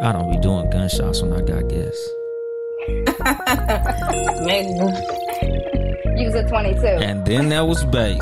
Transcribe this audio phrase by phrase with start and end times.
[0.00, 2.08] I don't be doing gunshots when I got guests.
[4.44, 4.72] Maybe.
[6.22, 6.86] Use a 22.
[6.86, 8.18] And then there was bass.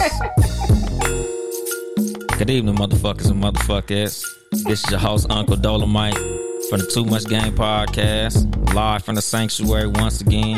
[2.39, 4.23] Good evening, motherfuckers and motherfuckers.
[4.65, 6.15] This is your host, Uncle Dolemite,
[6.69, 10.57] from the Too Much Game Podcast, live from the sanctuary once again.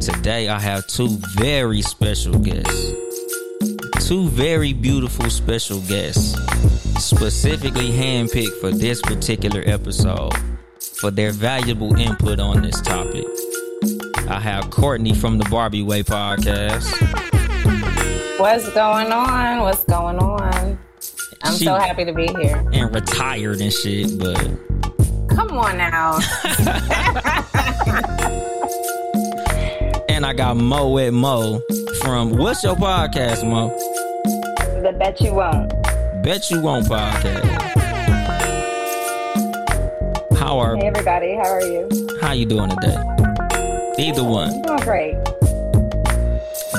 [0.00, 2.92] Today, I have two very special guests.
[4.08, 6.32] Two very beautiful special guests,
[7.04, 10.32] specifically handpicked for this particular episode
[10.80, 13.26] for their valuable input on this topic.
[14.28, 16.88] I have Courtney from the Barbie Way podcast.
[18.40, 19.60] What's going on?
[19.60, 20.78] What's going on?
[21.42, 22.62] I'm She- so happy to be here.
[22.72, 24.36] and retired and shit, but
[25.28, 26.14] Come on now.
[30.08, 31.60] and I got Moet Mo
[32.02, 33.68] from what's your podcast, Mo?
[34.82, 35.72] the bet you won't.
[36.24, 37.44] Bet you won't podcast.
[40.38, 41.88] How are Hey everybody, how are you?
[42.20, 42.96] how you doing today?
[43.98, 44.50] Either one.
[44.62, 45.14] Doing great.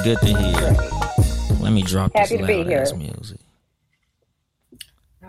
[0.04, 0.78] Good to hear.
[1.62, 3.00] Let me drop Happy this to be loud ass here.
[3.00, 3.38] music.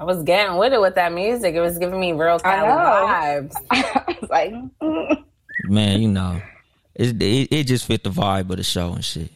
[0.00, 1.54] I was getting with it with that music.
[1.54, 3.54] It was giving me real Cali vibes.
[3.70, 5.24] I was like, mm.
[5.64, 6.40] Man, you know.
[6.94, 9.30] It, it, it just fit the vibe of the show and shit.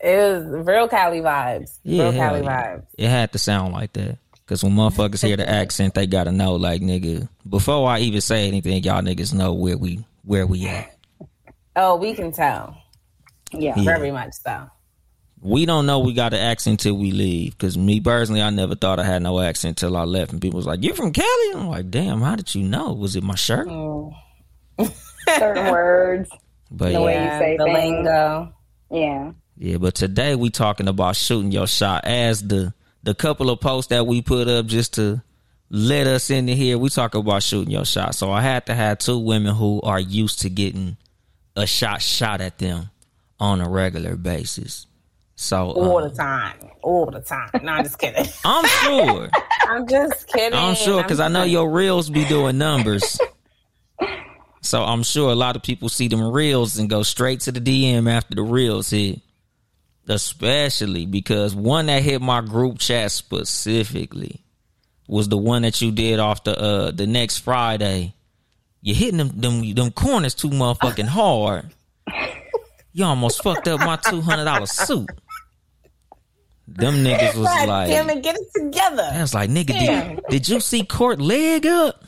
[0.00, 1.78] it was real Cali vibes.
[1.82, 2.62] Yeah, real Cali yeah.
[2.76, 2.86] vibes.
[2.98, 4.18] It had to sound like that.
[4.46, 7.26] Cause when motherfuckers hear the accent, they gotta know, like nigga.
[7.48, 10.94] Before I even say anything, y'all niggas know where we where we at.
[11.74, 12.76] Oh, we can tell.
[13.52, 13.84] Yeah, Yeah.
[13.96, 14.68] very much so.
[15.42, 17.58] We don't know we got an accent till we leave.
[17.58, 20.58] Cause me personally, I never thought I had no accent till I left, and people
[20.58, 22.92] was like, "You from Cali?" I'm like, "Damn, how did you know?
[22.92, 24.14] Was it my shirt?" Oh.
[25.28, 26.30] certain words.
[26.70, 27.76] But The way yeah, you say the things.
[27.96, 28.54] lingo.
[28.90, 29.32] Yeah.
[29.58, 29.76] yeah.
[29.78, 32.72] But today we talking about shooting your shot as the
[33.02, 35.22] the couple of posts that we put up just to
[35.70, 36.78] let us into here.
[36.78, 38.14] We talk about shooting your shot.
[38.14, 40.96] So I had to have two women who are used to getting
[41.56, 42.90] a shot shot at them
[43.40, 44.86] on a regular basis.
[45.42, 46.56] So All uh, the time.
[46.82, 47.50] All the time.
[47.62, 48.26] No, I'm just kidding.
[48.44, 49.28] I'm sure.
[49.62, 50.58] I'm just kidding.
[50.58, 53.20] I'm sure because I know your reels be doing numbers.
[54.64, 57.60] So I'm sure a lot of people see them reels and go straight to the
[57.60, 59.20] DM after the reels hit.
[60.08, 64.40] Especially because one that hit my group chat specifically
[65.08, 68.14] was the one that you did off the uh the next Friday.
[68.82, 71.68] You're hitting them them them corners too motherfucking hard.
[72.92, 75.10] You almost fucked up my two hundred dollar suit.
[76.74, 79.08] Them niggas was God like, damn it, get it together.
[79.12, 82.04] I was like, nigga, did, did you see Court leg up?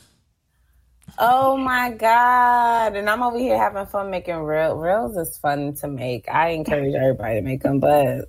[1.17, 2.95] Oh my god!
[2.95, 5.15] And I'm over here having fun making real reels.
[5.15, 6.27] Is fun to make.
[6.29, 8.25] I encourage everybody to make them, but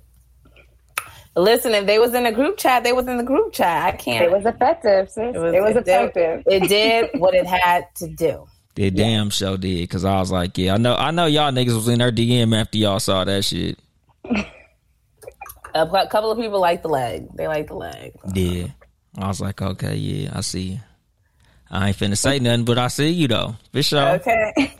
[1.35, 3.93] listen, if they was in a group chat, they was in the group chat.
[3.93, 4.23] I can't.
[4.23, 5.35] It was effective, sis.
[5.35, 6.43] It was, it did- effective.
[6.45, 8.47] It did what it had to do.
[8.77, 11.73] It damn show did because I was like, yeah, I know, I know y'all niggas
[11.73, 13.79] was in their DM after y'all saw that shit.
[15.83, 17.27] A cou- couple of people like the leg.
[17.35, 18.13] They like the leg.
[18.33, 18.67] Yeah,
[19.17, 20.79] I was like, okay, yeah, I see you.
[21.69, 24.07] I ain't finna say nothing, but I see you though, for sure.
[24.15, 24.51] Okay,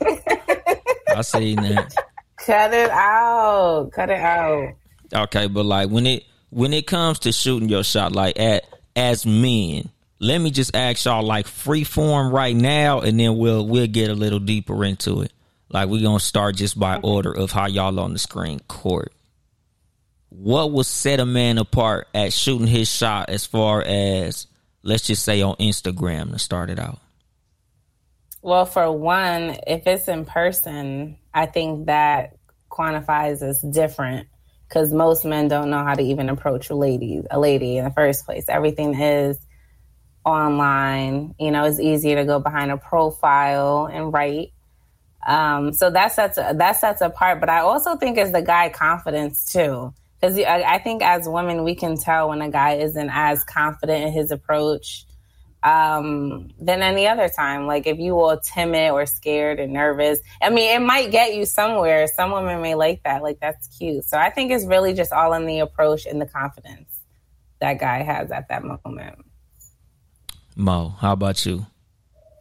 [1.14, 1.94] I see that.
[2.38, 3.90] cut it out.
[3.92, 4.74] Cut it out.
[5.14, 8.64] Okay, but like when it when it comes to shooting your shot, like at
[8.96, 13.66] as men, let me just ask y'all like free form right now, and then we'll
[13.66, 15.32] we'll get a little deeper into it.
[15.68, 19.12] Like we're gonna start just by order of how y'all on the screen court.
[20.30, 24.46] What would set a man apart at shooting his shot as far as
[24.82, 26.98] let's just say on Instagram to start it out?
[28.42, 32.36] Well, for one, if it's in person, I think that
[32.70, 34.28] quantifies as different
[34.68, 37.90] because most men don't know how to even approach a lady, a lady in the
[37.90, 38.44] first place.
[38.48, 39.38] Everything is
[40.24, 41.34] online.
[41.38, 44.52] You know, it's easier to go behind a profile and write.
[45.26, 47.40] Um, so that sets that sets apart.
[47.40, 51.64] But I also think it's the guy confidence too, because I, I think as women
[51.64, 55.06] we can tell when a guy isn't as confident in his approach
[55.62, 57.66] um, than any other time.
[57.66, 61.44] Like if you were timid or scared and nervous, I mean, it might get you
[61.46, 62.06] somewhere.
[62.08, 63.22] Some women may like that.
[63.22, 64.04] Like that's cute.
[64.04, 67.00] So I think it's really just all in the approach and the confidence
[67.60, 69.24] that guy has at that moment.
[70.54, 71.66] Mo, how about you?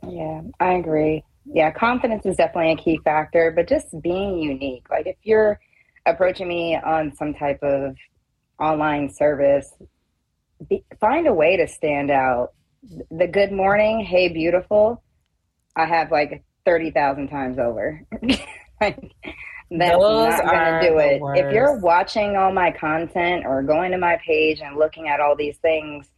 [0.08, 1.24] Yeah, I agree.
[1.46, 4.90] Yeah, confidence is definitely a key factor, but just being unique.
[4.90, 5.60] Like if you're
[6.08, 7.96] approaching me on some type of
[8.60, 9.72] online service,
[10.68, 12.54] be, find a way to stand out.
[13.12, 15.04] The good morning, hey beautiful,
[15.76, 18.02] I have like thirty thousand times over.
[18.82, 19.12] like,
[19.70, 21.46] that's Those not going to do the it.
[21.46, 25.36] If you're watching all my content or going to my page and looking at all
[25.36, 26.10] these things,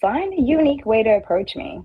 [0.00, 1.82] find a unique way to approach me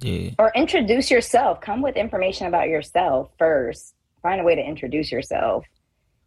[0.00, 0.30] Yeah.
[0.38, 1.60] or introduce yourself.
[1.60, 3.94] Come with information about yourself first.
[4.22, 5.64] Find a way to introduce yourself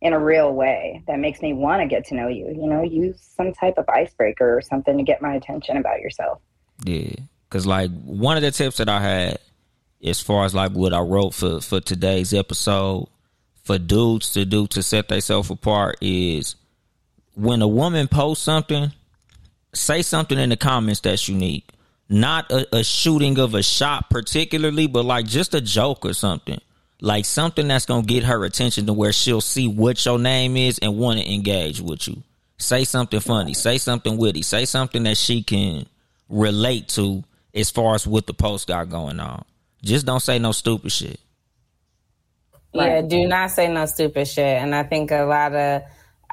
[0.02, 2.48] in a real way that makes me want to get to know you.
[2.48, 6.40] You know, use some type of icebreaker or something to get my attention about yourself.
[6.84, 7.16] Yeah,
[7.50, 9.40] because like one of the tips that I had,
[10.04, 13.08] as far as like what I wrote for for today's episode,
[13.64, 16.56] for dudes to do to set themselves apart is
[17.36, 18.92] when a woman posts something,
[19.74, 21.70] say something in the comments that's unique.
[22.10, 26.62] Not a, a shooting of a shot particularly, but like just a joke or something.
[27.00, 30.80] Like something that's gonna get her attention to where she'll see what your name is
[30.80, 32.24] and want to engage with you.
[32.58, 35.86] Say something funny, say something witty, say something that she can
[36.28, 37.24] relate to
[37.54, 39.46] as far as what the post got going on.
[39.84, 41.20] Just don't say no stupid shit.
[42.74, 43.30] Yeah, do mm.
[43.30, 44.62] not say no stupid shit.
[44.62, 45.84] And I think a lot of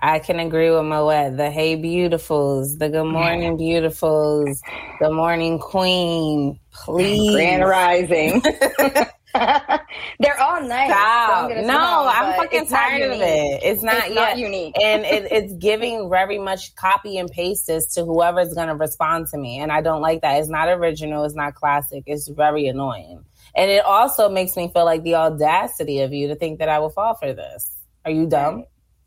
[0.00, 1.37] I can agree with Moet.
[1.37, 4.58] The hey beautifuls, the good morning beautifuls,
[5.00, 6.58] the morning queen.
[6.72, 7.32] Please.
[7.32, 8.43] Grand Rising.
[10.20, 10.90] They're all nice.
[10.90, 11.40] Stop.
[11.40, 13.60] Don't get us No, wrong, I'm fucking tired of it.
[13.62, 14.75] It's not It's yet not unique.
[14.81, 19.26] and it, it's giving very much copy and paste this to whoever's going to respond
[19.28, 20.38] to me, and I don't like that.
[20.40, 21.25] It's not original.
[21.25, 22.04] It's not classic.
[22.06, 26.36] It's very annoying, and it also makes me feel like the audacity of you to
[26.36, 27.76] think that I will fall for this.
[28.04, 28.64] Are you dumb?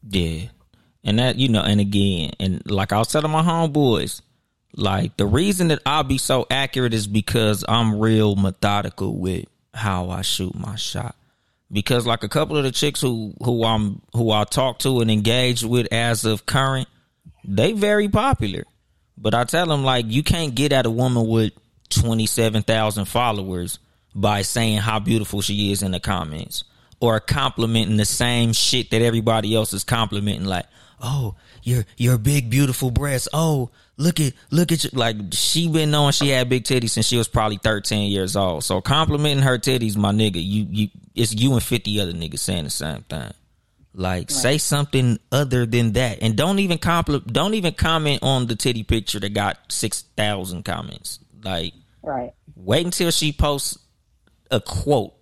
[0.09, 0.47] Yeah.
[1.03, 4.21] And that, you know, and again, and like I was telling my homeboys,
[4.75, 9.45] like the reason that I'll be so accurate is because I'm real methodical with
[9.77, 11.15] how I shoot my shot.
[11.71, 15.11] Because like a couple of the chicks who who I'm who I talk to and
[15.11, 16.87] engage with as of current,
[17.43, 18.63] they very popular.
[19.17, 21.53] But I tell them like you can't get at a woman with
[21.89, 23.79] twenty seven thousand followers
[24.15, 26.63] by saying how beautiful she is in the comments
[26.99, 30.45] or complimenting the same shit that everybody else is complimenting.
[30.45, 30.65] Like,
[31.01, 33.27] oh, your your big beautiful breasts.
[33.33, 34.89] Oh, look at look at you.
[34.93, 38.63] Like she been knowing she had big titties since she was probably thirteen years old.
[38.63, 42.63] So complimenting her titties, my nigga, you you it's you and fifty other niggas saying
[42.65, 43.33] the same thing.
[43.93, 48.55] Like say something other than that, and don't even compli- Don't even comment on the
[48.55, 51.19] titty picture that got six thousand comments.
[51.43, 51.73] Like
[52.03, 52.31] Right.
[52.55, 53.77] wait until she posts
[54.51, 55.13] a quote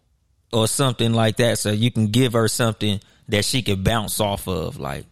[0.52, 3.00] or something like that, so you can give her something
[3.30, 4.78] that she can bounce off of.
[4.78, 5.06] Like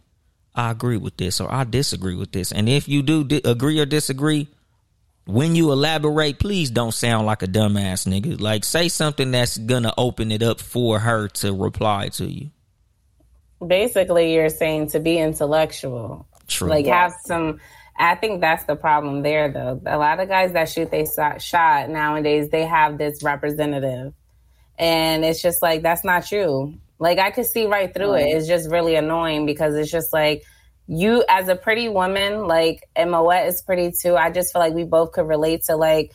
[0.54, 3.80] I agree with this or I disagree with this, and if you do di- agree
[3.80, 4.48] or disagree.
[5.26, 8.38] When you elaborate, please don't sound like a dumbass nigga.
[8.38, 12.50] Like say something that's gonna open it up for her to reply to you.
[13.66, 16.26] Basically, you're saying to be intellectual.
[16.46, 16.68] True.
[16.68, 17.60] Like have some.
[17.96, 19.80] I think that's the problem there, though.
[19.86, 24.12] A lot of guys that shoot they shot, shot nowadays, they have this representative,
[24.78, 26.78] and it's just like that's not you.
[26.98, 28.28] Like I could see right through it.
[28.28, 30.42] It's just really annoying because it's just like
[30.86, 34.16] you as a pretty woman, like and Moet is pretty too.
[34.16, 36.12] I just feel like we both could relate to like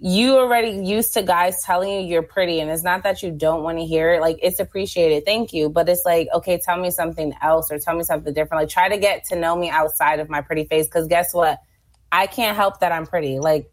[0.00, 3.64] you already used to guys telling you you're pretty and it's not that you don't
[3.64, 4.20] want to hear it.
[4.20, 5.24] Like it's appreciated.
[5.24, 5.68] Thank you.
[5.68, 8.62] But it's like okay tell me something else or tell me something different.
[8.62, 11.58] Like try to get to know me outside of my pretty face because guess what?
[12.10, 13.38] I can't help that i'm pretty.
[13.38, 13.70] Like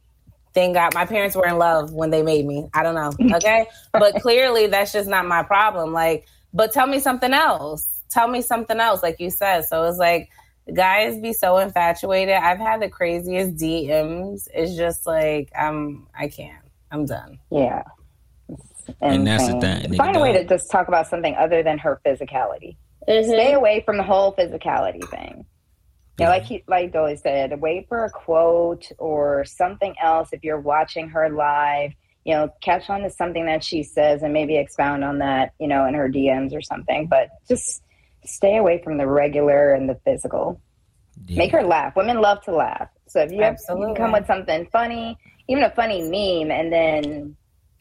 [0.56, 3.68] thank god my parents were in love when they made me i don't know okay
[3.94, 8.42] but clearly that's just not my problem like but tell me something else tell me
[8.42, 10.30] something else like you said so it's like
[10.74, 12.36] guys be so infatuated.
[12.36, 14.48] I've had the craziest DMs.
[14.54, 16.64] It's just like I'm I can't.
[16.92, 17.40] I'm done.
[17.52, 17.84] Yeah.
[19.02, 21.80] And that's the thing, nigga, Find a way to just talk about something other than
[21.80, 22.78] her physicality.
[23.08, 23.30] Mm-hmm.
[23.30, 25.46] Stay away from the whole physicality thing.
[26.18, 30.44] You know, like he, like Dolly said, wait for a quote or something else if
[30.44, 31.92] you're watching her live.
[32.24, 35.54] You know, catch on to something that she says and maybe expound on that.
[35.60, 37.08] You know, in her DMs or something.
[37.08, 37.84] But just
[38.24, 40.62] stay away from the regular and the physical.
[41.28, 41.38] Yeah.
[41.38, 41.96] Make her laugh.
[41.96, 42.90] Women love to laugh.
[43.08, 43.96] So if you, have, you Absolutely.
[43.96, 45.18] come with something funny,
[45.48, 47.36] even a funny meme, and then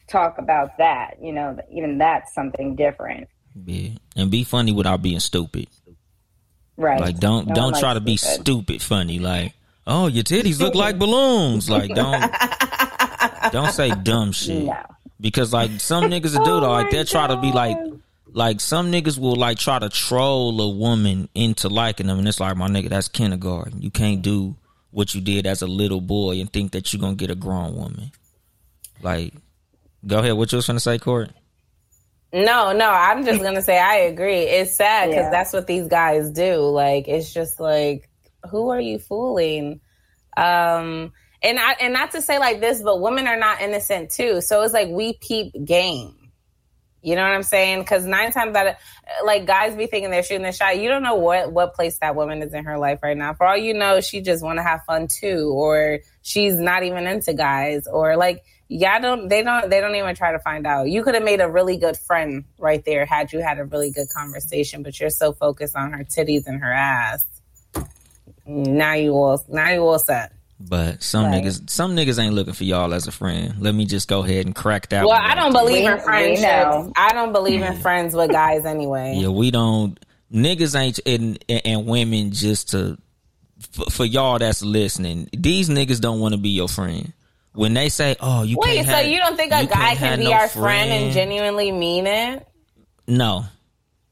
[0.07, 3.27] talk about that, you know, even that's something different.
[3.65, 3.89] Yeah.
[4.15, 5.67] And be funny without being stupid.
[6.77, 6.99] Right.
[6.99, 8.41] Like don't No don't try to be stupid.
[8.41, 9.19] stupid funny.
[9.19, 9.53] Like,
[9.87, 11.69] oh, your titties look like balloons.
[11.69, 12.33] Like don't
[13.51, 14.65] don't say dumb shit.
[14.65, 14.77] No.
[15.19, 17.77] Because like some niggas will do though, like they'll try to be like
[18.27, 22.39] like some niggas will like try to troll a woman into liking them and it's
[22.39, 23.81] like my nigga, that's kindergarten.
[23.81, 24.55] You can't do
[24.91, 27.75] what you did as a little boy and think that you're gonna get a grown
[27.75, 28.11] woman.
[29.01, 29.33] Like
[30.05, 31.29] go ahead, what you was gonna say, Court?
[32.35, 34.41] No, no, I'm just gonna say I agree.
[34.41, 35.29] It's sad because Yeah.
[35.31, 36.57] that's what these guys do.
[36.57, 38.09] Like, it's just like,
[38.51, 39.79] who are you fooling?
[40.35, 44.41] Um, and I and not to say like this, but women are not innocent too.
[44.41, 46.13] So it's like we peep game.
[47.01, 47.79] You know what I'm saying?
[47.81, 48.75] Because nine times out of
[49.23, 50.77] like guys be thinking they're shooting a shot.
[50.79, 53.33] You don't know what what place that woman is in her life right now.
[53.33, 57.07] For all you know, she just want to have fun too, or she's not even
[57.07, 60.89] into guys, or like yeah, don't they don't they don't even try to find out.
[60.89, 63.91] You could have made a really good friend right there had you had a really
[63.91, 67.23] good conversation, but you're so focused on her titties and her ass.
[68.45, 70.31] Now you all now you all set.
[70.59, 71.43] But some Right.
[71.43, 73.55] niggas some niggas ain't looking for y'all as a friend.
[73.59, 75.29] Let me just go ahead and crack that Well, one.
[75.29, 75.61] I don't there.
[75.63, 76.41] believe We- in we friendships.
[76.41, 76.93] know.
[76.95, 79.15] I don't believe in friends with guys anyway.
[79.17, 79.99] Yeah, we don't.
[80.33, 82.97] Niggas ain't and, and women just to
[83.71, 85.29] for, for y'all that's listening.
[85.35, 87.11] These niggas don't want to be your friend.
[87.55, 89.65] When they say, "Oh, you Wait, can't have," wait, so have- you don't think a
[89.65, 92.47] guy can't can have be no our friend and genuinely mean it?
[93.07, 93.45] No,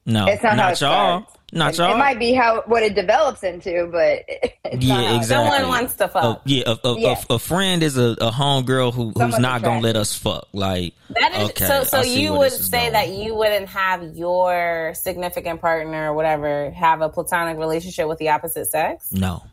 [0.06, 1.38] no, It's not, how not it y'all, starts.
[1.52, 1.96] not It, y'all.
[1.96, 5.50] it might be how what it develops into, but it's Yeah, not how exactly.
[5.58, 6.24] Someone wants to oh, fuck.
[6.24, 7.22] A, yeah, a, a, Yeah.
[7.30, 10.48] A, a friend is a, a homegirl who, who's not gonna let us fuck.
[10.54, 11.84] Like, That is okay, so.
[11.84, 12.94] So you would say going.
[12.94, 18.30] that you wouldn't have your significant partner or whatever have a platonic relationship with the
[18.30, 19.12] opposite sex.
[19.12, 19.44] no.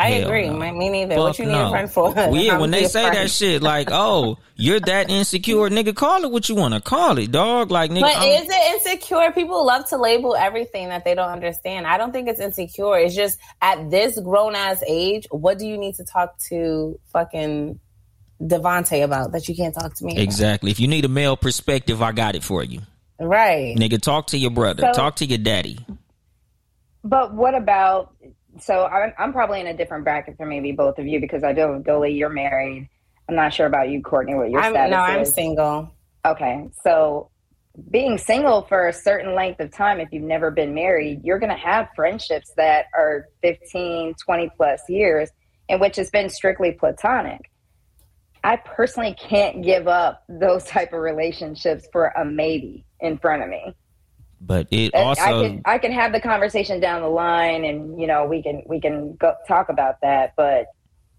[0.00, 0.48] I Hell agree.
[0.48, 0.54] no.
[0.56, 1.16] Me, me neither.
[1.16, 2.12] what Fuck you need a friend for?
[2.12, 3.16] Well, yeah, when they say friend.
[3.16, 7.18] that shit, like, oh, you're that insecure, nigga, call it what you want to call
[7.18, 7.72] it, dog.
[7.72, 9.32] Like, nigga, But I'm- is it insecure?
[9.32, 11.86] People love to label everything that they don't understand.
[11.86, 12.96] I don't think it's insecure.
[12.98, 17.80] It's just at this grown ass age, what do you need to talk to fucking
[18.40, 20.12] Devonte about that you can't talk to me?
[20.12, 20.22] about?
[20.22, 20.70] exactly.
[20.70, 22.82] If you need a male perspective, I got it for you,
[23.18, 23.74] Right.
[23.76, 24.00] nigga.
[24.00, 25.78] Talk to your brother, So- talk to your daddy.
[27.04, 28.12] But what about?
[28.60, 31.52] So I'm, I'm probably in a different bracket for maybe both of you because I
[31.52, 32.88] know Dolly, you're married.
[33.28, 35.94] I'm not sure about you, Courtney, what your I'm, status no, I'm single.
[36.24, 37.30] Okay, so
[37.90, 41.50] being single for a certain length of time, if you've never been married, you're going
[41.50, 45.30] to have friendships that are 15, 20 plus years,
[45.68, 47.50] in which it's been strictly platonic.
[48.42, 53.48] I personally can't give up those type of relationships for a maybe in front of
[53.48, 53.74] me.
[54.40, 58.00] But it I- also, I can I can have the conversation down the line, and
[58.00, 60.34] you know we can we can go talk about that.
[60.36, 60.66] But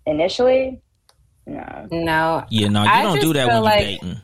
[0.05, 0.81] initially,
[1.45, 1.87] no.
[1.91, 2.45] No.
[2.49, 4.21] yeah, no, you I don't do that feel when you like- dating.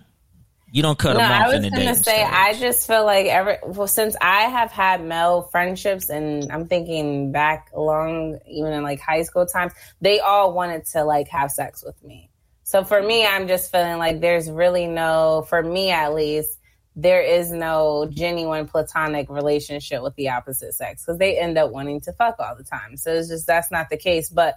[0.71, 2.27] You don't cut No, them I off was in the gonna say stage.
[2.29, 7.31] I just feel like ever well since I have had male friendships and I'm thinking
[7.31, 9.71] back along even in like high school times,
[10.01, 12.29] they all wanted to like have sex with me.
[12.63, 16.59] So for me, I'm just feeling like there's really no for me at least,
[16.95, 22.01] there is no genuine platonic relationship with the opposite sex because they end up wanting
[22.01, 22.95] to fuck all the time.
[22.95, 24.29] So it's just that's not the case.
[24.29, 24.55] But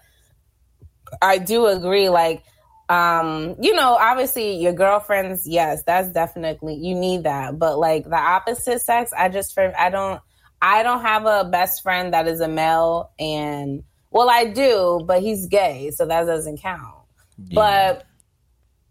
[1.21, 2.45] I do agree, like
[2.88, 8.16] um you know obviously your girlfriends yes that's definitely you need that but like the
[8.16, 10.23] opposite sex i just for i don't
[10.62, 15.21] i don't have a best friend that is a male and well i do but
[15.21, 17.04] he's gay so that doesn't count
[17.52, 18.07] but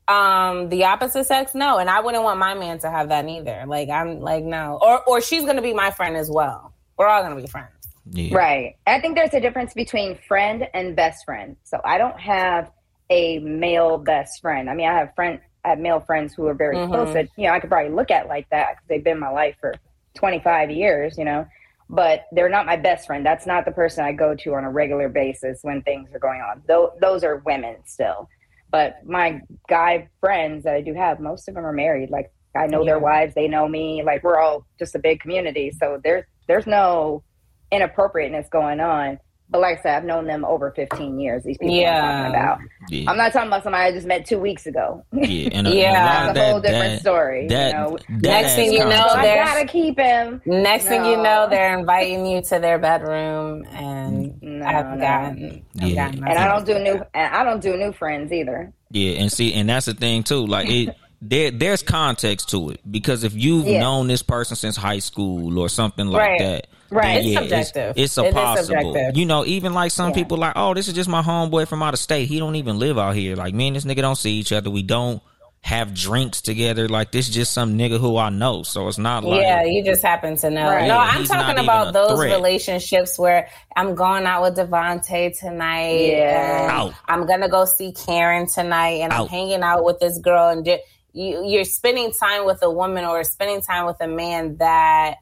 [0.08, 3.64] um the opposite sex no and i wouldn't want my man to have that neither
[3.68, 7.22] like i'm like no or or she's gonna be my friend as well we're all
[7.22, 7.72] gonna be friends
[8.12, 8.36] yeah.
[8.36, 8.76] Right.
[8.86, 11.58] I think there's a difference between friend and best friend.
[11.64, 12.72] So I don't have
[13.10, 14.70] a male best friend.
[14.70, 16.88] I mean, I have friend, I have male friends who are very Mhm.
[16.88, 19.30] close that you know I could probably look at like that because they've been my
[19.30, 19.74] life for
[20.16, 21.18] 25 years.
[21.18, 21.46] You know,
[21.90, 23.26] but they're not my best friend.
[23.26, 26.42] That's not the person I go to on a regular basis when things are going
[26.42, 26.64] on.
[26.68, 28.30] Those those are women still.
[28.78, 32.12] But my guy friends that I do have, most of them are married.
[32.12, 34.04] Like I know their wives, they know me.
[34.04, 35.72] Like we're all just a big community.
[35.72, 37.24] So there's there's no
[37.72, 39.18] inappropriateness going on.
[39.50, 41.44] But like I said, I've known them over 15 years.
[41.44, 42.02] These people Yeah.
[42.04, 42.60] I'm talking about.
[42.90, 43.10] Yeah.
[43.10, 45.06] I'm not talking about somebody I just met two weeks ago.
[45.14, 45.88] yeah, and a, Yeah.
[45.94, 47.48] and a lot That's of a that, whole different that, story.
[47.48, 49.16] That, you know, Next thing you know, so.
[49.16, 50.42] I gotta keep him.
[50.46, 54.98] next thing you know they're inviting you to their bedroom and No, i've no.
[55.02, 56.06] gotten, I've Yeah.
[56.08, 57.02] gotten And I don't do new.
[57.14, 58.74] And I don't do new friends either.
[58.92, 60.46] Yeah, and see, and that's the thing too.
[60.46, 63.80] Like it, there, there's context to it because if you've Yeah.
[63.80, 66.40] known this person since high school or something like Right.
[66.40, 67.18] that, Right.
[67.18, 67.90] It's yeah, subjective.
[67.98, 68.94] It's, It it's is a possible.
[68.94, 69.18] subjective.
[69.18, 70.16] You know, even like some Yeah.
[70.16, 72.28] people like, oh, this is just my homeboy from out of state.
[72.28, 73.36] He don't even live out here.
[73.36, 74.70] Like me and this nigga don't see each other.
[74.70, 75.22] We don't
[75.62, 76.88] have drinks together.
[76.88, 78.64] Like this, just some nigga who I know.
[78.64, 80.66] So it's not like yeah, you just happen to know.
[80.70, 80.88] Right.
[80.88, 82.32] No, Yeah, I'm talking about those threat.
[82.36, 86.12] relationships where I'm going out with Devonte tonight.
[86.12, 86.68] Yeah.
[86.72, 86.94] Out.
[87.08, 91.44] I'm gonna go see Karen tonight, and I'm hanging out with this girl, and you,
[91.46, 95.16] you're spending time with a woman or spending time with a man that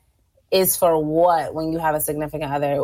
[0.56, 2.82] is for what when you have a significant other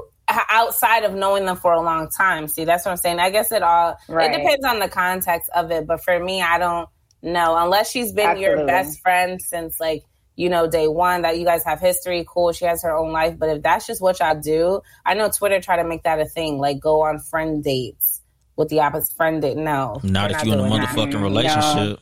[0.49, 2.47] outside of knowing them for a long time.
[2.47, 3.19] See, that's what I'm saying.
[3.19, 4.31] I guess it all Right.
[4.33, 6.87] it depends on the context of it, but for me, I don't
[7.21, 10.03] know unless she's been your best friend since like
[10.35, 12.25] you know day one that you guys have history.
[12.27, 15.29] Cool, she has her own life, but if that's just what y'all do, I know
[15.29, 18.21] Twitter try to make that a thing, like go on friend dates
[18.55, 19.57] with the opposite friend date.
[19.57, 20.89] No, not if you're in a doing that.
[20.89, 21.21] motherfucking No.
[21.21, 21.99] relationship.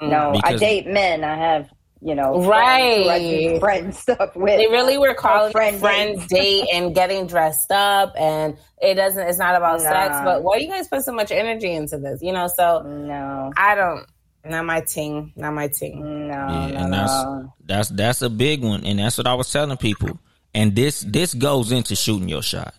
[0.00, 1.24] No, I date men.
[1.24, 1.68] I have,
[2.00, 3.04] you know, Right.
[3.04, 3.18] friends who I
[3.54, 4.58] do friend stuff with.
[4.58, 6.26] They really were calling friend it friend dates.
[6.28, 9.26] date and getting dressed up, and it doesn't.
[9.28, 12.20] It's not about sex, but why you guys put so much energy into this?
[12.22, 14.06] You know, so No, I don't.
[14.44, 15.32] Not my ting.
[15.36, 16.28] Not my ting.
[16.28, 17.52] no, Yeah, no, and that's no.
[17.64, 20.18] that's that's a big one, and that's what I was telling people.
[20.54, 22.74] And this this goes into shooting your shot.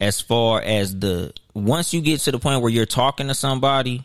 [0.00, 4.04] As far as the once you get to the point where you're talking to somebody,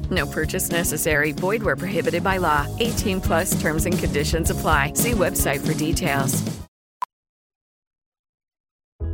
[0.11, 1.31] No purchase necessary.
[1.31, 2.67] Void where prohibited by law.
[2.79, 4.93] 18 plus terms and conditions apply.
[4.93, 6.61] See website for details.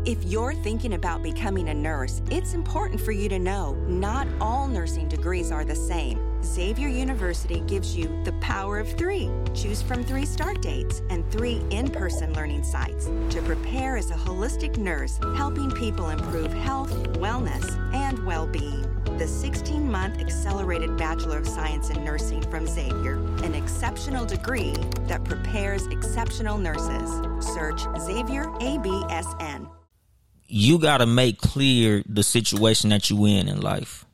[0.08, 4.66] If you're thinking about becoming a nurse, it's important for you to know not all
[4.66, 6.42] nursing degrees are the same.
[6.42, 9.30] Xavier University gives you the power of three.
[9.54, 14.14] Choose from three start dates and three in person learning sites to prepare as a
[14.14, 18.87] holistic nurse, helping people improve health, wellness, and well being.
[19.18, 24.76] The 16 month accelerated Bachelor of Science in Nursing from Xavier, an exceptional degree
[25.08, 27.10] that prepares exceptional nurses.
[27.56, 29.68] Search Xavier ABSN.
[30.48, 34.06] you got to make clear the situation that you in in life.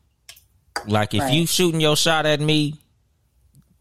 [0.87, 2.75] Like if you shooting your shot at me,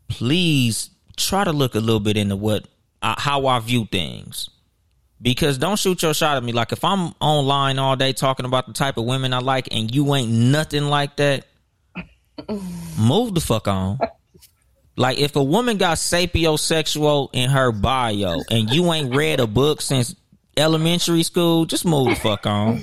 [0.09, 2.67] please try to look a little bit into what
[3.01, 4.51] uh, how I view things.
[5.23, 6.53] Because don't shoot your shot at me.
[6.53, 9.95] Like if I'm online all day talking about the type of women I like and
[9.95, 11.47] you ain't nothing like that,
[12.99, 14.01] move the fuck on.
[14.97, 19.81] Like if a woman got sapiosexual in her bio and you ain't read a book
[19.81, 20.15] since
[20.57, 22.83] elementary school, just move the fuck on.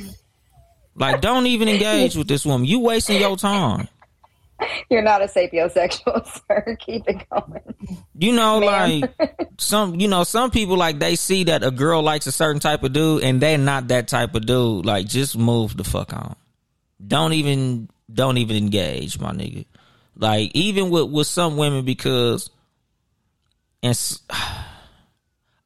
[0.95, 2.65] Like don't even engage with this woman.
[2.65, 3.89] You wasting your time.
[4.89, 6.77] You're not a sapiosexual, sir.
[6.79, 7.61] Keep it going.
[8.17, 9.01] You know, Ma'am.
[9.01, 12.59] like some, you know, some people like they see that a girl likes a certain
[12.59, 14.85] type of dude, and they're not that type of dude.
[14.85, 16.35] Like, just move the fuck on.
[17.05, 19.65] Don't even, don't even engage, my nigga.
[20.15, 22.49] Like, even with with some women, because,
[23.81, 23.97] and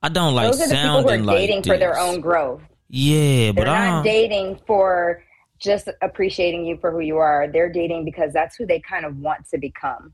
[0.01, 2.19] I don't like Those are the people who sounding are like dating for their own
[2.21, 2.61] growth.
[2.89, 5.23] Yeah, but They're not don't- dating for
[5.63, 7.47] just appreciating you for who you are.
[7.51, 10.13] They're dating because that's who they kind of want to become.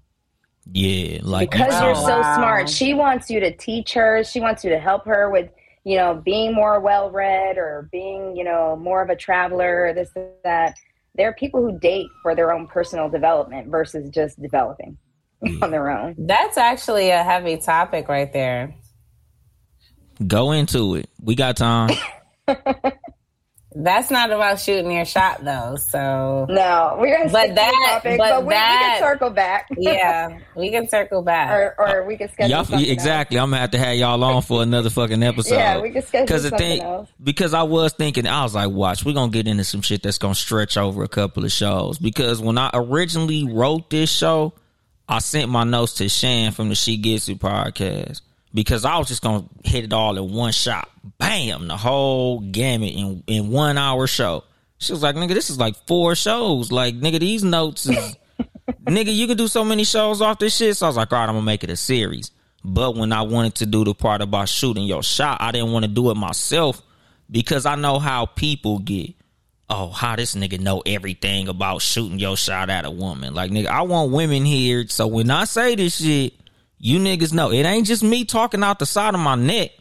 [0.71, 2.35] yeah, like because you you're so Wow.
[2.35, 2.69] smart.
[2.69, 4.23] She wants you to teach her.
[4.23, 5.49] She wants you to help her with,
[5.83, 9.93] you know, being more well read or being, you know, more of a traveler, or
[9.93, 10.11] this,
[10.43, 10.75] that.
[11.15, 14.97] There are people who date for their own personal development versus just developing
[15.43, 15.61] mm.
[15.61, 16.15] on their own.
[16.17, 18.75] That's actually a heavy topic right there.
[20.25, 21.09] go into it.
[21.21, 21.89] We got time.
[23.75, 25.75] That's not about shooting your shot though.
[25.75, 29.67] So No, we're going to But that- topic, but but, we, we can circle back.
[29.77, 31.51] yeah, we can circle back.
[31.51, 32.89] or, or we can schedule Y'all, something else.
[32.91, 33.37] exactly.
[33.37, 35.53] I'm gonna have to have y'all on for another fucking episode.
[35.55, 37.09] Yeah, we can schedule Because the thing, else.
[37.23, 40.17] because I was thinking, I was like, watch, we're gonna get into some shit that's
[40.17, 41.99] gonna stretch over a couple of shows.
[41.99, 44.53] Because when I originally wrote this show,
[45.07, 48.21] I sent my notes to Shan from the She Gets It podcast
[48.53, 52.93] because I was just gonna hit it all in one shot, bam, the whole gamut
[52.93, 54.43] in in one hour show.
[54.77, 56.71] She was like, nigga, this is like four shows.
[56.71, 58.15] Like, nigga, these notes is
[58.85, 60.77] nigga, you could do so many shows off this shit.
[60.77, 62.31] So I was like, all right, I'm gonna make it a series.
[62.63, 65.85] But when I wanted to do the part about shooting your shot, I didn't want
[65.85, 66.81] to do it myself
[67.31, 69.15] because I know how people get.
[69.71, 73.35] Oh, how this nigga know everything about shooting your shot at a woman.
[73.35, 74.87] Like, nigga, I want women here.
[74.87, 76.33] So when I say this shit,
[76.79, 79.71] you niggas know it ain't just me talking out the side of my neck.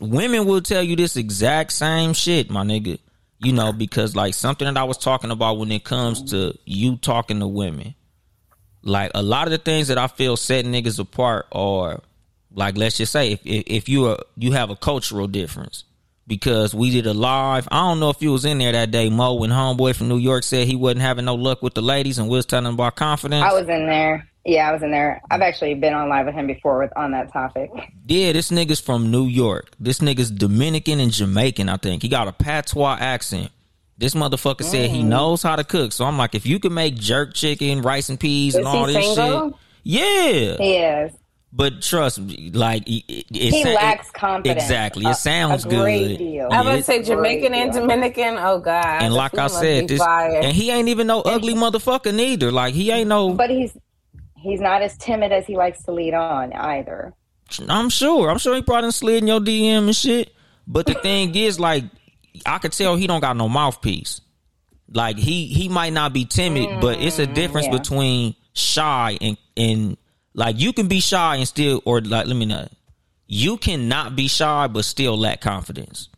[0.00, 2.98] Women will tell you this exact same shit, my nigga.
[3.38, 6.96] You know, because like something that I was talking about when it comes to you
[6.96, 7.94] talking to women
[8.82, 12.00] like a lot of the things that I feel set niggas apart are
[12.52, 15.84] like let's just say if if, if you are you have a cultural difference
[16.26, 17.66] because we did a live.
[17.72, 20.18] I don't know if you was in there that day, Mo, when homeboy from New
[20.18, 22.74] York said he wasn't having no luck with the ladies and we was telling him
[22.74, 23.42] about confidence.
[23.42, 24.29] I was in there.
[24.44, 25.20] Yeah, I was in there.
[25.30, 27.70] I've actually been on live with him before with on that topic.
[28.06, 29.70] Yeah, this nigga's from New York.
[29.78, 32.02] This nigga's Dominican and Jamaican, I think.
[32.02, 33.50] He got a patois accent.
[33.98, 35.08] This motherfucker said he mm.
[35.08, 35.92] knows how to cook.
[35.92, 39.14] So I'm like, if you can make jerk chicken, rice and peas, and all this
[39.14, 39.50] single?
[39.50, 40.56] shit, yeah.
[40.56, 41.12] He is.
[41.52, 44.62] But trust me, like it, it, it He sa- lacks it- confidence.
[44.62, 46.18] Exactly, it sounds a great good.
[46.18, 46.48] deal.
[46.50, 47.82] I would Yeah, say Jamaican and deal.
[47.82, 48.36] Dominican.
[48.38, 49.02] Oh God!
[49.02, 52.50] and like I said, this and he ain't even no ugly motherfucker neither.
[52.52, 53.34] Like he ain't no.
[53.34, 53.76] But he's
[54.40, 57.14] he's not as timid as he likes to lead on either.
[57.68, 58.30] I'm sure.
[58.30, 60.32] I'm sure he probably slid in your DM and shit.
[60.66, 61.84] But the thing is, like,
[62.46, 64.20] I could tell he don't got no mouthpiece.
[64.92, 67.78] Like he he might not be timid, but it's a mm, difference yeah.
[67.78, 69.96] between shy and and
[70.34, 72.66] like you can be shy and still or like let me know.
[73.26, 76.08] You cannot be shy but still lack confidence.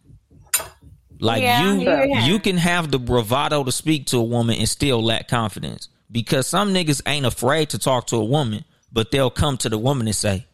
[1.21, 2.27] Like Yeah, you yeah.
[2.27, 5.89] you can have the bravado to speak to a woman and still lack confidence.
[6.12, 9.79] Because some niggas ain't afraid to talk to a woman, but they'll come to the
[9.79, 10.46] woman and say,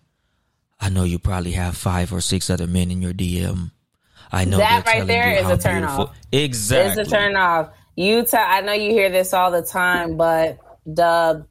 [0.81, 3.73] I know you probably have five or six other men in your DM.
[4.31, 6.16] I know That right there is a turn beautiful- off.
[6.31, 7.03] Exactly.
[7.03, 7.71] It's a turn off.
[7.97, 11.49] You, I know you hear this all the time, but dub,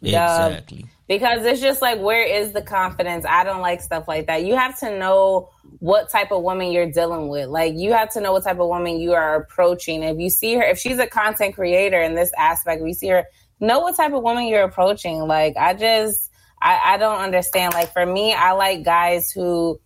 [0.00, 0.86] dub, Exactly.
[1.08, 3.24] because it's just like, where is the confidence?
[3.28, 4.44] I don't like stuff like that.
[4.44, 7.48] You have to know what type of woman you're dealing with.
[7.48, 10.04] Like, you have to know what type of woman you are approaching.
[10.04, 13.24] If you see her, if she's a content creator in this aspect, we see her,
[13.60, 15.20] know what type of woman you're approaching.
[15.20, 17.74] Like, I just, I, I don't understand.
[17.74, 19.80] Like, for me, I like guys who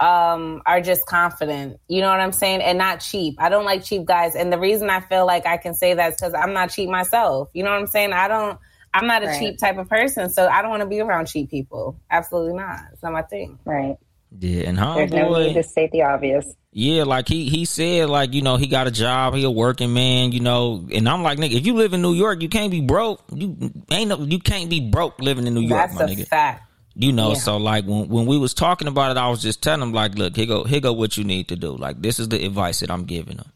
[0.00, 3.82] um are just confident you know what i'm saying and not cheap i don't like
[3.82, 6.52] cheap guys and the reason i feel like i can say that is because i'm
[6.52, 8.60] not cheap myself you know what i'm saying i don't
[8.94, 9.38] i'm not a Right.
[9.40, 12.78] cheap type of person so i don't want to be around cheap people absolutely not
[12.92, 13.96] it's not my thing Right.
[14.38, 16.54] Yeah, and There's no need to homeboy, state the obvious.
[16.78, 19.92] Yeah, like he he said, like you know, he got a job, he a working
[19.92, 22.70] man, you know, and I'm like, nigga, if you live in New York, you can't
[22.70, 23.20] be broke.
[23.34, 26.28] You ain't no, you can't be broke living in New York, that's my a nigga.
[26.28, 26.62] fact
[26.94, 27.34] You know, Yeah.
[27.34, 30.14] so like when when we was talking about it, I was just telling him like,
[30.14, 31.72] look, here go here go what you need to do.
[31.76, 33.50] Like this is the advice that I'm giving him.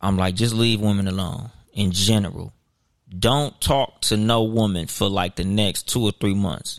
[0.00, 2.52] I'm like, just leave women alone in general.
[3.08, 6.78] Don't talk to no woman for like the next two or three months.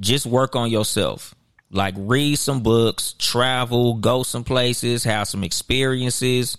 [0.00, 1.36] Just work on yourself.
[1.74, 6.56] Like read some books, travel, go some places, have some experiences.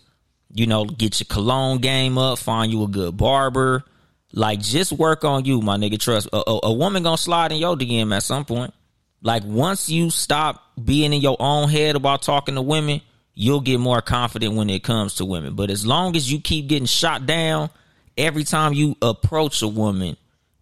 [0.53, 3.85] You know, get your cologne game up, find you a good barber.
[4.33, 5.97] Like just work on you, my nigga.
[5.97, 8.73] Trust a, a, a woman gonna slide in your DM at some point.
[9.21, 12.99] Like once you stop being in your own head about talking to women,
[13.33, 15.55] you'll get more confident when it comes to women.
[15.55, 17.69] But as long as you keep getting shot down
[18.17, 20.17] every time you approach a woman,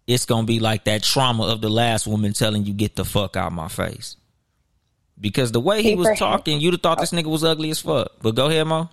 [0.06, 3.36] it's gonna be like that trauma of the last woman telling you get the fuck
[3.36, 4.14] out my face.
[5.20, 8.12] Because the way he was talking, you'd have thought this nigga was ugly as fuck.
[8.20, 8.90] But go ahead, Mo.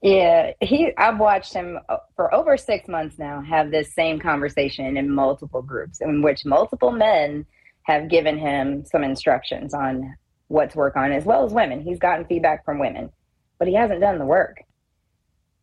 [0.00, 0.92] Yeah, he.
[0.96, 5.60] I've watched him uh, for over six months now have this same conversation in multiple
[5.60, 7.46] groups, in which multiple men
[7.82, 10.14] have given him some instructions on
[10.46, 11.80] what to work on, as well as women.
[11.80, 13.10] He's gotten feedback from women,
[13.58, 14.62] but he hasn't done the work.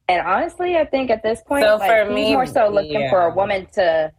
[0.10, 3.02] And honestly, I think at this point, So like, for he's me, more so looking
[3.02, 3.10] yeah.
[3.10, 4.12] for a woman to,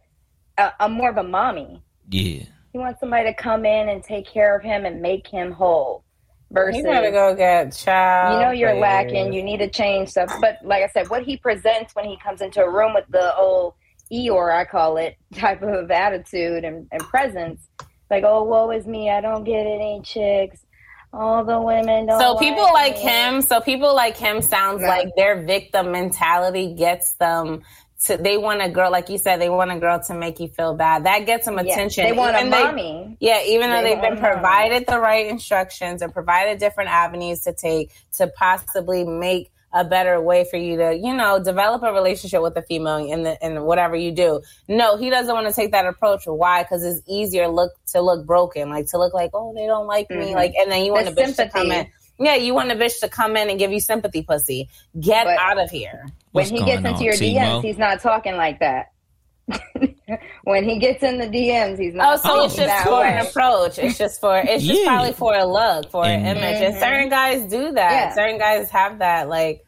[0.57, 1.81] a, a more of a mommy.
[2.09, 2.43] Yeah.
[2.77, 6.03] He wants somebody to come in and take care of him and make him whole.
[6.51, 10.29] Versus, you gotta go get child you know you're lacking you need to change stuff
[10.39, 13.35] but like i said what he presents when he comes into a room with the
[13.35, 13.73] old
[14.13, 17.67] eeyore i call it type of attitude and, and presence
[18.09, 20.61] like oh woe is me i don't get any chicks
[21.11, 23.01] all the women don't So people like me.
[23.01, 24.87] him, so people like him sounds No.
[24.87, 27.63] like their victim mentality gets them
[28.05, 30.47] to they want a girl like you said they want a girl to make you
[30.47, 31.05] feel bad.
[31.05, 32.03] That gets them Yeah, attention.
[32.05, 35.25] they want a Even they- mommy yeah, even though They they've been provided the right
[35.27, 40.77] instructions and provided different avenues to take to possibly make a better way for you
[40.77, 44.41] to, you know, develop a relationship with a female in the in whatever you do.
[44.67, 46.23] No, he doesn't want to take that approach.
[46.25, 46.63] Why?
[46.63, 50.09] Because it's easier look to look broken, like to look like, oh, they don't like
[50.09, 50.35] me, Mhm.
[50.35, 51.79] like, and then you want The the bitch to come sympathy.
[51.79, 51.87] in.
[52.19, 54.69] Yeah, you want a bitch to come in and give you sympathy, pussy.
[54.99, 56.07] Get But- out of here.
[56.31, 57.39] when he gets into on, your T-Mo?
[57.39, 58.91] dms he's not talking like that
[60.43, 62.05] when he gets in the dms he's not.
[62.05, 63.13] Oh, not so it's just for way.
[63.13, 63.77] an approach.
[63.79, 64.87] It's just for it's just Yeah.
[64.87, 66.61] probably for a look, for an And- image.
[66.61, 66.83] And mm-hmm.
[66.83, 67.91] certain guys do that.
[67.91, 68.13] Yeah.
[68.15, 69.29] Certain guys have that.
[69.29, 69.63] Like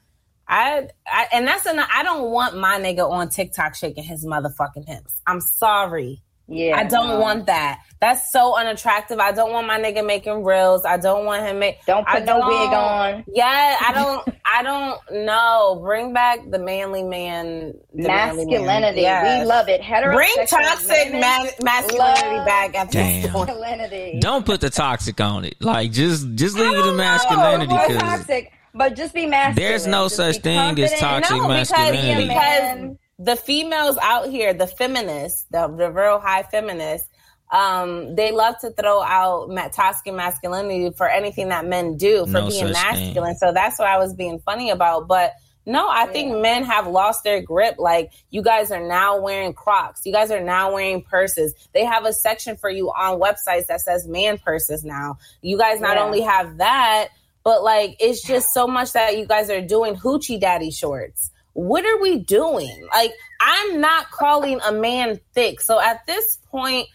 [0.48, 4.88] I, I and that's an I don't want my nigga on TikTok shaking his motherfucking
[4.88, 5.22] hips.
[5.28, 6.22] I'm sorry.
[6.50, 7.20] Yeah I don't no.
[7.20, 7.80] want that.
[8.02, 9.20] That's so unattractive.
[9.20, 10.86] I don't want my nigga making reels.
[10.86, 14.36] I don't want him make don't I put no don't- wig on Yeah, I don't
[14.46, 15.80] I don't know.
[15.84, 18.54] Bring back the manly man the manly man.
[18.66, 19.42] masculinity Yes.
[19.42, 20.16] we love it Hetero.
[20.16, 23.32] Bring toxic ma- masculinity love back at this Damn.
[23.34, 23.48] point.
[23.50, 25.56] masculinity Don't put the toxic on it.
[25.62, 27.76] Like just just leave it I masculinity know.
[27.80, 28.52] More because toxic.
[28.74, 29.56] but just be masculine.
[29.70, 32.28] There's no Just such be thing as toxic no, because, masculinity.
[32.30, 37.08] because the females out here, the feminists, the, the real high feminists,
[37.52, 42.32] um, they love to throw out ma- toxic masculinity for anything that men do for
[42.34, 42.98] No being such thing.
[43.08, 43.36] masculine.
[43.38, 45.08] So that's what I was being funny about.
[45.08, 45.34] But
[45.66, 47.76] no, I think men have lost their grip.
[47.80, 50.06] Like you guys are now wearing Crocs.
[50.06, 51.54] You guys are now wearing purses.
[51.74, 55.18] They have a section for you on websites that says man purses now.
[55.42, 56.04] You guys not Yeah.
[56.04, 57.10] only have that,
[57.44, 61.32] but like it's just so much that you guys are doing hoochie daddy shorts.
[61.54, 62.88] What are we doing?
[62.94, 65.62] Like I'm not calling a man thick.
[65.62, 66.88] So at this point,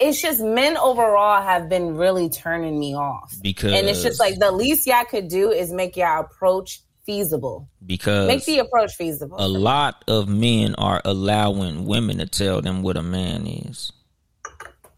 [0.00, 3.34] it's just men overall have been really turning me off.
[3.42, 7.68] Because And it's just like the least y'all could do is make y'all approach feasible.
[7.86, 9.36] because Make the approach feasible.
[9.38, 13.92] a lot of men are allowing women to tell them what a man is.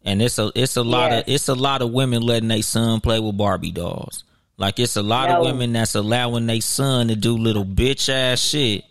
[0.05, 3.01] And it's a it's a lot of it's a lot of women letting their son
[3.01, 4.25] play with Barbie dolls.
[4.57, 5.41] Like it's a lot No.
[5.41, 8.85] of women that's allowing their son to do little bitch ass shit.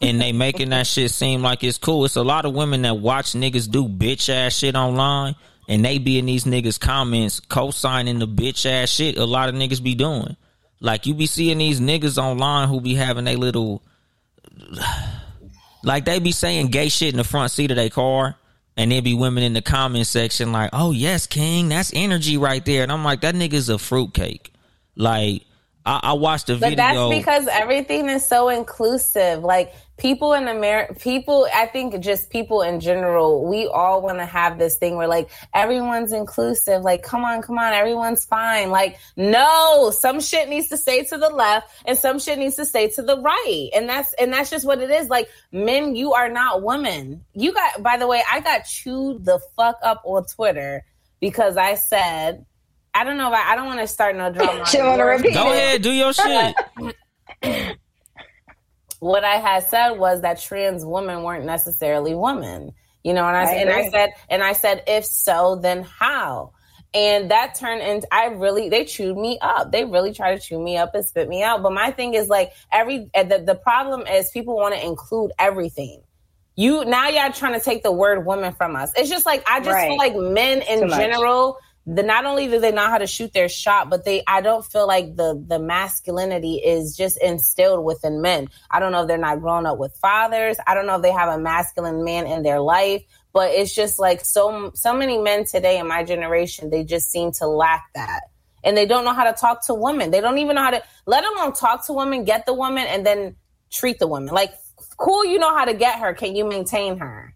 [0.00, 2.04] And they making that shit seem like it's cool.
[2.04, 5.36] It's a lot of women that watch niggas do bitch ass shit online
[5.68, 9.54] and they be in these niggas comments co-signing the bitch ass shit a lot of
[9.54, 10.36] niggas be doing.
[10.80, 13.82] Like you be seeing these niggas online who be having a little
[15.82, 18.36] like they be saying gay shit in the front seat of their car,
[18.76, 22.64] and there be women in the comment section like, "Oh yes, King, that's energy right
[22.64, 24.52] there," and I'm like, "That nigga's a fruitcake."
[24.96, 25.44] Like
[25.86, 26.76] I, I watched a But video.
[26.76, 29.42] that's because everything is so inclusive.
[29.42, 34.26] Like people in America, people, I think just people in general, we all want to
[34.26, 36.82] have this thing where like everyone's inclusive.
[36.82, 38.70] Like, come on, come on, everyone's fine.
[38.70, 42.66] Like, no, some shit needs to stay to the left and some shit needs to
[42.66, 43.70] stay to the right.
[43.74, 45.08] And that's, and that's just what it is.
[45.08, 47.24] Like, men, you are not women.
[47.34, 50.84] You got, by the way, I got chewed the fuck up on Twitter
[51.20, 52.44] because I said,
[52.94, 54.66] I don't know if I, I don't want to start no drama.
[54.70, 56.54] She wanna repeat Go ahead, do your shit.
[59.00, 62.72] what I had said was that trans women weren't necessarily women.
[63.02, 66.52] You know, and I, I and I said and I said if so, then how?
[66.92, 69.72] And that turned into I really they chewed me up.
[69.72, 71.62] They really try to chew me up and spit me out.
[71.62, 76.02] But my thing is like every the, the problem is people want to include everything.
[76.56, 78.92] You now y'all trying to take the word woman from us.
[78.96, 79.88] It's just like I just Right.
[79.88, 81.08] feel like men in Too much.
[81.92, 84.64] The not only do they know how to shoot their shot, but they I don't
[84.64, 88.48] feel like the the masculinity is just instilled within men.
[88.70, 90.56] I don't know if they're not grown up with fathers.
[90.68, 93.98] I don't know if they have a masculine man in their life, but it's just
[93.98, 98.20] like so so many men today in my generation, they just seem to lack that.
[98.62, 100.12] And they don't know how to talk to women.
[100.12, 103.04] They don't even know how to let alone talk to women, get the woman, and
[103.04, 103.34] then
[103.70, 104.32] treat the woman.
[104.32, 104.52] Like,
[104.96, 106.14] cool, you know how to get her.
[106.14, 107.34] Can you maintain her?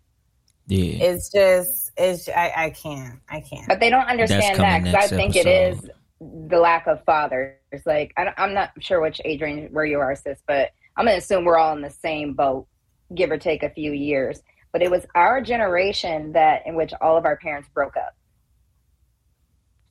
[0.66, 1.06] Yeah.
[1.06, 3.68] It's just, it's I, I can't, I can't.
[3.68, 7.56] But they don't understand that because I next think it is the lack of fathers.
[7.84, 11.06] Like I don't, I'm not sure which age range where you are, sis, but I'm
[11.06, 12.66] gonna assume we're all in the same boat,
[13.14, 14.42] give or take a few years.
[14.72, 18.14] But it was our generation that in which all of our parents broke up.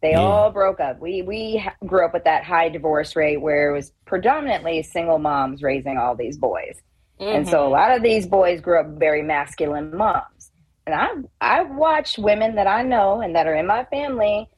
[0.01, 0.19] They Yeah.
[0.19, 0.99] all broke up.
[0.99, 5.63] We we grew up with that high divorce rate where it was predominantly single moms
[5.63, 6.81] raising all these boys.
[7.19, 7.71] And so a mm-hmm.
[7.71, 10.25] lot of these boys grew up very masculine moms.
[10.85, 11.07] And I
[11.39, 14.49] I've watched women that I know and that are in my family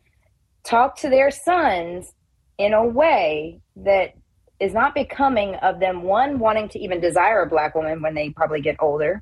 [0.64, 2.12] talk to their sons
[2.58, 4.14] in a way that
[4.60, 8.30] is not becoming of them one wanting to even desire a black woman when they
[8.30, 9.22] probably get older.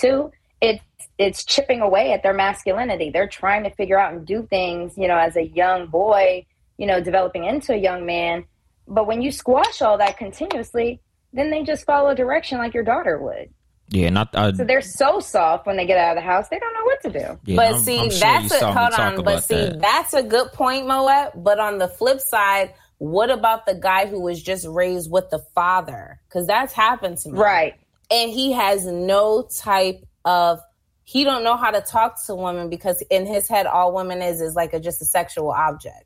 [0.00, 0.82] Two, it's
[1.18, 3.10] it's chipping away at their masculinity.
[3.10, 6.46] They're trying to figure out and do things, you know, as a young boy,
[6.76, 8.44] you know, developing into a young man.
[8.86, 11.00] But when you squash all that continuously,
[11.32, 13.50] then they just follow direction like your daughter would.
[13.90, 16.58] Yeah, not I, So they're so soft when they get out of the house, they
[16.58, 17.40] don't know what to do.
[17.52, 19.24] yeah, but I'm- see, I'm sure that's you a hold on.
[19.24, 19.80] But see, that.
[19.80, 21.32] that's a good point, Moet.
[21.42, 25.38] But on the flip side, what about the guy who was just raised with the
[25.54, 26.20] father?
[26.28, 27.74] Because that's happened to me, Right.
[28.10, 30.60] And he has no type of.
[31.04, 34.42] He don't know how to talk to women because in his head, all women is
[34.42, 36.04] is like a, just a sexual object.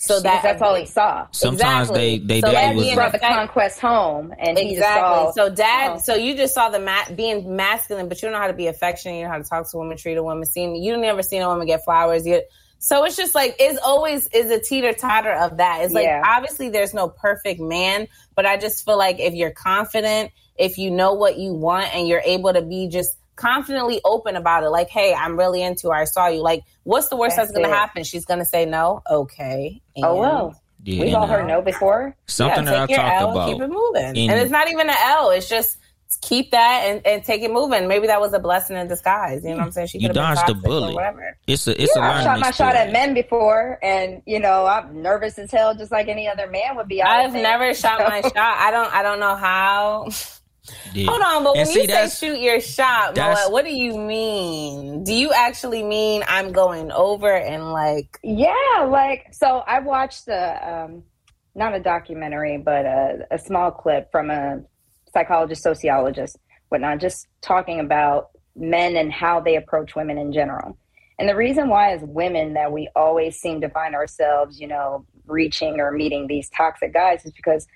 [0.00, 1.26] So that that's all he saw.
[1.30, 2.18] Sometimes Exactly.
[2.18, 4.78] they they So daddy that was being brought the effect- conquest home, and he just
[4.78, 5.24] Exactly.
[5.26, 5.30] saw.
[5.32, 5.98] So dad, Oh.
[5.98, 8.66] so you just saw the ma- being masculine, but you don't know how to be
[8.66, 9.16] affectionate.
[9.16, 10.46] You don't know how to talk to a woman, treat a woman.
[10.46, 12.26] Seen you never seen a woman get flowers.
[12.26, 12.40] You,
[12.78, 15.82] so it's just like it's always is a teeter totter of that.
[15.82, 16.22] It's like Yeah.
[16.26, 20.90] obviously there's no perfect man, but I just feel like if you're confident, if you
[20.90, 24.88] know what you want, and you're able to be just confidently open about it, like,
[24.90, 25.94] hey, I'm really into her.
[25.94, 26.42] I saw you.
[26.42, 27.78] Like, what's the worst that's, That's going to it.
[27.78, 28.04] happen?
[28.04, 29.02] She's going to say no.
[29.10, 29.80] Okay.
[30.02, 32.14] oh well, yeah, we've all and, heard uh, no before.
[32.26, 33.52] Something yeah, that I take your talked L, about.
[33.52, 34.16] keep it moving.
[34.16, 35.30] in- and it's not even an L.
[35.30, 35.78] It's just
[36.22, 37.88] keep that and, and take it moving.
[37.88, 39.42] Maybe that was a blessing in disguise.
[39.42, 39.86] You know what I'm saying?
[39.88, 40.94] She You dodged been the bullet.
[40.94, 41.36] whatever.
[41.46, 44.66] It's a it's yeah, a I've shot my shot at men before, and you know
[44.66, 47.00] I'm nervous as hell, just like any other man would be.
[47.00, 47.78] I I've never think.
[47.78, 48.36] shot my shot.
[48.36, 48.92] I don't.
[48.92, 50.08] I don't know how.
[50.92, 51.06] Yeah.
[51.08, 53.96] Hold on, but when see, you say shoot your shot, that's- Moet, what do you
[53.96, 55.04] mean?
[55.04, 58.18] Do you actually mean I'm going over and like?
[58.22, 61.04] Yeah, like so I watched a um
[61.54, 64.62] not a documentary, but a, a small clip from a
[65.12, 70.76] psychologist, sociologist, whatnot, just talking about men and how they approach women in general.
[71.18, 75.04] And the reason why as women that we always seem to find ourselves, you know,
[75.26, 77.66] reaching or meeting these toxic guys is because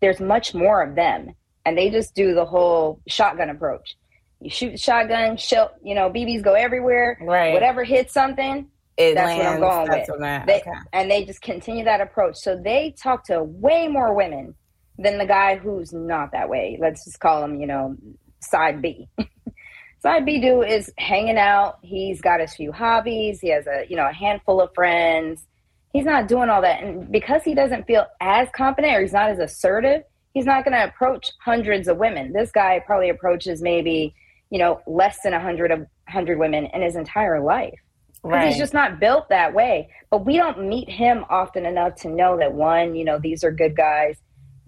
[0.00, 1.34] there's much more of them.
[1.68, 3.96] And they just do the whole shotgun approach.
[4.40, 7.18] You shoot the shotgun, shell, you know, BBs go everywhere.
[7.20, 7.52] Right.
[7.52, 10.46] Whatever hits something, It that's what I'm going with.
[10.46, 10.70] They, okay.
[10.94, 12.36] And they just continue that approach.
[12.36, 14.54] So they talk to way more women
[14.96, 16.78] than the guy who's not that way.
[16.80, 17.96] Let's just call him, you know,
[18.40, 19.08] side B.
[20.00, 21.80] side B dude is hanging out.
[21.82, 23.40] He's got his few hobbies.
[23.40, 25.44] He has a, you know, a handful of friends.
[25.92, 26.82] He's not doing all that.
[26.82, 30.02] And because he doesn't feel as confident or he's not as assertive,
[30.34, 32.32] he's not going to approach hundreds of women.
[32.32, 34.14] This guy probably approaches maybe,
[34.50, 37.78] you know, less than a hundred of hundred women in his entire life.
[38.22, 38.48] Right.
[38.48, 39.90] He's just not built that way.
[40.10, 43.52] But we don't meet him often enough to know that one, you know, these are
[43.52, 44.16] good guys.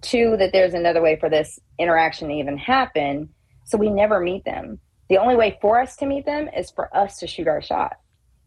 [0.02, 3.28] Two, that there's another way for this interaction to even happen.
[3.64, 4.78] So we never meet them.
[5.08, 7.96] The only way for us to meet them is for us to shoot our shot.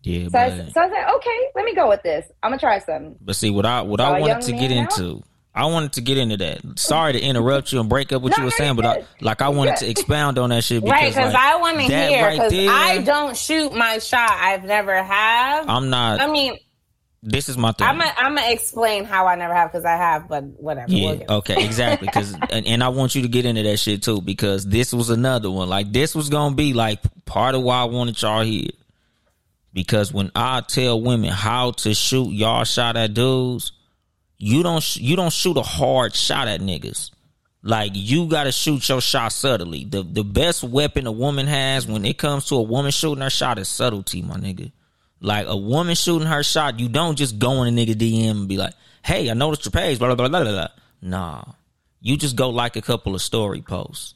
[0.03, 2.29] Yeah, So I, so I was like, okay, let me go with this.
[2.41, 3.15] I'm gonna try something.
[3.21, 4.97] but see what I what I wanted to get out?
[4.99, 5.23] into.
[5.55, 6.79] I wanted to get into that.
[6.79, 9.41] Sorry to interrupt you and break up what No, you were saying, but I, like
[9.41, 12.31] I wanted to expound on that shit because Right, because like, I want to hear.
[12.31, 14.31] Because there, I don't shoot my shot.
[14.31, 15.69] I've never have.
[15.69, 16.21] I'm not.
[16.21, 16.57] I mean,
[17.21, 17.87] this is my thing.
[17.87, 20.91] I'm gonna I'm explain how I never have because I have, but whatever.
[20.91, 21.13] Yeah.
[21.27, 21.63] We'll Okay.
[21.63, 22.07] Exactly.
[22.07, 25.11] Because and, and I want you to get into that shit too because this was
[25.11, 25.69] another one.
[25.69, 28.71] Like this was gonna be like part of why I wanted y'all here.
[29.71, 33.71] Because when I tell women how to shoot y'all shot at dudes,
[34.43, 37.11] you don't you don't shoot a hard shot at niggas.
[37.61, 39.85] Like you got to shoot your shot subtly.
[39.85, 43.29] The the best weapon a woman has when it comes to a woman shooting her
[43.29, 44.71] shot is subtlety, my nigga.
[45.21, 48.47] Like a woman shooting her shot, you don't just go in a nigga DM and
[48.49, 50.67] be like, "Hey, I noticed your page." Blah blah blah blah blah.
[51.01, 51.43] Nah,
[52.01, 54.15] you just go like a couple of story posts.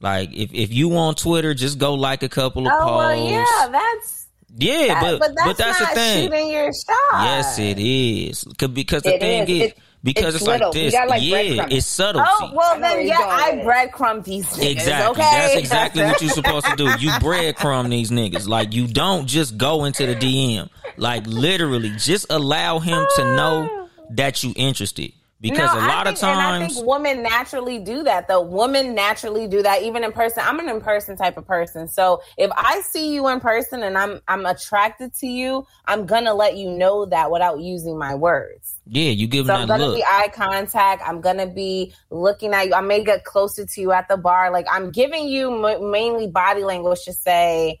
[0.00, 2.96] Like if if you on Twitter, just go like a couple of Oh posts.
[2.96, 4.19] well, yeah, that's
[4.56, 6.24] yeah, that, but but that's, but that's not the thing.
[6.30, 7.24] shooting your shot.
[7.24, 8.44] Yes, it is.
[8.44, 9.48] Because the It thing is.
[9.48, 10.94] is, It- because it's it's, like this.
[10.94, 12.26] gotta, like, yeah, it's subtlety.
[12.32, 13.66] Oh well, I know where then yeah, I with it.
[13.66, 14.70] breadcrumb these niggas.
[14.70, 15.10] Exactly.
[15.22, 16.84] Okay, That's exactly what you're supposed to do.
[16.84, 18.48] You breadcrumb these niggas.
[18.48, 20.70] Like you don't just go into the DM.
[20.96, 25.12] Like literally, just allow him to know that you interested.
[25.40, 28.28] Because No, a lot of think- and I think women naturally do that.
[28.28, 30.42] The women naturally do that, even in person.
[30.46, 33.96] I'm an in person type of person, so if I see you in person and
[33.96, 38.74] I'm I'm attracted to you, I'm gonna let you know that without using my words.
[38.86, 39.96] yeah, you give So I'm gonna look.
[39.96, 41.02] be eye contact.
[41.06, 42.74] I'm gonna be looking at you.
[42.74, 44.50] I may get closer to you at the bar.
[44.50, 47.80] Like I'm giving you m- mainly body language to say,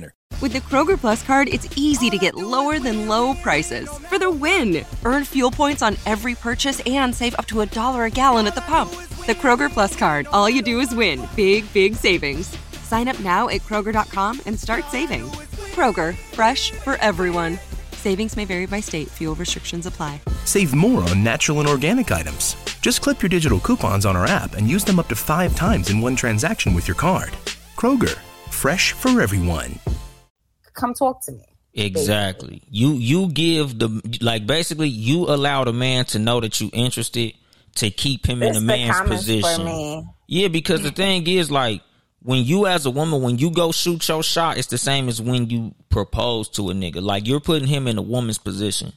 [0.41, 4.31] With the Kroger Plus card, it's easy to get lower than low prices for the
[4.31, 4.83] win.
[5.05, 8.55] Earn fuel points on every purchase and save up to a dollar a gallon at
[8.55, 8.89] the pump.
[9.27, 12.57] The Kroger Plus card, all you do is win big, big savings.
[12.83, 15.25] Sign up now at Kroger.com and start saving.
[15.75, 17.59] Kroger, fresh for everyone.
[17.91, 20.19] Savings may vary by state, fuel restrictions apply.
[20.45, 22.55] Save more on natural and organic items.
[22.81, 25.91] Just clip your digital coupons on our app and use them up to five times
[25.91, 27.29] in one transaction with your card.
[27.77, 28.17] Kroger,
[28.61, 29.79] fresh for everyone.
[30.73, 32.61] "Come talk to me." Exactly.
[32.69, 33.89] You you give the
[34.21, 37.33] like basically you allow the man to know that you interested
[37.75, 39.65] to keep him in It's the the man's comments for position.
[39.65, 40.05] me.
[40.27, 41.81] Yeah, because the thing is like
[42.21, 45.21] when you as a woman when you go shoot your shot, it's the same as
[45.21, 47.01] when you propose to a nigga.
[47.01, 48.93] Like you're putting him in a woman's position.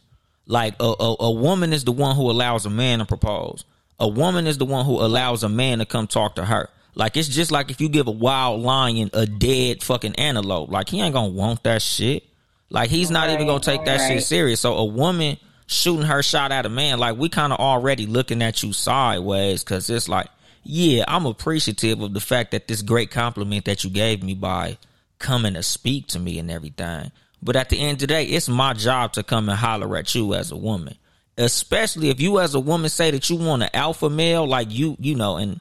[0.47, 3.65] Like a, a a woman is the one who allows a man to propose.
[3.99, 6.69] A woman is the one who allows a man to come talk to her.
[6.95, 10.71] Like it's just like if you give a wild lion a dead fucking antelope.
[10.71, 12.25] Like he ain't gonna want that shit.
[12.71, 14.61] Like he's not even gonna take that shit serious.
[14.61, 18.43] So a woman shooting her shot at a man, like we kind of already looking
[18.43, 20.29] at you sideways because it's like
[20.65, 24.79] yeah, I'm appreciative of the fact that this great compliment that you gave me by
[25.19, 27.13] coming to speak to me and everything.
[27.43, 30.15] But at the end of the day, it's my job to come and holler at
[30.15, 30.97] you as a woman.
[31.37, 34.97] Especially if you as a woman say that you want an alpha male, like you,
[34.99, 35.61] you know, and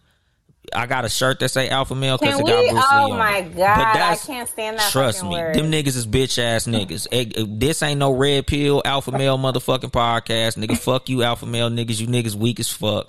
[0.75, 2.69] I got a shirt that say alpha male because it got we?
[2.69, 4.91] Bruce Lee Oh on my god, But I can't stand that.
[4.91, 5.55] Trust me, word.
[5.55, 7.59] them niggas is bitch ass niggas.
[7.59, 10.77] This ain't no red pill alpha male motherfucking podcast, nigga.
[10.83, 11.99] Fuck you, alpha male niggas.
[11.99, 13.07] You niggas weak as fuck.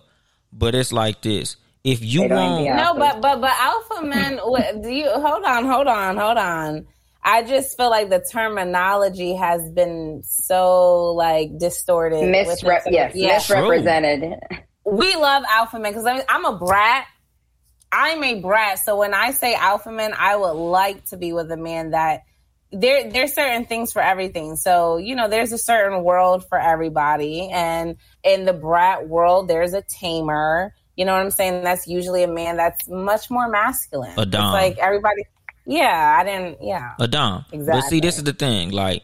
[0.53, 4.39] But it's like this: if you They don't want, No, but but but alpha men.
[4.45, 5.65] what- do you hold on?
[5.67, 6.17] Hold on?
[6.17, 6.87] Hold on.
[7.27, 12.19] I just feel like the terminology has been so like distorted.
[12.25, 12.93] Misrep- it.
[12.93, 13.33] yes, Yeah.
[13.35, 14.35] misrepresented.
[14.85, 17.07] we love alpha men because I'm a brat.
[17.95, 21.51] I'm a brat, so when I say alpha men, I would like to be with
[21.53, 22.23] a man that
[22.73, 24.57] there there's certain things for everything.
[24.57, 29.75] So you know, there's a certain world for everybody, and in the brat world, there's
[29.75, 30.75] a tamer.
[30.97, 31.63] You know what I'm saying?
[31.65, 34.15] That's usually a man that's much more masculine.
[34.19, 34.53] A It's dom.
[34.53, 35.23] like everybody.
[35.67, 36.59] Yeah, I didn't.
[36.63, 37.45] Yeah, a dom.
[37.51, 37.91] But Exactly.
[37.91, 38.71] see, this is the thing.
[38.71, 39.03] Like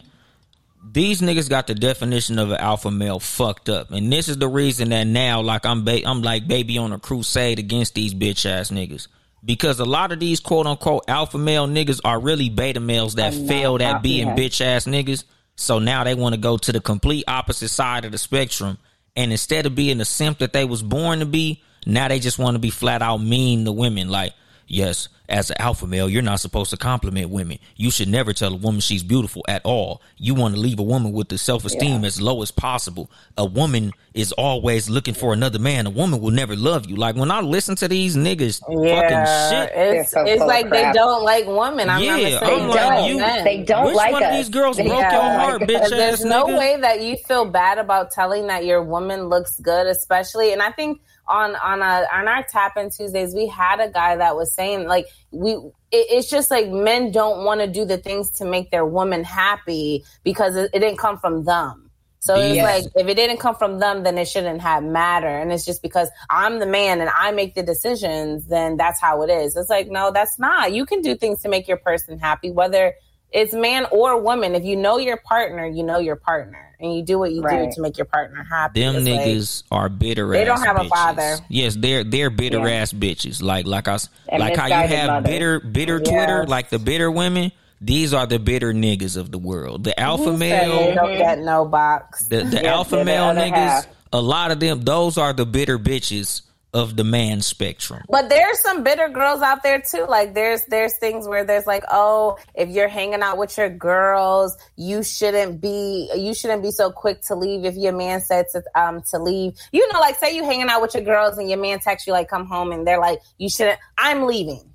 [0.82, 4.48] these niggas got the definition of an alpha male fucked up, and this is the
[4.48, 8.48] reason that now, like I'm, ba- I'm like baby on a crusade against these bitch
[8.48, 9.08] ass niggas.
[9.42, 13.32] Because a lot of these quote unquote alpha male niggas are really beta males that
[13.32, 15.24] I'm failed at being bitch ass niggas.
[15.56, 18.78] So now they want to go to the complete opposite side of the spectrum.
[19.16, 22.38] And instead of being the simp that they was born to be, now they just
[22.38, 24.08] want to be flat out mean to women.
[24.08, 24.34] Like,
[24.70, 27.58] yes, as an alpha male, you're not supposed to compliment women.
[27.76, 30.02] You should never tell a woman she's beautiful at all.
[30.16, 33.10] You want to leave a woman with the self esteem as low as possible.
[33.36, 35.86] A woman is always looking for another man.
[35.86, 36.96] A woman will never love you.
[36.96, 39.00] Like when I listen to these niggas yeah.
[39.02, 39.72] fucking shit.
[39.76, 41.88] It's They're so it's full of like they don't like women.
[41.90, 43.08] I'm Yeah, not I'm saying like, don't.
[43.10, 43.44] you- men.
[43.44, 44.30] They don't Which like one us.
[44.30, 45.68] of these girls They broke don't your like heart, us.
[45.68, 46.58] bitch There's ass no nigga?
[46.58, 50.52] way that you feel bad about telling that your woman looks good, especially.
[50.52, 54.16] And I think on on a on our tap in Tuesdays, we had a guy
[54.16, 55.52] that was saying like we.
[55.92, 59.24] It, it's just like men don't want to do the things to make their woman
[59.24, 61.90] happy because it, it didn't come from them.
[62.20, 62.62] So it's Yes.
[62.62, 65.28] like if it didn't come from them, then it shouldn't have matter.
[65.28, 69.22] And it's just because I'm the man and I make the decisions, then that's how
[69.22, 69.56] it is.
[69.56, 70.72] It's like no, that's not.
[70.72, 72.94] You can do things to make your person happy, whether
[73.32, 74.54] it's man or woman.
[74.54, 77.68] If you know your partner, you know your partner, and you do what you Right.
[77.68, 78.80] do to make your partner happy.
[78.80, 80.28] Them It's like- niggas are bitter.
[80.30, 80.88] They don't ass have a bitches.
[80.88, 81.36] father.
[81.48, 82.74] Yes, they're they're bitter Yeah.
[82.80, 83.42] ass bitches.
[83.42, 85.30] Like like us, And like how you have mothers.
[85.30, 86.08] bitter bitter Yes.
[86.08, 87.52] Twitter, like the bitter women.
[87.82, 89.84] These are the bitter niggas of the world.
[89.84, 91.18] The alpha Who they male, don't mm-hmm.
[91.18, 92.26] get no box.
[92.28, 93.54] the, the Yeah, alpha they're the male niggas.
[93.54, 93.86] half.
[94.12, 96.42] A lot of them, those are the bitter bitches
[96.72, 98.04] of the man spectrum.
[98.08, 100.06] But there's some bitter girls out there too.
[100.08, 104.56] Like there's there's things where there's like, oh, if you're hanging out with your girls,
[104.76, 108.62] you shouldn't be you shouldn't be so quick to leave if your man said to
[108.74, 109.54] um to leave.
[109.72, 112.12] You know, like say you hanging out with your girls and your man texts you
[112.12, 114.72] like come home and they're like, you shouldn't I'm leaving.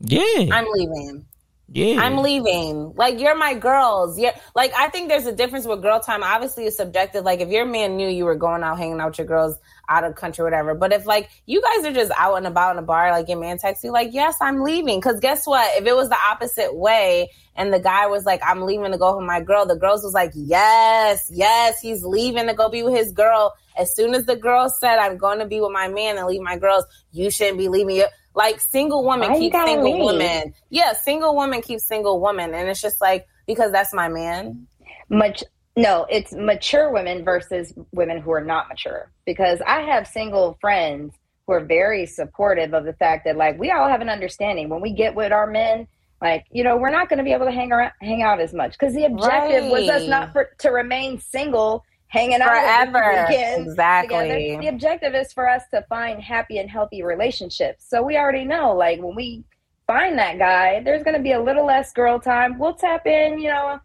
[0.00, 1.26] Yeah, I'm leaving.
[1.74, 2.00] Yeah.
[2.02, 2.92] I'm leaving.
[2.96, 4.18] Like you're my girls.
[4.18, 4.38] Yeah.
[4.54, 6.22] Like I think there's a difference with girl time.
[6.22, 7.24] Obviously it's subjective.
[7.24, 9.56] Like if your man knew you were going out hanging out with your girls
[9.88, 10.74] out of country, whatever.
[10.74, 13.38] But if like you guys are just out and about in a bar, like your
[13.38, 15.00] man texts you, like, yes, I'm leaving.
[15.00, 15.80] Cause guess what?
[15.80, 19.16] If it was the opposite way and the guy was like, I'm leaving to go
[19.16, 22.94] with my girl, the girls was like, Yes, yes, he's leaving to go be with
[22.94, 23.54] his girl.
[23.78, 26.42] As soon as the girl said, I'm going to be with my man and leave
[26.42, 30.02] my girls, you shouldn't be leaving your like single woman Why you keep single leave?
[30.02, 30.54] woman.
[30.70, 32.54] Yeah, single woman keeps single woman.
[32.54, 34.66] And it's just like, because that's my man.
[35.08, 35.44] much
[35.76, 41.14] no it's mature women versus women who are not mature because i have single friends
[41.46, 44.80] who are very supportive of the fact that like we all have an understanding when
[44.80, 45.86] we get with our men
[46.20, 48.52] like you know we're not going to be able to hang around hang out as
[48.52, 53.26] much because the objective was us not for to remain single hanging out Forever.
[53.30, 54.28] Exactly.
[54.28, 54.62] together.
[54.62, 58.74] the objective is for us to find happy and healthy relationships so we already know
[58.74, 59.44] like when we
[59.86, 63.38] find that guy there's going to be a little less girl time we'll tap in
[63.38, 63.80] you know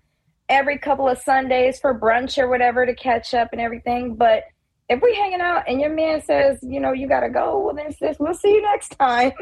[0.50, 4.16] every couple of Sundays for brunch or whatever to catch up and everything.
[4.16, 4.44] But
[4.90, 7.92] if we hanging out and your man says, you know, you gotta go, well then
[7.94, 9.32] sis, we'll see you next time.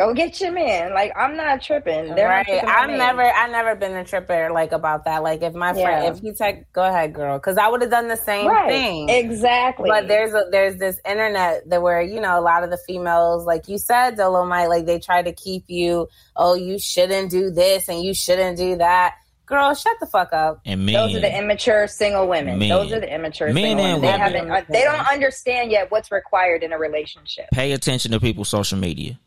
[0.00, 0.94] go get your man.
[0.94, 2.14] Like I'm not tripping.
[2.14, 2.46] They're not right.
[2.46, 5.22] tripping I've never, I never been a tripper like about that.
[5.22, 6.10] Like if my friend, Yeah.
[6.10, 8.68] if he text, go ahead, girl, because I would have done the same right.
[8.68, 9.08] thing.
[9.10, 9.88] Exactly.
[9.88, 13.44] But there's a, there's this internet that where you know a lot of the females,
[13.44, 16.08] like you said, Dolemite, like they try to keep you.
[16.34, 19.14] Oh, you shouldn't do this and you shouldn't do that.
[19.44, 20.60] Girl, shut the fuck up.
[20.64, 22.58] and men, those are the immature single women.
[22.60, 22.68] Men.
[22.68, 24.18] Those are the immature Men single and women.
[24.18, 24.50] They haven't.
[24.50, 27.46] uh, they don't understand yet what's required in a relationship.
[27.52, 29.18] pay attention to people's social media.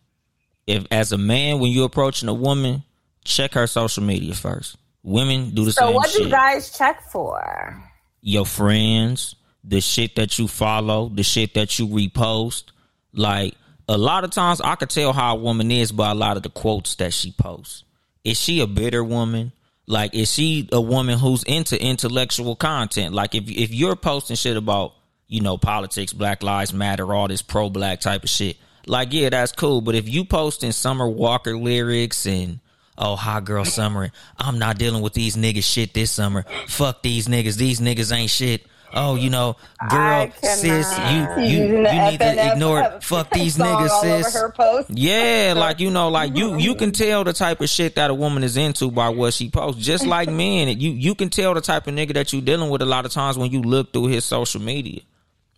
[0.67, 2.83] If as a man, when you're approaching a woman,
[3.23, 4.77] check her social media first.
[5.03, 6.23] Women do the So same So what shit.
[6.23, 7.83] do guys check for?
[8.21, 12.65] Your friends, the shit that you follow, the shit that you repost.
[13.13, 13.55] Like
[13.89, 16.43] a lot of times I could tell how a woman is by a lot of
[16.43, 17.83] the quotes that she posts.
[18.23, 19.51] Is she a bitter woman?
[19.85, 23.13] Like, is she a woman who's into intellectual content?
[23.13, 24.93] Like, if if you're posting shit about,
[25.27, 28.55] you know, politics, Black Lives Matter, all this pro black type of shit,
[28.87, 29.81] like, yeah, that's cool.
[29.81, 32.59] But if you posting Summer Walker lyrics and
[32.97, 36.45] oh, hot girl summer, I'm not dealing with these niggas shit this summer.
[36.67, 37.57] Fuck these niggas.
[37.57, 38.65] These niggas ain't shit.
[38.95, 39.57] Oh, you know,
[39.89, 42.79] girl, sis, you you you need to ignore.
[42.79, 43.03] It.
[43.03, 44.87] Fuck these niggas, sis.
[44.89, 48.13] Yeah, like you know, like you you can tell the type of shit that a
[48.13, 49.83] woman is into by what she posts.
[49.83, 52.83] Just like men, you you can tell the type of nigga that you dealing with
[52.83, 55.01] a lot of times when you look through his social media.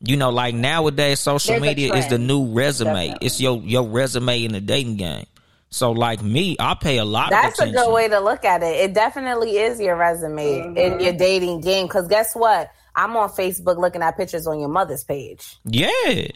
[0.05, 3.07] You know, like nowadays, social There's media is the new resume.
[3.07, 3.25] Definitely.
[3.25, 5.25] It's your your resume in the dating game.
[5.69, 7.85] So, like me, I pay a lot That's of a attention.
[7.85, 8.77] good way to look at it.
[8.77, 10.77] It definitely is your resume mm-hmm.
[10.77, 11.87] in your dating game.
[11.87, 12.71] Because guess what?
[12.95, 15.57] I'm on Facebook looking at pictures on your mother's page.
[15.65, 16.27] Yeah.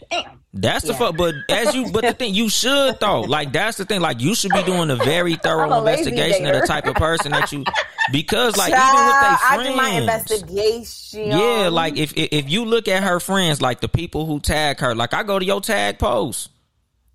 [0.52, 1.16] That's the fuck.
[1.16, 4.00] But as you, but the thing you should though, like that's the thing.
[4.00, 7.32] Like you should be doing a very thorough a investigation of the type of person
[7.32, 7.64] that you,
[8.12, 11.26] because like Child, even with their I friends, do my investigation.
[11.26, 14.80] yeah, like if, if if you look at her friends, like the people who tag
[14.80, 16.50] her, like I go to your tag post.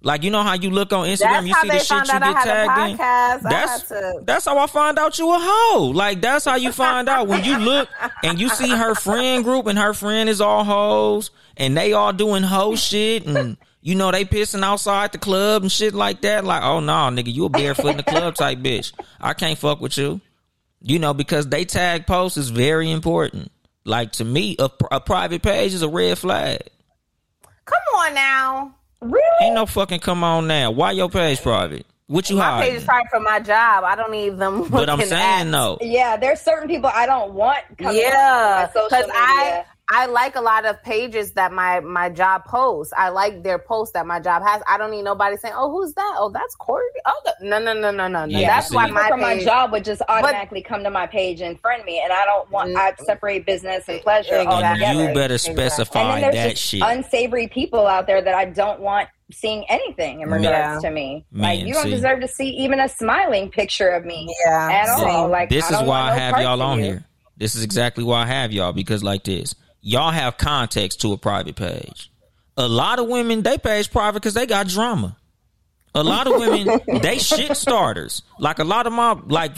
[0.02, 2.44] Like you know how you look on Instagram, That's you see the shit you get
[2.44, 2.98] tagged in.
[2.98, 3.92] That's
[4.24, 5.92] that's how I find out you a hoe.
[5.96, 7.90] Like that's how you find out when you look
[8.24, 12.14] and you see her friend group and her friend is all hoes and they all
[12.14, 16.46] doing hoe shit and you know they pissing outside the club and shit like that.
[16.46, 18.94] Like oh no, nigga, you a barefoot in the club type bitch.
[19.20, 20.22] I can't fuck with you.
[20.88, 23.52] You know because they tag posts is very important.
[23.86, 26.60] Like to me, a, a private page is a red flag.
[27.66, 28.76] Come on now.
[29.02, 29.46] Really?
[29.46, 30.70] Ain't no fucking come on now.
[30.70, 31.88] Why your page private?
[32.08, 32.70] What you My hiding?
[32.74, 33.84] page is probably for my job.
[33.84, 34.70] I don't need them.
[34.70, 35.80] But I'm saying at- though.
[35.82, 39.10] Yeah, there's certain people I don't want coming Yeah, on my because.
[39.12, 42.92] I I like a lot of pages that my my job posts.
[42.98, 44.64] I like their posts that my job has.
[44.68, 46.16] I don't need nobody saying, "Oh, who's that?
[46.18, 48.40] Oh, that's Corey." Oh, the, no, no, no, no, no, no.
[48.40, 48.76] Yeah, that's see.
[48.76, 52.02] why my from my job would just automatically come to my page and friend me,
[52.04, 52.76] and I don't want.
[52.76, 53.04] I mm-hmm.
[53.06, 55.08] separate business and pleasure all And together.
[55.10, 56.82] you better And specify then there's that just shit.
[56.84, 60.90] unsavory people out there that I don't want seeing anything in regards Yeah.
[60.90, 61.26] to me.
[61.32, 61.92] Man, like you don't see.
[61.92, 65.04] deserve to see even a smiling picture of me Yeah, at see.
[65.06, 65.28] all.
[65.28, 66.86] Like this I is why I have y'all on you.
[66.86, 67.06] here.
[67.38, 69.54] This is exactly why I have y'all because like this,
[69.86, 72.12] y'all have context to a private page.
[72.58, 75.16] A lot of women they page private because they got drama.
[75.94, 78.24] A lot of women they shit starters.
[78.40, 79.54] Like a lot of my like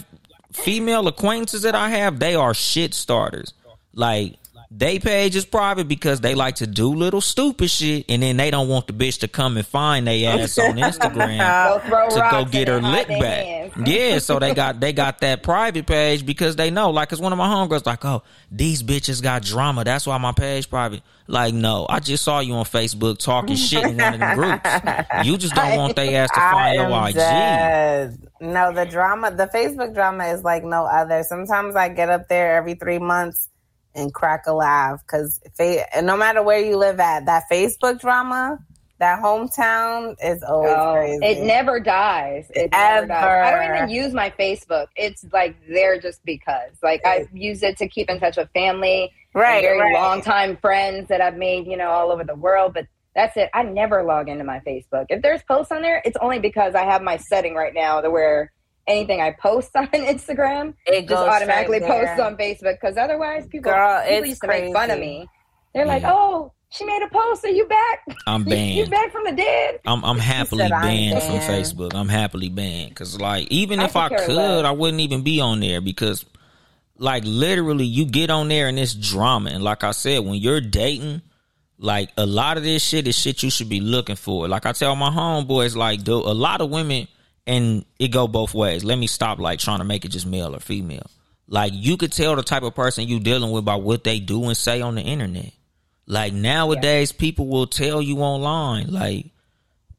[0.52, 3.54] female acquaintances that I have, they are shit starters.
[3.94, 4.36] Like
[4.70, 8.52] they page is private because they like to do little stupid shit, and then they
[8.52, 12.68] don't want the bitch to come and find they ass on Instagram to go get
[12.68, 13.56] her lick back.
[13.86, 16.90] Yeah, so they got they got that private page because they know.
[16.90, 19.84] Like, cause one of my homegirls like, oh, these bitches got drama.
[19.84, 21.04] That's why my page private.
[21.28, 25.28] Like, no, I just saw you on Facebook talking shit in one of the groups.
[25.28, 27.16] You just don't want they ass to find your IG.
[27.16, 28.28] dead.
[28.42, 31.24] No, the drama, the Facebook drama is like no other.
[31.24, 33.50] Sometimes I get up there every three months
[33.98, 35.42] and crack a laugh because
[36.02, 38.60] no matter where you live at, that Facebook drama,
[39.00, 41.26] that hometown is always Oh, crazy.
[41.26, 42.50] it never dies.
[42.56, 43.54] It never dies.
[43.54, 44.88] I don't even use my Facebook.
[44.96, 46.72] It's like there just because.
[46.82, 49.94] Like I use it to keep in touch with family, Right, very right.
[49.94, 52.74] long time friends that I've made, you know, all over the world.
[52.74, 53.50] But that's it.
[53.54, 55.06] I never log into my Facebook.
[55.10, 58.10] If there's posts on there, it's only because I have my setting right now to
[58.10, 58.52] where
[58.88, 62.80] anything I post on Instagram It just automatically posts on Facebook.
[62.80, 65.28] Because otherwise, people, Girl, people it's used to make fun of me.
[65.74, 66.14] They're like, Yeah.
[66.14, 67.46] "Oh, she made a post.
[67.46, 68.00] Are you back?
[68.26, 68.92] I'm You, you banned.
[68.92, 71.40] back from the dead?" I'm I'm happily said I'm banned from.
[71.40, 71.92] Facebook.
[71.94, 74.66] I'm happily banned because like even I if I could care could, less.
[74.66, 76.26] I wouldn't even be on there because
[76.98, 79.52] like literally you get on there and it's drama.
[79.52, 81.22] And like I said, when you're dating,
[81.78, 84.48] like a lot of this shit is shit you should be looking for.
[84.48, 87.08] Like I tell my homeboys, like dude, a lot of women
[87.48, 88.84] and it go both ways.
[88.84, 91.10] Let me stop like trying to make it just male or female.
[91.48, 94.44] Like you could tell the type of person you dealing with by what they do
[94.46, 95.52] and say on the internet.
[96.06, 99.28] Like nowadays, people will tell you online, like,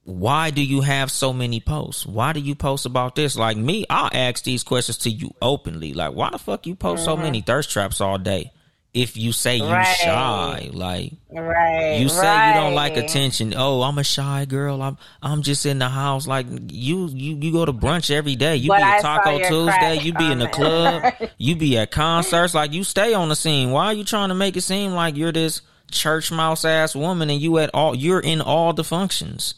[0.04, 2.06] why do you have so many posts?
[2.06, 3.36] Why do you post about this?
[3.36, 5.92] Like me, I'll ask these questions to you openly.
[5.92, 7.24] Like, why the fuck you post so mm-hmm.
[7.24, 8.52] many thirst traps all day?
[8.98, 9.84] If you say you Right.
[9.96, 11.98] shy, like right.
[12.00, 13.54] you say you don't like attention.
[13.56, 14.82] Oh, I'm a shy girl.
[14.82, 16.26] I'm I'm just in the house.
[16.26, 18.56] Like you you you go to brunch every day.
[18.56, 20.00] You But be at Taco Tuesday.
[20.02, 21.12] You be in the club.
[21.38, 22.54] you be at concerts.
[22.54, 23.70] Like you stay on the scene.
[23.70, 27.30] Why are you trying to make it seem like you're this church mouse ass woman
[27.30, 27.94] and you at all?
[27.94, 29.54] You're in all the functions.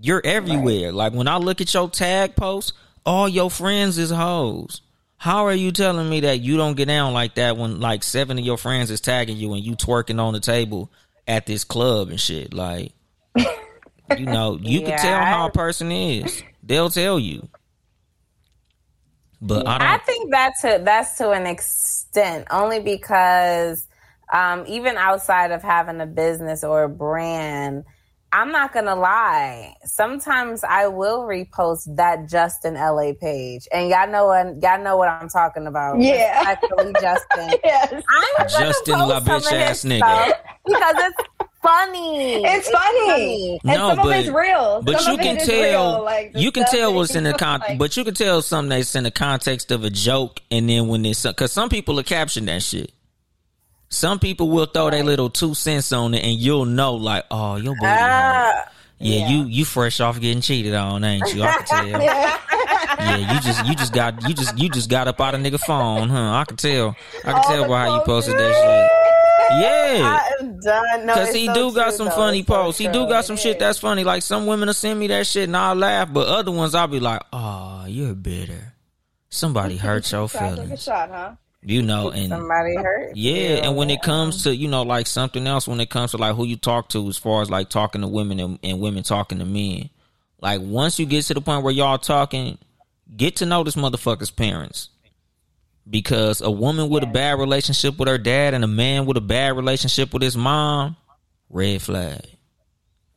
[0.00, 0.92] You're everywhere.
[0.92, 2.72] Like when I look at your tag posts,
[3.04, 4.82] all your friends is hoes.
[5.18, 8.38] How are you telling me that you don't get down like that when like seven
[8.38, 10.90] of your friends is tagging you and you twerking on the table
[11.26, 12.54] at this club and shit?
[12.54, 12.92] Like,
[14.16, 16.42] You know, you can tell how a person is.
[16.62, 17.48] They'll tell you.
[19.40, 19.88] But I don't.
[19.88, 23.86] I think that's to that's to an extent, only because
[24.32, 27.84] um, even outside of having a business or a brand,
[28.32, 29.74] I'm not gonna lie.
[29.84, 35.08] Sometimes I will repost that Justin LA page, and y'all know what y'all know what
[35.08, 36.00] I'm talking about.
[36.00, 36.42] Yeah.
[36.46, 37.58] actually, Justin.
[37.64, 37.92] yes.
[37.92, 40.32] I'm Justin la some bitch ass nigga.
[40.66, 41.28] because it's
[41.62, 42.44] funny.
[42.44, 43.60] It's funny.
[43.64, 44.82] And no, some but of it's real.
[44.82, 47.24] but Some you of can it is tell real, like, you can tell what's in
[47.24, 47.60] the you con.
[47.60, 50.88] like- But you can tell something that's in the context of a joke, and then
[50.88, 52.92] when it's because some people are caption that shit.
[53.90, 57.56] Some people will throw their little two cents on it, and you'll know, like, oh,
[57.56, 57.98] your booty hurt.
[58.00, 61.42] Ah, Yeah, you you fresh off getting cheated on, ain't you?
[61.42, 62.02] I can tell.
[62.02, 65.58] yeah, you just you just got you just you just got up out of nigga
[65.60, 66.32] phone, huh?
[66.34, 66.96] I can tell.
[67.24, 68.90] I can tell by how you posted that shit.
[69.50, 70.18] Yeah.
[70.20, 71.06] I am done.
[71.06, 72.16] No, Cause it's he so do got true, some though.
[72.16, 72.78] funny It's so posts.
[72.80, 74.04] he do got some shit that's funny.
[74.04, 76.86] Like some women will send me that shit and I'll laugh, but other ones I'll
[76.86, 78.74] be like, "Oh, you're bitter.
[79.30, 81.30] Somebody hurt your Try to take a feelings." shot, huh?
[81.60, 83.16] You know, and Somebody hurt.
[83.16, 83.54] yeah, you.
[83.56, 86.36] and when it comes to you know like something else, when it comes to like
[86.36, 89.38] who you talk to, as far as like talking to women and, and women talking
[89.40, 89.90] to men,
[90.40, 92.58] like once you get to the point where y'all talking,
[93.16, 94.90] get to know this motherfucker's parents,
[95.90, 99.20] because a woman with a bad relationship with her dad and a man with a
[99.22, 100.96] bad relationship with his mom,
[101.50, 102.20] red flag.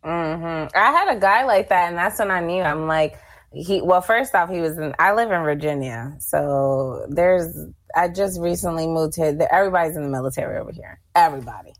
[0.04, 2.64] hmm I had a guy like that, and that's when I knew.
[2.64, 3.20] I'm like,
[3.54, 3.82] he.
[3.82, 4.96] Well, first off, he was in.
[4.98, 7.56] I live in Virginia, so there's.
[7.96, 9.38] I just recently moved here.
[9.52, 11.00] Everybody's in the military over here.
[11.16, 11.74] Everybody.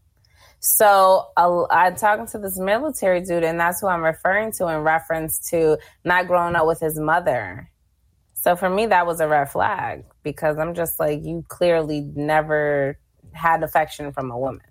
[0.60, 4.82] So uh, I'm talking to this military dude, and that's who I'm referring to in
[4.82, 7.70] reference to not growing up with his mother.
[8.34, 13.00] So for me, that was a red flag because I'm just like, you clearly never
[13.34, 14.66] had affection from a woman,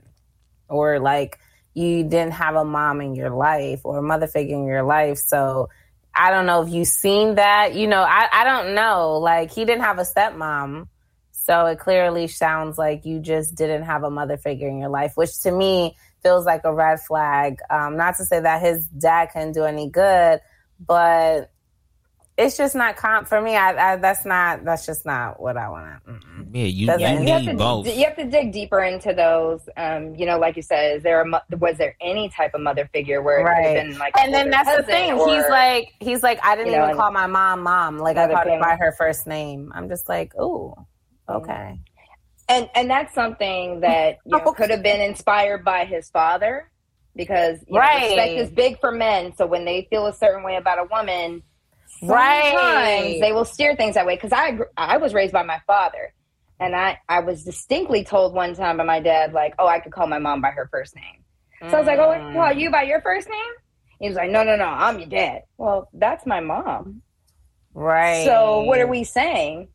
[0.69, 1.39] or like
[1.75, 5.19] you didn't have a mom in your life or a mother figure in your life.
[5.19, 5.69] So
[6.15, 7.75] I don't know if you've seen that.
[7.75, 9.19] You know, I, I don't know.
[9.19, 10.89] Like he didn't have a stepmom.
[11.51, 15.17] So it clearly sounds like you just didn't have a mother figure in your life,
[15.17, 17.59] which to me feels like a red flag.
[17.69, 20.41] Um, not to say that his dad couldn't do any good,
[20.79, 21.51] but
[22.39, 23.57] it's just not comp for me.
[23.57, 26.13] I, I that's not that's just not what I want to.
[26.53, 27.87] Yeah, you Doesn't- you You have, need to, both.
[27.89, 29.69] you have to dig deeper into those.
[29.77, 32.61] Um, you know, like you said, is there a mo- was there any type of
[32.61, 33.75] mother figure where it Right.
[33.89, 35.15] been like, And then that's the thing.
[35.15, 37.99] or- He's like, he's like, I didn't you know, even call my mom mom.
[37.99, 39.73] Like I called her by her first name.
[39.75, 40.75] I'm just like, ooh,
[41.37, 41.79] okay.
[42.49, 46.71] and and that's something that you know, could have been inspired by his father
[47.17, 49.35] because you know, respect is big for men.
[49.37, 51.43] So when they feel a certain way about a woman,
[52.03, 53.19] Right.
[53.21, 54.15] they will steer things that way.
[54.17, 56.13] Because I I was raised by my father,
[56.59, 59.93] and I I was distinctly told one time by my dad like, oh, I could
[59.93, 61.25] call my mom by her first name.
[61.71, 62.35] So I was like, oh, Mm.
[62.35, 63.53] well, you by your first name?
[63.99, 65.43] He was like, no, no, no, I'm your dad.
[65.59, 67.03] Well, that's my mom.
[67.75, 68.25] Right.
[68.25, 69.69] So what are we saying?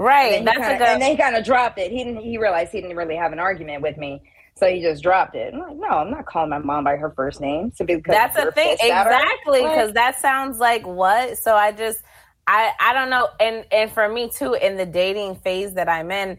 [0.00, 0.38] Right.
[0.38, 0.92] And then, That's he kinda, good.
[0.94, 1.90] and then he kind of dropped it.
[1.92, 2.22] He didn't.
[2.22, 4.22] He realized he didn't really have an argument with me,
[4.56, 5.52] so he just dropped it.
[5.52, 7.70] I'm like, no, I'm not calling my mom by her first name.
[7.74, 9.12] So because That's the thing, pissed at her?
[9.12, 11.36] exactly, because that sounds like what.
[11.36, 12.02] So I just,
[12.46, 16.10] I, I don't know, and and for me too, in the dating phase that I'm
[16.10, 16.38] in,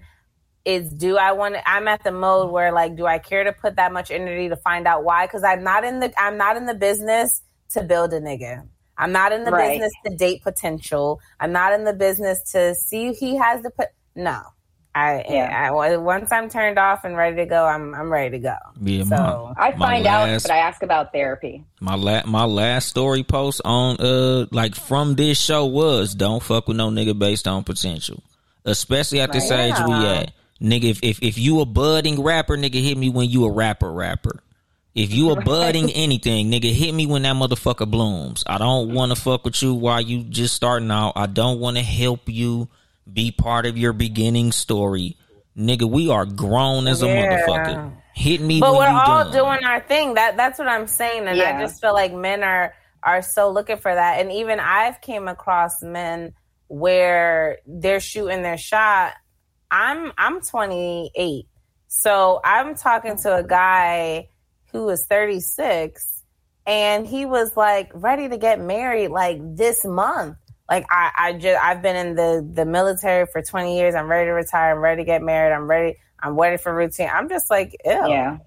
[0.66, 1.54] is do I want?
[1.54, 4.50] to I'm at the mode where like, do I care to put that much energy
[4.50, 5.28] to find out why?
[5.28, 7.44] Because I'm not in the, I'm not in the business
[7.74, 8.68] to build a nigga.
[8.98, 9.72] I'm not in the Right.
[9.80, 11.20] business to date potential.
[11.40, 13.88] I'm not in the business to see if he has the put.
[14.16, 14.42] No,
[14.94, 15.70] I, Yeah.
[15.72, 18.56] I, once I'm turned off and ready to go, I'm I'm ready to go.
[18.82, 21.64] Yeah, So my, I find last- out, but I ask about therapy.
[21.80, 26.68] My la- my last story post on uh like from this show was don't fuck
[26.68, 28.22] with no nigga based on potential,
[28.66, 29.72] especially at this Right.
[29.72, 30.32] age we at.
[30.62, 33.92] Nigga, if, if if you a budding rapper, nigga, hit me when you a rapper
[33.92, 34.44] rapper.
[34.94, 38.44] If you a budding anything, nigga, hit me when that motherfucker blooms.
[38.46, 41.14] I don't want to fuck with you while you just starting out.
[41.16, 42.68] I don't want to help you
[43.12, 45.18] be part of your beginning story,
[45.58, 45.90] nigga.
[45.90, 47.16] We are grown as a Yeah.
[47.46, 47.94] motherfucker.
[48.14, 49.32] Hit me but when we're you all done.
[49.34, 51.58] doing our thing that that's what i'm saying and Yeah.
[51.58, 55.30] i just feel like men are are so looking for that and even i've came
[55.30, 56.34] across men
[56.68, 59.14] where they're shooting their shot
[59.72, 61.46] i'm i'm 28
[61.88, 64.28] so i'm talking to a guy
[64.72, 66.24] who is 36
[66.66, 70.38] and he was like ready to get married like this month
[70.72, 73.94] like I, I just I've been in the the military for 20 years.
[73.94, 74.74] I'm ready to retire.
[74.74, 75.54] I'm ready to get married.
[75.54, 75.98] I'm ready.
[76.18, 77.10] I'm ready for routine.
[77.14, 77.92] I'm just like, ew.
[77.92, 78.38] Yeah,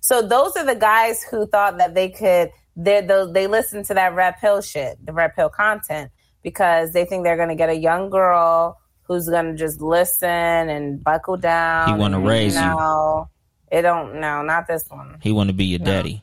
[0.00, 2.50] So those are the guys who thought that they could.
[2.74, 6.10] They they they listen to that red pill shit, the red pill content,
[6.42, 11.36] because they think they're gonna get a young girl who's gonna just listen and buckle
[11.36, 11.94] down.
[11.94, 12.60] He wanna raise you.
[12.60, 13.28] know,
[13.70, 14.20] It don't.
[14.20, 15.18] No, not this one.
[15.22, 16.22] He want to be your daddy.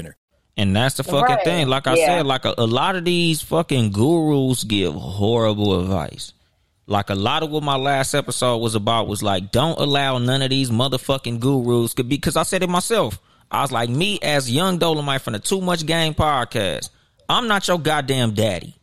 [0.57, 1.43] And that's the fucking Right.
[1.45, 1.67] thing.
[1.67, 2.05] Like I Yeah.
[2.05, 6.33] said, like a, a lot of these fucking gurus give horrible advice.
[6.87, 10.41] Like a lot of what my last episode was about was like, don't allow none
[10.41, 13.19] of these motherfucking gurus could be because I said it myself.
[13.49, 16.89] I was like, me as young Dolemite from the Too Much Game podcast,
[17.29, 18.75] I'm not your goddamn daddy.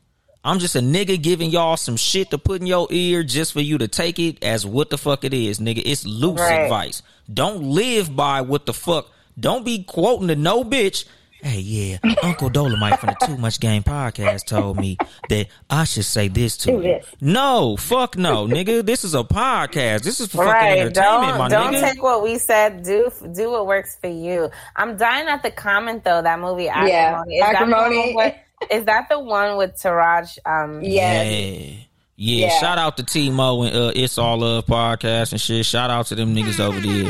[0.44, 3.60] I'm just a nigga giving y'all some shit to put in your ear just for
[3.60, 5.82] you to take it as what the fuck it is, nigga.
[5.84, 6.62] It's loose Right.
[6.62, 7.02] advice.
[7.32, 9.08] Don't live by what the fuck.
[9.38, 11.04] Don't be quoting to no bitch.
[11.40, 14.96] Hey, yeah, Uncle Dolemite from the Too Much Game podcast told me
[15.28, 16.82] that I should say this to Do you.
[16.82, 17.06] this.
[17.20, 18.84] No, fuck no, nigga.
[18.84, 20.02] This is a podcast.
[20.02, 20.78] This is for fucking Right.
[20.80, 22.82] entertainment, my Don't don't take what we said.
[22.82, 24.50] Do do what works for you.
[24.74, 26.22] I'm dying at the comment though.
[26.22, 26.74] That movie Yeah,
[27.22, 27.36] Acrimony.
[27.36, 28.14] Is that the Acrimony.
[28.14, 28.34] one with-
[28.72, 30.38] Is that the one with Taraji?
[30.44, 31.32] Um, Yes.
[31.32, 31.76] Yeah.
[32.20, 32.58] Yeah, Yeah.
[32.58, 35.64] shout out to T Mo and uh, It's All Love podcast and shit.
[35.64, 37.04] Shout out to them niggas over there.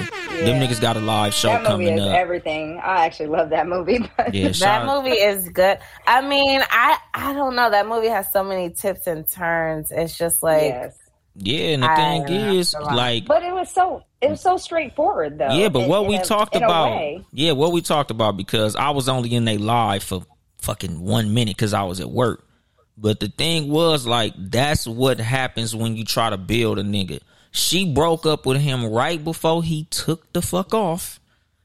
[0.45, 2.15] Them niggas got a live show That movie coming is up.
[2.15, 2.79] everything.
[2.85, 3.99] I actually love that movie.
[4.19, 5.79] But yeah, That shout movie is good.
[6.07, 7.71] I mean, I I don't know.
[7.71, 9.91] That movie has so many tips and turns.
[9.91, 10.99] It's just like yes.
[11.41, 14.59] Yeah, and the I thing don't is, like, But it was so it was so
[14.59, 15.53] straightforward though.
[15.55, 18.77] yeah, but in- what in we a- talked about, yeah, what we talked about because
[18.77, 20.27] I was only in a live for
[20.61, 22.45] fucking one minute because I was at work.
[23.01, 27.21] But the thing was, like, that's what happens when you try to build a nigga.
[27.53, 31.21] She broke up with him right before he took the fuck off.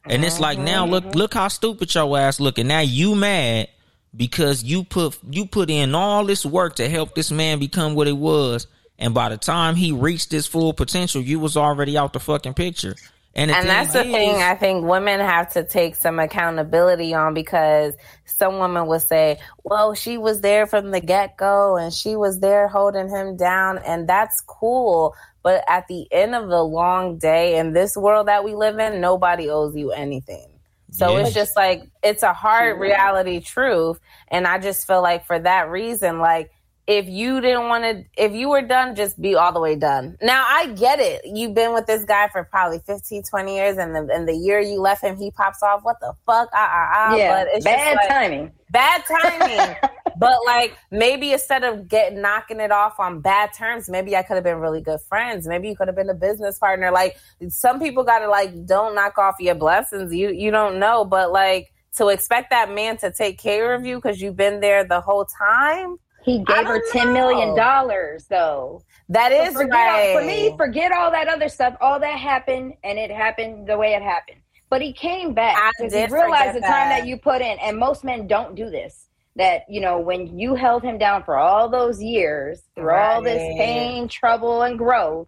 [0.06, 1.18] And it's like mm-hmm, now look mm-hmm.
[1.18, 2.68] look how stupid your ass looking.
[2.68, 3.70] Now you mad
[4.16, 8.08] because you put you put in all this work to help this man become what
[8.08, 8.68] he was.
[9.00, 12.54] And by the time he reached his full potential, you was already out the fucking
[12.54, 12.96] picture.
[13.36, 17.34] And, and that's the thing thing I think women have to take some accountability on
[17.34, 22.16] because some women will say, well, she was there from the get go and she
[22.16, 23.80] was there holding him down.
[23.80, 25.16] And that's cool.
[25.42, 29.02] But at the end of the long day in this world that we live in,
[29.02, 30.48] nobody owes you anything.
[30.92, 31.26] So Yeah.
[31.26, 34.00] it's just like, it's a hard reality truth.
[34.28, 36.52] And I just feel like for that reason, like,
[36.86, 40.18] if you didn't want to, if you were done, just be all the way done.
[40.22, 41.22] Now I get it.
[41.24, 44.60] You've been with this guy for probably 15, 20 years, and the and the year
[44.60, 45.82] you left him, he pops off.
[45.84, 46.50] What the fuck?
[46.54, 47.16] Ah ah ah.
[47.16, 48.52] yeah, But it's bad just like, timing.
[48.70, 49.76] Bad timing.
[50.18, 54.36] but like maybe instead of get knocking it off on bad terms, maybe I could
[54.36, 55.48] have been really good friends.
[55.48, 56.92] Maybe you could have been a business partner.
[56.92, 57.18] Like
[57.48, 60.14] some people gotta like don't knock off your blessings.
[60.14, 63.96] You you don't know, but like to expect that man to take care of you
[63.98, 65.98] because you've been there the whole time.
[66.24, 68.82] He gave her don't ten million dollars, though.
[69.10, 70.18] That So is forget right.
[70.18, 71.76] for me, forget all that other stuff.
[71.82, 74.40] All that happened, and it happened the way it happened.
[74.70, 77.02] But he came back because he realized forget the time that.
[77.02, 77.60] that you put in.
[77.60, 79.08] And most men don't do this.
[79.36, 83.42] That you know, when you held him down for all those years, through all this
[83.58, 85.28] pain, trouble, and growth,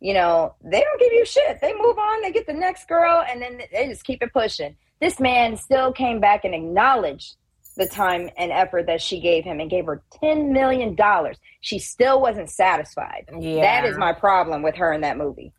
[0.00, 1.60] you know, they don't give you shit.
[1.60, 2.22] They move on.
[2.22, 4.76] They get the next girl, and then they just keep it pushing.
[5.00, 7.36] This man still came back and acknowledged
[7.76, 10.96] the time and effort that she gave him and gave her $10 million.
[11.60, 13.28] She still wasn't satisfied.
[13.38, 13.60] Yeah.
[13.60, 15.52] That is my problem with her in that movie.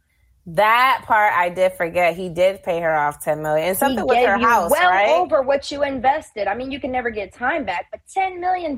[0.51, 2.15] That part I did forget.
[2.15, 3.67] He did pay her off ten million.
[3.67, 5.09] And something he with her you house, well right?
[5.09, 6.47] over what you invested.
[6.47, 8.77] I mean, you can never get time back, but $10 million?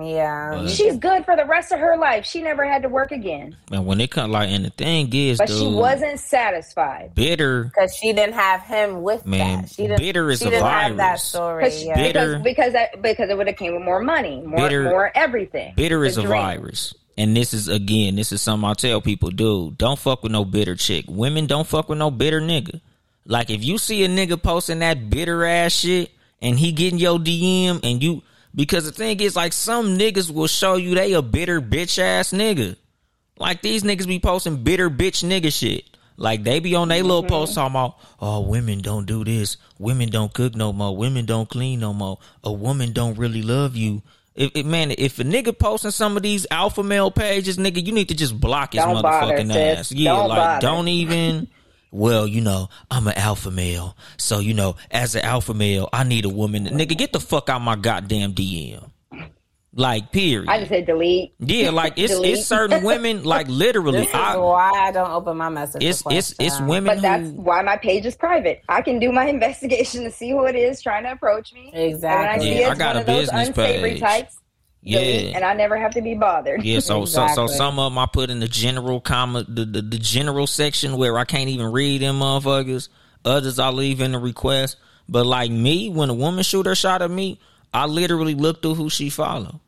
[0.00, 0.50] Yeah.
[0.52, 2.24] Well, She's good for the rest of her life.
[2.24, 3.56] She never had to work again.
[3.72, 7.12] and when it comes like, and the thing is, But dude, she wasn't satisfied.
[7.14, 7.64] bitter.
[7.64, 9.70] Because she didn't have him with Man, that.
[9.70, 11.22] She didn't, bitter is she a didn't have that virus.
[11.24, 11.64] story.
[11.64, 11.94] Because, Yeah.
[11.96, 15.10] Bitter- because, because, that, because it would have came with more money, more, Bitter- more
[15.16, 15.74] everything.
[15.76, 16.94] Bitter The is a virus.
[17.16, 20.44] And this is again, this is something I tell people, dude, don't fuck with no
[20.44, 21.04] bitter chick.
[21.08, 22.80] Women don't fuck with no bitter nigga.
[23.26, 26.10] Like if you see a nigga posting that bitter ass shit
[26.42, 28.22] and he getting your DM and you
[28.54, 32.32] because the thing is like some niggas will show you they a bitter bitch ass
[32.32, 32.76] nigga.
[33.38, 35.84] Like these niggas be posting bitter bitch nigga shit.
[36.16, 37.30] Like they be on their little mm-hmm.
[37.30, 41.48] posts talking about, oh, women don't do this, women don't cook no more, women don't
[41.48, 44.02] clean no more, a woman don't really love you.
[44.34, 47.92] If, if man, if a nigga posting some of these alpha male pages, nigga, you
[47.92, 49.78] need to just block his Don't motherfucking sis.
[49.78, 49.92] ass.
[49.92, 51.48] Yeah, Don't like don't even.
[51.92, 56.02] Well, you know, I'm an alpha male, so you know, as an alpha male, I
[56.02, 56.66] need a woman.
[56.66, 58.90] Nigga, get the fuck out my goddamn DM.
[59.76, 60.48] Like, period.
[60.48, 61.34] I just hit delete.
[61.40, 62.34] Yeah, like it's Delete.
[62.38, 63.98] it's certain women, like literally.
[64.00, 65.82] This is I, why I don't open my message.
[65.82, 68.62] it's it's it's women But who that's why my page is private.
[68.68, 71.70] I can do my investigation to see who it is trying to approach me.
[71.74, 72.46] And I Exactly.
[72.52, 73.98] see Yeah, I got a business page.
[74.00, 74.36] types,
[74.84, 75.36] delete, yeah.
[75.36, 76.62] and I never have to be bothered.
[76.62, 79.82] Yeah, so so so some of them I put in the general comma the, the
[79.82, 82.88] the general section where I can't even read them motherfuckers.
[83.24, 84.76] Others I leave in the request.
[85.08, 87.40] But like me, when a woman shoot her shot at me,
[87.74, 89.60] I literally look through who she follow.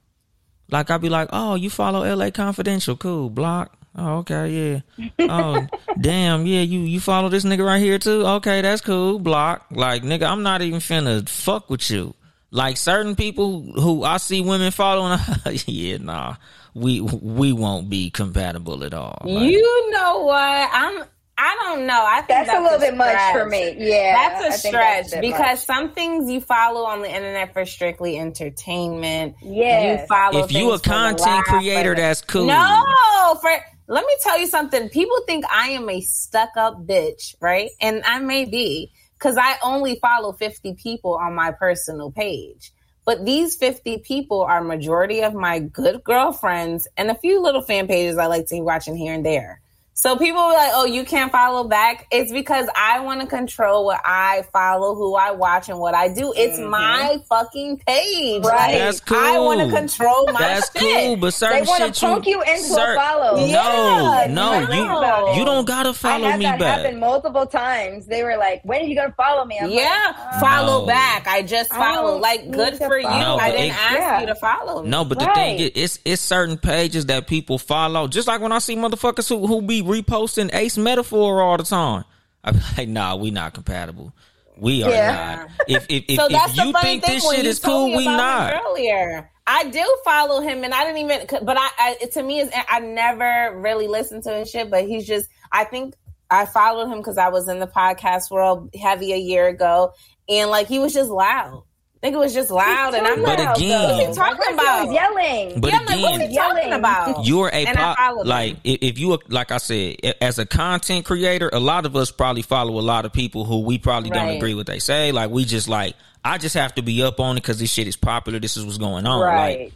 [0.70, 2.30] Like I'd be like, oh, you follow L.A.
[2.30, 3.76] Confidential, cool, block.
[3.98, 5.16] Oh, okay, yeah.
[5.20, 5.66] Oh,
[6.00, 8.26] damn, yeah, you you follow this nigga right here too.
[8.26, 9.66] Okay, that's cool, block.
[9.70, 12.14] Like nigga, I'm not even finna fuck with you.
[12.50, 15.18] Like certain people who I see women following,
[15.66, 16.36] yeah, nah,
[16.74, 19.18] we we won't be compatible at all.
[19.24, 20.70] Like, You know what?
[20.72, 21.04] I'm.
[21.38, 22.04] I don't know.
[22.06, 23.74] I think That's, that's, a little bit much for me.
[23.78, 25.66] Yeah, That's I a think stretch that's a because much.
[25.66, 29.36] some things you follow on the internet for strictly entertainment.
[29.42, 30.00] Yes.
[30.00, 32.46] You follow if you a things for the content laugh, creator, for that's cool.
[32.46, 33.50] No, for
[33.88, 34.88] let me tell you something.
[34.88, 37.70] People think I am a stuck up bitch, right?
[37.82, 42.72] And I may be because I only follow 50 people on my personal page.
[43.04, 47.86] But these 50 people are majority of my good girlfriends and a few little fan
[47.86, 49.60] pages I like to be watching here and there.
[49.98, 52.06] So people are like, oh, you can't follow back.
[52.10, 56.08] It's because I want to control what I follow, who I watch, and what I
[56.08, 56.34] do.
[56.36, 56.68] It's mm-hmm.
[56.68, 58.44] my fucking page.
[58.44, 58.76] Right.
[58.76, 59.16] That's cool.
[59.16, 60.82] I want to control my That's shit.
[60.82, 61.66] cool, but certain shit.
[61.66, 63.36] They certain want shit to poke you, into cer- a follow.
[63.36, 66.78] No, Yeah, no, I you you don't gotta follow I had me that back.
[66.82, 68.04] happen multiple times.
[68.04, 70.86] They were like, "When are you gonna follow me?" I'm Yeah, like, follow No.
[70.86, 71.26] back.
[71.26, 72.10] I just I follow.
[72.12, 73.08] don't Like, good for you.
[73.08, 74.20] No, I didn't it- ask Yeah.
[74.20, 74.90] you to follow me.
[74.90, 78.08] No, but the thing is, it's it's certain pages that people follow.
[78.08, 82.04] Just like when I see motherfuckers who who be reposting Ace Metaphor all the time.
[82.44, 84.12] I'm like, nah, we not compatible.
[84.58, 85.36] We are Yeah.
[85.36, 85.50] not.
[85.68, 88.54] If if if, so if you think thing this shit is cool, we not.
[88.66, 91.44] Earlier, I do follow him, and I didn't even.
[91.44, 94.70] But I, I to me is I never really listened to his shit.
[94.70, 95.28] But he's just.
[95.52, 95.94] I think
[96.30, 99.92] I followed him because I was in the podcast world heavy a year ago,
[100.26, 101.64] and like he was just loud.
[102.02, 104.48] I think it was just loud, and I'm But like, again- what's he talking What's
[104.48, 104.92] he about?
[104.92, 105.60] yelling?
[105.60, 107.26] But yeah, I'm like, what's again, he talking about?
[107.26, 108.60] You're a pop, like him.
[108.64, 112.10] if if you are- like I said, as a content creator, a lot of us
[112.12, 114.66] probably follow a lot of people who we probably don't agree with.
[114.66, 117.58] They say like we just like I just have to be up on it because
[117.58, 118.38] this shit is popular.
[118.40, 119.20] This is what's going on.
[119.20, 119.72] Like Right.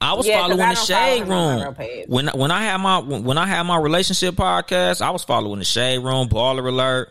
[0.00, 2.04] I was Yeah, 'cause following I the don't follow Shade him on my real Room
[2.08, 5.02] when when I had my when I had my relationship podcast.
[5.02, 7.10] I was following the Shade Room, Baller Alert,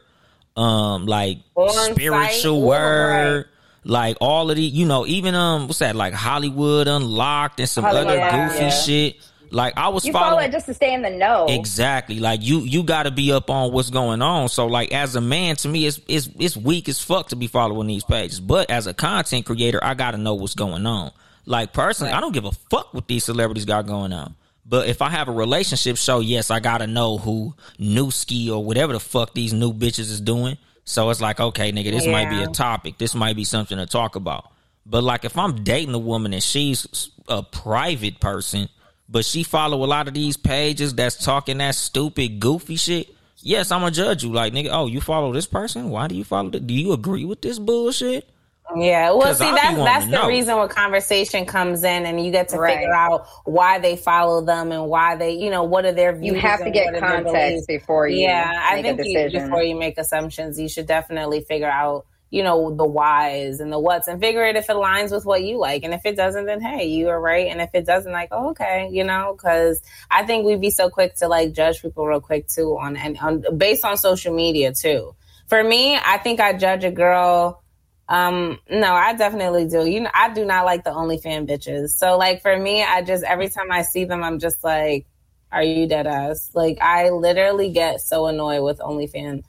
[0.57, 3.45] um, like On spiritual site, word.
[3.85, 5.95] Like all of the, you know, even um, what's that?
[5.95, 8.69] Like Hollywood Unlocked and some Hollywood other goofy yeah.
[8.69, 9.15] shit.
[9.51, 11.45] Like I was You follow following it just to stay in the know.
[11.47, 12.19] Exactly.
[12.19, 14.49] Like you you got to be up on what's going on.
[14.49, 17.47] So like as a man to me it's it's it's weak as fuck to be
[17.47, 18.39] following these pages.
[18.39, 21.11] But as a content creator, I got to know what's going on.
[21.45, 24.35] Like personally, I don't give a fuck what these celebrities got going on.
[24.65, 28.63] But if I have a relationship show, yes, I got to know who Newski or
[28.63, 30.57] whatever the fuck these new bitches is doing.
[30.85, 32.97] So it's like, okay, nigga, this might be a topic.
[32.97, 34.51] This might be something to talk about.
[34.85, 38.67] But like if I'm dating a woman and she's a private person,
[39.07, 43.15] but she follow a lot of these pages that's talking that stupid, goofy shit.
[43.37, 44.31] Yes, I'm gonna judge you.
[44.31, 45.89] Like, nigga, oh, you follow this person?
[45.89, 46.49] Why do you follow?
[46.49, 46.61] This?
[46.61, 48.29] Do you agree with this bullshit?
[48.75, 50.27] Yeah, well, see, I be that's that's the know.
[50.27, 52.77] reason when conversation comes in, and you get to Right.
[52.77, 56.35] figure out why they follow them and why they, you know, what are their views.
[56.35, 59.29] You have to get what are their context before you Yeah, I think a you,
[59.29, 63.79] before you make assumptions, you should definitely figure out, you know, the whys and the
[63.79, 66.45] whats, and figure it if it aligns with what you like, and if it doesn't,
[66.45, 69.81] then hey, you are right, and if it doesn't, like, oh, okay, you know, because
[70.09, 73.17] I think we'd be so quick to like judge people real quick too on and
[73.19, 75.15] on based on social media too.
[75.47, 77.62] For me, I think I judge a girl.
[78.09, 79.85] Um, no, I definitely do.
[79.85, 81.89] You know, I do not like the OnlyFan bitches.
[81.91, 85.05] So like for me, I just every time I see them, I'm just like,
[85.51, 86.51] are you dead ass?
[86.53, 89.43] Like I literally get so annoyed with OnlyFan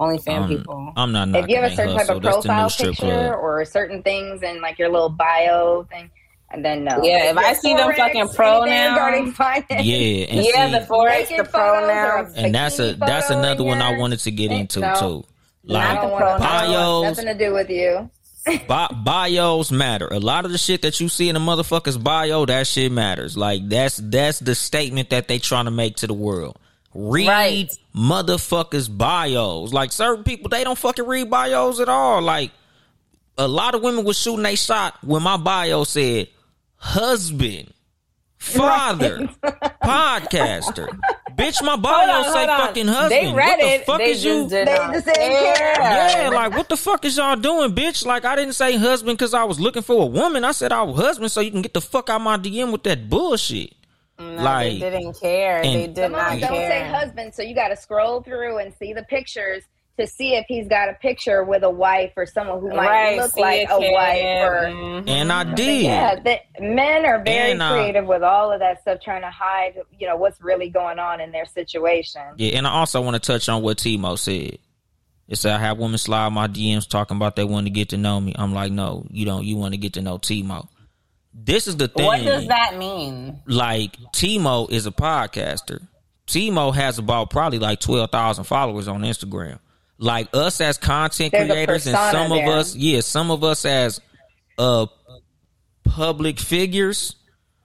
[0.00, 0.92] OnlyFan Um, people.
[0.96, 1.28] I'm not.
[1.34, 3.34] if you have a certain that type of That's the new profile picture club.
[3.40, 6.08] or certain things in like your little bio thing,
[6.50, 7.02] and then no.
[7.02, 11.28] Yeah, if I see them fucking anything pronouns- finance, Yeah, and yeah, see, the forex,
[11.36, 12.34] the photos or pronouns.
[12.36, 14.94] and that's a that's another one I wanted to get into No.
[14.94, 15.24] too.
[15.68, 18.10] I Like don't want, I don't want bios, nothing to do with you.
[18.66, 20.06] Bi- bios matter.
[20.10, 23.36] A lot of the shit that you see in a motherfucker's bio, that shit matters.
[23.36, 26.56] Like that's that's the statement that they trying to make to the world.
[26.94, 27.78] read Right.
[27.94, 29.72] motherfuckers bios.
[29.74, 32.22] Like certain people, they don't fucking read bios at all.
[32.22, 32.50] Like
[33.36, 36.28] a lot of women was shooting they shot when my bio said
[36.76, 37.72] husband,
[38.38, 39.28] father,
[39.84, 40.98] podcaster.
[41.38, 42.60] Bitch, my bio Hold on, say hold on.
[42.66, 43.10] fucking husband.
[43.12, 43.84] They read what the it.
[43.86, 44.48] fuck they is just you?
[44.48, 45.54] They just didn't care.
[45.76, 46.22] care.
[46.24, 48.04] Yeah, like what the fuck is y'all doing, bitch?
[48.04, 50.44] Like I didn't say husband because I was looking for a woman.
[50.44, 52.82] I said I was husband so you can get the fuck out my DM with
[52.84, 53.72] that bullshit.
[54.18, 55.58] No, like they didn't care.
[55.58, 57.32] and- They did Come not on, don't say husband.
[57.34, 59.62] So you got to scroll through and see the pictures
[59.98, 63.16] to see if he's got a picture with a wife or someone who might Right,
[63.18, 65.08] look like a a wife or Mhm.
[65.08, 65.82] and I did.
[65.84, 69.30] Yeah, the, men are very And, uh, creative with all of that stuff, trying to
[69.30, 72.22] hide, you know, what's really going on in their situation.
[72.36, 74.58] Yeah, and I also want to touch on what Timo said.
[75.28, 77.96] It said I have women slide my DMs talking about they want to get to
[77.98, 78.34] know me.
[78.38, 79.44] I'm like, no, you don't.
[79.44, 80.68] You want to get to know Timo.
[81.34, 82.06] This is the thing.
[82.06, 83.40] What does that mean?
[83.46, 85.86] like Timo is a podcaster.
[86.26, 89.58] Timo has about probably like twelve thousand followers on Instagram.
[89.98, 93.64] Like us as content There's creators, and persona some of us, yeah, some of us
[93.64, 94.00] as
[94.58, 94.86] uh
[95.84, 97.14] public figures.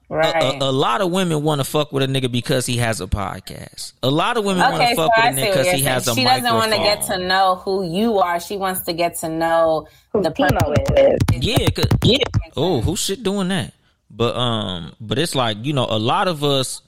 [0.09, 0.36] Right.
[0.61, 3.07] a, a lot of women want to fuck with a nigga because he has a
[3.07, 3.93] podcast.
[4.03, 5.71] A lot of women want Okay, to so fuck I with a nigga because he
[5.71, 5.84] saying.
[5.86, 6.43] has a She microphone.
[6.43, 8.39] doesn't want to get to know who you are.
[8.39, 11.13] She wants to get to know Who the Timo person.
[11.13, 11.19] is.
[11.47, 11.67] Yeah,
[12.03, 12.17] yeah.
[12.55, 13.73] Oh, who shit doing that?
[14.11, 16.81] But um, but it's like you know, a lot of us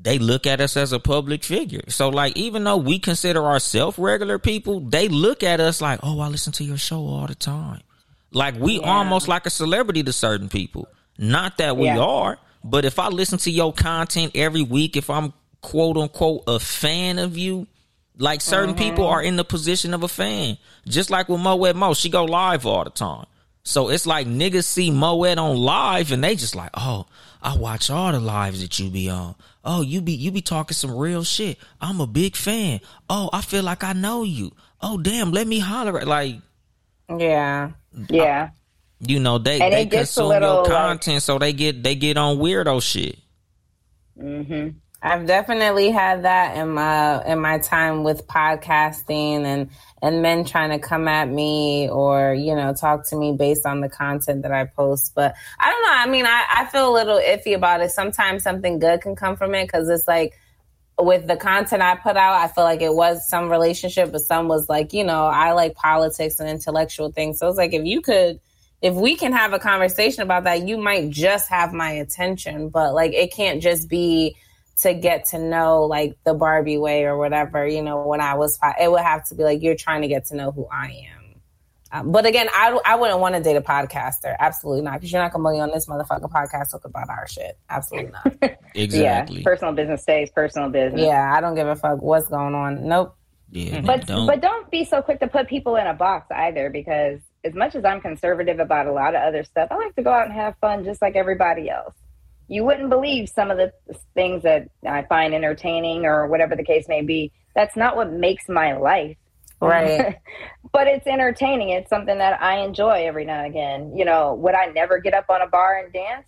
[0.00, 1.82] they look at us as a public figure.
[1.88, 6.20] So like, even though we consider ourselves regular people, they look at us like, oh,
[6.20, 7.80] I listen to your show all the time.
[8.30, 10.88] Like we almost like a celebrity to certain people.
[11.18, 11.98] Not that we Yeah.
[11.98, 15.32] are, but if I listen to your content every week, if I'm
[15.62, 17.66] quote unquote a fan of you,
[18.16, 18.84] like certain mm-hmm.
[18.84, 20.58] people are in the position of a fan.
[20.86, 23.26] Just like with Moet Mo, she go live all the time.
[23.62, 27.06] So it's like niggas see Moet on live and they just like, oh,
[27.42, 29.34] I watch all the lives that you be on.
[29.70, 31.58] Oh, you be you be talking some real shit.
[31.78, 32.80] I'm a big fan.
[33.10, 34.50] Oh, I feel like I know you.
[34.80, 36.36] Oh, damn, let me holler at like
[37.14, 37.72] Yeah.
[38.08, 38.48] Yeah.
[39.00, 41.52] you know they And they it gets a consume little, your like- content, so they
[41.52, 43.18] get they get on weirdo shit.
[44.18, 44.68] hmm
[45.00, 49.70] I've definitely had that in my in my time with podcasting and
[50.02, 53.80] and men trying to come at me or you know talk to me based on
[53.80, 55.12] the content that I post.
[55.14, 55.94] But I don't know.
[55.94, 57.92] I mean, I, I feel a little iffy about it.
[57.92, 60.36] Sometimes something good can come from it because it's like
[61.00, 64.48] with the content I put out, I feel like it was some relationship, but some
[64.48, 67.38] was like you know I like politics and intellectual things.
[67.38, 68.40] So it's like if you could.
[68.80, 72.94] If we can have a conversation about that, you might just have my attention, but
[72.94, 74.36] like it can't just be
[74.80, 78.56] to get to know like the Barbie way or whatever, you know, when I was
[78.56, 81.04] five, it would have to be like you're trying to get to know who I
[81.12, 81.24] am.
[81.90, 84.36] Um, but again, I, I wouldn't want to date a podcaster.
[84.38, 84.94] Absolutely not.
[84.94, 87.58] Because you're not going to be on this motherfucking podcast talk about our shit.
[87.70, 88.58] Absolutely not.
[88.74, 89.38] Exactly.
[89.38, 89.42] Yeah.
[89.44, 91.00] Personal business stays personal business.
[91.00, 92.86] yeah, I don't give a fuck what's going on.
[92.86, 93.16] Nope.
[93.50, 94.26] Yeah, But don't.
[94.26, 97.74] but don't be so quick to put people in a box either because as much
[97.74, 100.34] as I'm conservative about a lot of other stuff, I like to go out and
[100.34, 101.94] have fun just like everybody else.
[102.48, 103.72] You wouldn't believe some of the
[104.14, 107.30] things that I find entertaining or whatever the case may be.
[107.54, 109.16] That's not what makes my life.
[109.60, 110.16] Right.
[110.72, 111.70] but it's entertaining.
[111.70, 113.96] It's something that I enjoy every now and again.
[113.96, 116.26] You know, would I never get up on a bar and dance?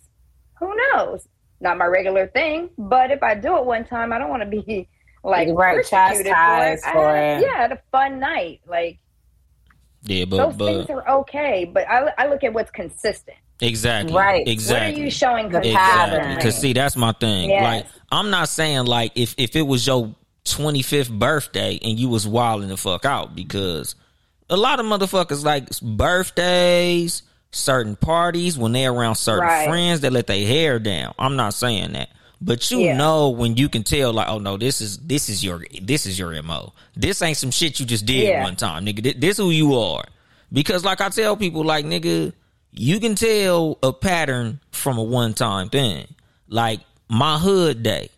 [0.59, 1.27] Who knows?
[1.59, 4.49] Not my regular thing, but if I do it one time, I don't want to
[4.49, 4.89] be
[5.23, 7.45] like Right, persecuted chastised I for had- it.
[7.45, 8.61] Yeah, I had a fun night.
[8.67, 8.99] Like
[10.03, 13.37] yeah, but those but things are okay, but I, I look at what's consistent.
[13.61, 14.47] Exactly, Right.
[14.47, 14.93] exactly.
[14.93, 15.77] What are you showing The consistent?
[15.77, 16.35] pattern.
[16.35, 17.49] Because see, that's my thing.
[17.49, 17.63] Yes.
[17.63, 22.27] Like, I'm not saying like if if it was your 25th birthday and you was
[22.27, 23.95] wilding the fuck out because
[24.49, 29.67] a lot of motherfuckers like birthdays, certain parties when they're around certain Right.
[29.67, 31.13] friends, they let their hair down.
[31.19, 32.09] I'm not saying that.
[32.43, 32.97] But you Yeah.
[32.97, 36.17] know when you can tell like, oh no, this is this is your this is
[36.17, 36.73] your mo.
[36.95, 38.43] This ain't some shit you just did Yeah.
[38.43, 39.03] one time, nigga.
[39.03, 40.05] This, this who you are.
[40.51, 42.33] Because like I tell people, like nigga,
[42.73, 46.07] you can tell a pattern from a one time thing.
[46.47, 48.09] Like my hood day.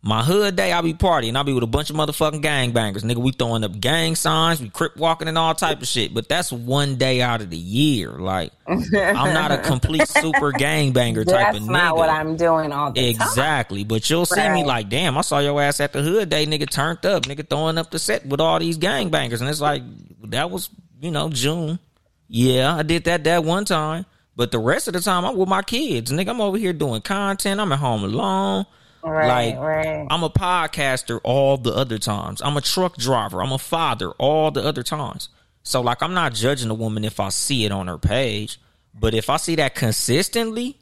[0.00, 1.36] My hood day, I'll be partying.
[1.36, 3.02] I'll be with a bunch of motherfucking gangbangers.
[3.02, 6.14] Nigga, we throwing up gang signs, we crip walking and all type of shit.
[6.14, 8.12] But that's one day out of the year.
[8.12, 11.66] Like, I'm not a complete super gangbanger type of nigga.
[11.66, 13.10] That's not what I'm doing all the time.
[13.10, 13.82] Exactly.
[13.82, 16.70] But you'll see me like, damn, I saw your ass at the hood day, nigga,
[16.70, 19.40] turned up, nigga, throwing up the set with all these gangbangers.
[19.40, 19.82] And it's like,
[20.30, 21.80] that was, you know, June.
[22.28, 24.06] Yeah, I did that that one time.
[24.36, 26.12] But the rest of the time, I'm with my kids.
[26.12, 27.60] Nigga, I'm over here doing content.
[27.60, 28.66] I'm at home alone.
[29.02, 30.06] Right, like, right.
[30.10, 32.40] I'm a podcaster all the other times.
[32.42, 33.42] I'm a truck driver.
[33.42, 35.28] I'm a father all the other times.
[35.62, 38.60] So, like, I'm not judging a woman if I see it on her page.
[38.94, 40.78] But if I see that consistently,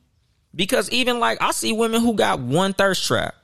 [0.56, 3.34] because even like I see women who got one thirst trap.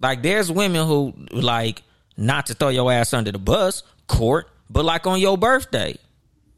[0.00, 1.82] Like there's women who like
[2.16, 5.98] not to throw your ass under the bus, Cort, but like on your birthday.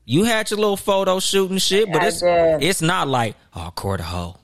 [0.05, 2.63] You had your little photo shooting shit, but I it's did.
[2.63, 4.37] it's not like, oh, Cort a hoe.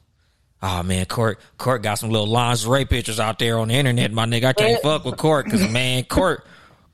[0.62, 4.24] Oh man, Cort Cort got some little lingerie pictures out there on the internet, my
[4.26, 4.44] nigga.
[4.46, 6.44] I can't It- fuck with Cort because man, Cort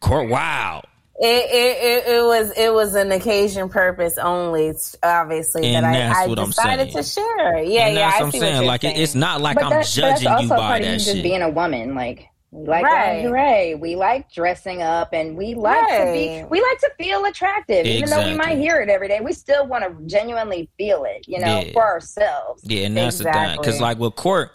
[0.01, 0.83] Cort wow.
[1.17, 6.25] It, it, it, it was it was an occasion purpose only, obviously And that I,
[6.25, 7.62] I decided to share.
[7.62, 8.55] Yeah, and yeah, that's I what I'm see saying.
[8.57, 8.97] what you're Like saying.
[8.97, 11.49] it's not like But I'm that- but that's judging you by that just being a
[11.51, 11.95] woman.
[11.95, 13.16] Like we like Right.
[13.24, 16.44] lingerie, we like dressing up, and we like to be.
[16.48, 17.84] We like to feel attractive.
[17.84, 21.26] Even though we might hear it every day, we still want to genuinely feel it.
[21.26, 21.72] You know, Yeah.
[21.72, 22.62] for ourselves.
[22.64, 23.57] Yeah, and that's the thing.
[23.57, 24.50] Because like with Cort,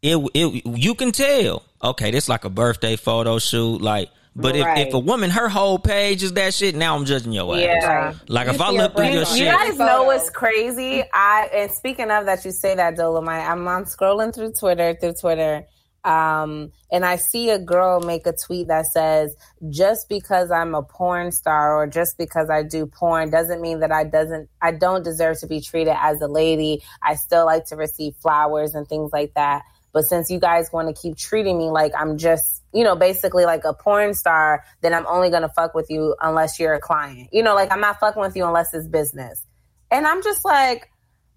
[0.00, 1.62] it it you can tell.
[1.84, 3.82] Okay, this like a birthday photo shoot.
[3.82, 4.86] Like, but if, Right.
[4.86, 7.60] if a woman her whole page is that shit, now I'm judging your ass.
[7.60, 8.12] Yeah.
[8.28, 11.04] Like You if I look a through your brand- You shit, guys know what's crazy?
[11.12, 13.46] I and speaking of that, you say that Dolemite.
[13.46, 15.66] I'm on scrolling through Twitter through Twitter,
[16.04, 19.36] um, and I see a girl make a tweet that says,
[19.68, 23.92] "Just because I'm a porn star or just because I do porn doesn't mean that
[23.92, 26.82] I doesn't I don't deserve to be treated as a lady.
[27.02, 29.62] I still like to receive flowers and things like that.
[29.92, 33.44] But since you guys want to keep treating me like I'm just you know, basically
[33.44, 37.28] like a porn star, then I'm only gonna fuck with you unless you're a client.
[37.32, 39.46] You know, like I'm not fucking with you unless it's business.
[39.90, 40.90] And I'm just like,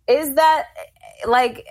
[0.08, 0.68] is that
[1.28, 1.68] like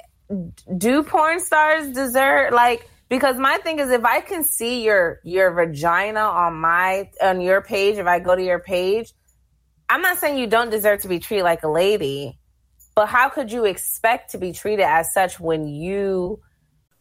[0.76, 5.52] do porn stars deserve like because my thing is if I can see your your
[5.52, 9.12] vagina on my on your page, if I go to your page,
[9.88, 12.38] I'm not saying you don't deserve to be treated like a lady,
[12.94, 16.40] but how could you expect to be treated as such when you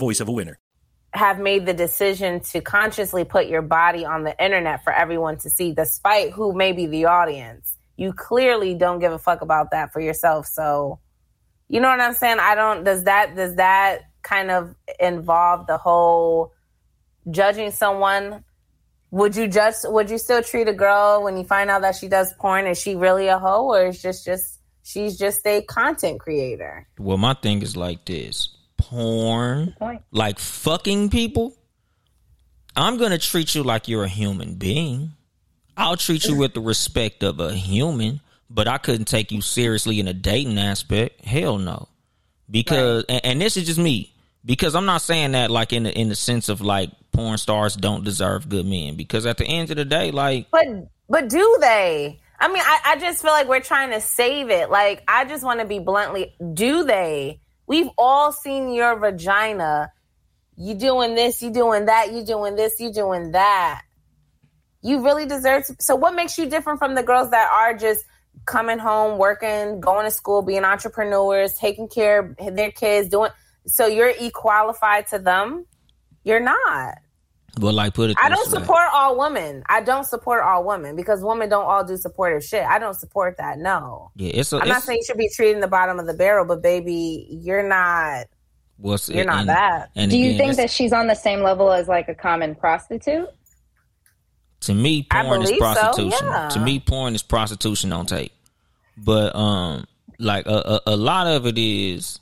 [0.00, 0.58] voice of a winner.
[1.12, 5.50] have made the decision to consciously put your body on the internet for everyone to
[5.50, 7.76] see, despite who may be the audience.
[7.96, 10.46] You clearly don't give a fuck about that for yourself.
[10.46, 11.00] So,
[11.68, 12.38] you know what I'm saying?
[12.40, 12.84] I don't.
[12.84, 16.52] Does that does that kind of involve the whole
[17.30, 18.44] judging someone?
[19.10, 19.74] Would you judge?
[19.84, 22.66] Would you still treat a girl when you find out that she does porn?
[22.66, 26.88] Is she really a hoe, or is just just she's just a content creator?
[26.98, 28.48] well, my thing is like this:
[28.80, 29.74] porn,
[30.10, 31.54] like fucking people.
[32.76, 35.12] I'm gonna treat you like you're a human being.
[35.76, 40.00] I'll treat you with the respect of a human, but I couldn't take you seriously
[40.00, 41.24] in a dating aspect.
[41.24, 41.88] Hell no,
[42.50, 44.12] because and, and this is just me.
[44.42, 47.76] Because I'm not saying that like in the in the sense of like porn stars
[47.76, 48.96] don't deserve good men.
[48.96, 50.66] Because at the end of the day, like But
[51.08, 52.20] but do they?
[52.40, 54.70] I mean, I, I just feel like we're trying to save it.
[54.70, 57.40] Like, I just want to be bluntly, do they?
[57.70, 59.92] We've all seen your vagina.
[60.56, 63.82] You doing this, you doing that, you doing this, you doing that.
[64.82, 65.76] You really deserve to.
[65.78, 68.04] So, what makes you different from the girls that are just
[68.44, 73.30] coming home, working, going to school, being entrepreneurs, taking care of their kids, doing.
[73.66, 75.64] So, you're equalified to them?
[76.24, 76.98] You're not.
[77.58, 78.16] Well, like put it.
[78.22, 78.58] I don't way.
[78.60, 79.62] support all women.
[79.68, 82.62] I don't support all women because women don't all do supportive shit.
[82.64, 83.58] I don't support that.
[83.58, 84.10] No.
[84.16, 84.58] Yeah, it's a.
[84.58, 87.66] I'm not saying you should be treating the bottom of the barrel, but baby, you're
[87.66, 88.26] not.
[88.76, 89.90] what's You're not and- that.
[89.96, 93.28] And Do you think that she's on the same level as like a common prostitute?
[94.62, 96.26] To me, porn is believe so, prostitution.
[96.26, 96.48] yeah.
[96.50, 98.32] To me, porn is prostitution on tape.
[98.98, 99.86] But um,
[100.18, 102.20] like a, a, a lot of it is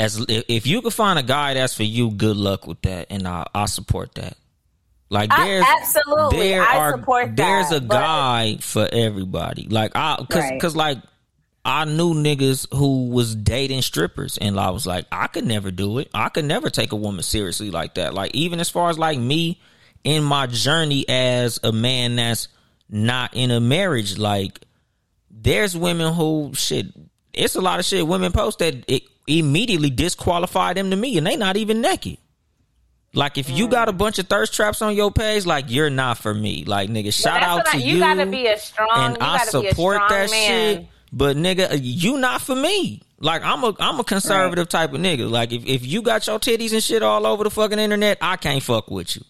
[0.00, 3.28] as if you can find a guy that's for you, good luck with that, and
[3.28, 4.36] I I support that.
[5.10, 9.66] Like I- there's absolutely, there I are support there's that, a but- guy for everybody.
[9.68, 10.60] Like I cause Right.
[10.60, 10.98] cause like
[11.64, 15.98] I knew niggas who was dating strippers, and I was like, I could never do
[15.98, 16.08] it.
[16.14, 18.14] I could never take a woman seriously like that.
[18.14, 19.60] Like even as far as like me
[20.02, 22.48] in my journey as a man that's
[22.88, 24.60] not in a marriage, like
[25.30, 26.86] there's women who shit.
[27.32, 31.26] It's a lot of shit women post that it immediately disqualify them to me, and
[31.26, 32.18] they not even naked.
[33.12, 36.18] Like if you got a bunch of thirst traps on your page, like you're not
[36.18, 36.64] for me.
[36.64, 38.00] Like nigga, shout out what I- to you you.
[38.00, 40.76] gotta be a strong- and I gotta be a support that man.
[40.76, 40.86] shit.
[41.12, 43.02] But nigga, uh, you not for me.
[43.18, 45.28] Like I'm a I'm a conservative type of nigga.
[45.28, 48.36] Like if, if you got your titties and shit all over the fucking internet, I
[48.36, 49.22] can't fuck with you.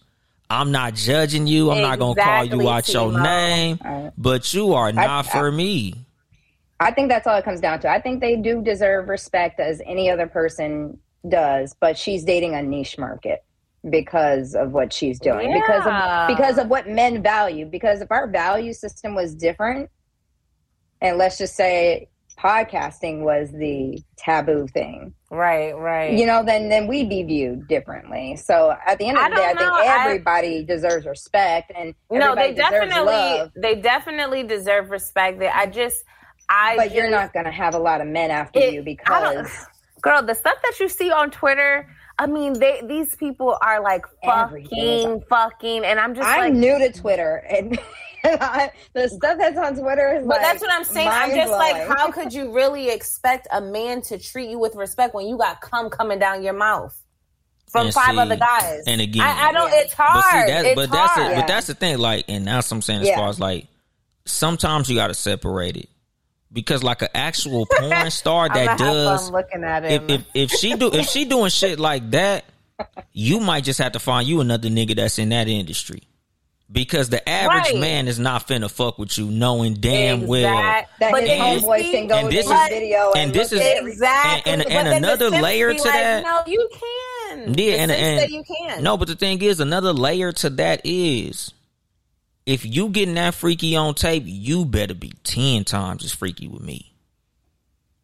[0.50, 1.70] I'm not judging you.
[1.70, 3.78] I'm not gonna call you Exactly, out your name.
[3.82, 4.12] Right.
[4.18, 5.94] But you are not I- for me.
[6.80, 7.88] I think that's all it comes down to.
[7.90, 10.98] I think they do deserve respect as any other person
[11.28, 13.44] does, but she's dating a niche market
[13.88, 15.52] because of what she's doing.
[15.52, 17.66] Because of because of what men value.
[17.66, 19.90] Because if our value system was different,
[21.02, 22.08] and let's just say
[22.38, 25.12] podcasting was the taboo thing.
[25.30, 26.14] Right, right.
[26.14, 28.36] You know, then then we'd be viewed differently.
[28.36, 29.76] So at the end of I the day, I don't think know.
[29.76, 33.50] I- everybody deserves respect and no, they definitely love.
[33.54, 35.40] they definitely deserve respect.
[35.40, 36.02] That I just
[36.52, 39.48] I But you're not going to have a lot of men after It- you because
[40.02, 44.04] girl, the stuff that you see on Twitter, I mean, they these people are like
[44.24, 47.78] fucking, fucking, and I'm just I'm like, new to Twitter, and
[48.22, 50.26] the stuff that's on Twitter is.
[50.26, 51.08] But like that's what I'm saying.
[51.10, 55.14] I'm just like, how could you really expect a man to treat you with respect
[55.14, 56.94] when you got cum coming down your mouth
[57.70, 58.82] from And five see, other guys?
[58.86, 59.72] And again, I, I don't.
[59.72, 60.46] It's But hard.
[60.46, 61.32] see, that, it's but that's hard.
[61.32, 61.36] it.
[61.36, 61.98] But that's the thing.
[61.98, 63.16] Like, and that's what I'm saying as Yeah.
[63.16, 63.66] far as like,
[64.26, 65.88] sometimes you got to separate it
[66.52, 70.10] because like an actual porn star I'm that does looking at if, him.
[70.10, 72.44] if if she do if she doing shit like that,
[73.12, 76.02] you might just have to find you another nigga that's in that industry.
[76.72, 77.80] Because the average Right.
[77.80, 81.90] man is not finna fuck with you, knowing damn well That but his And- homeboy
[81.90, 83.60] can go and to this is- video and and this is.
[83.60, 84.52] Exactly.
[84.52, 86.22] and, and, and another layer to like, that.
[86.22, 87.38] No, you can.
[87.48, 88.82] Yeah, The and, simps and say you can.
[88.84, 91.52] no, but the thing is, another layer to that is,
[92.50, 96.62] if you getting that freaky on tape, you better be ten times as freaky with
[96.62, 96.92] me.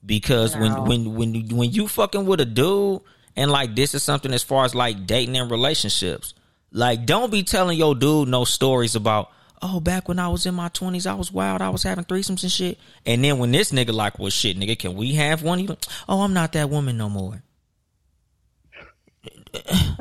[0.05, 3.01] Because when when when you- when you fucking with a dude,
[3.35, 6.33] and like this is something as far as like dating and relationships,
[6.73, 9.31] like don't be telling your dude no stories about.
[9.63, 11.63] Oh, back when I was in my twenties, I was wild.
[11.63, 12.79] I was having threesomes and shit.
[13.07, 15.65] And then when this nigga like, well, shit, nigga, can we have one?
[15.67, 17.43] Like, oh, I'm not that woman no more.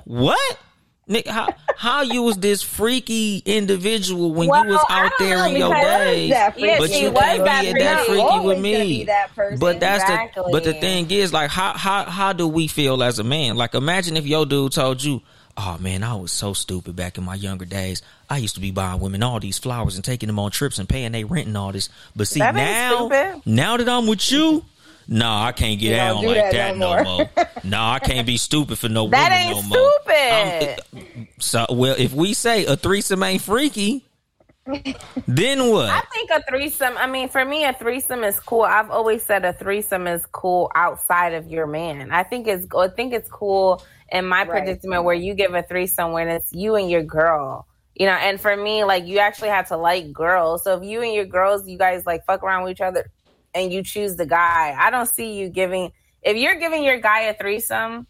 [0.04, 0.60] What?
[1.08, 5.56] Nick, how how you was this freaky individual when Well, you was out there in
[5.56, 6.78] your days, That freaky.
[6.80, 7.80] but you can't be freaky.
[7.84, 9.04] that freaky with me.
[9.06, 9.30] that.
[9.60, 10.44] But that's Exactly.
[10.48, 13.56] the but the thing is like how how how do we feel as a man?
[13.56, 15.22] Like imagine if your dude told you,
[15.56, 18.02] "Oh man, I was so stupid back in my younger days.
[18.28, 20.90] I used to be buying women all these flowers and taking them on trips and
[20.90, 21.90] paying they rent and all this.
[22.16, 23.42] But see That now, stupid.
[23.46, 24.66] now that I'm with you."
[25.08, 27.04] Nah, I can't get You down like that that, no no more.
[27.04, 27.30] more.
[27.64, 29.92] nah, I can't be stupid for no That woman ain't no more.
[30.06, 30.80] stupid.
[31.40, 34.06] So, well, if we say a threesome ain't freaky,
[35.28, 35.90] then what?
[35.90, 36.98] I think a threesome.
[36.98, 38.64] I mean, for me, a threesome is cool.
[38.64, 42.12] I've always said a threesome is cool outside of your man.
[42.12, 42.66] I think it's.
[42.76, 44.64] I think it's cool in my Right.
[44.66, 47.68] predicament where you give a threesome when it's you and your girl.
[47.96, 50.64] You know, and for me, like you actually have to like girls.
[50.64, 53.10] So if you and your girls, you guys like fuck around with each other,
[53.56, 55.94] and you choose the guy, I don't see you giving.
[56.22, 58.06] If you're giving your guy a threesome,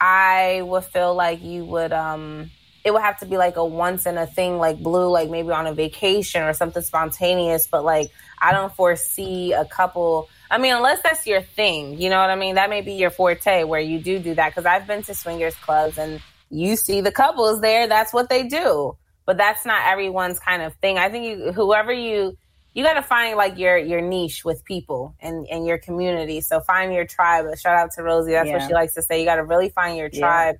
[0.00, 2.50] I would feel like you would um
[2.84, 5.50] it would have to be like a once in a thing like blue like maybe
[5.50, 10.74] on a vacation or something spontaneous but like I don't foresee a couple I mean
[10.74, 13.80] unless that's your thing you know what I mean that may be your forte where
[13.80, 16.20] you do do that cuz I've been to swingers clubs and
[16.50, 20.74] you see the couples there that's what they do but that's not everyone's kind of
[20.76, 22.36] thing I think you whoever you
[22.76, 26.42] you got to find like your your niche with people and and your community.
[26.42, 27.46] So find your tribe.
[27.58, 28.32] Shout out to Rosie.
[28.32, 29.18] That's what she likes to say.
[29.18, 30.20] You got to really find your Yeah.
[30.20, 30.56] tribe.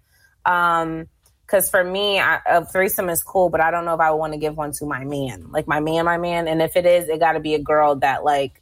[0.47, 1.09] Um,
[1.43, 4.17] because for me, I, a threesome is cool, but I don't know if I would
[4.17, 6.49] want to give one to my man, like my man, my man.
[6.49, 8.61] And if it is, it got to be a girl that like,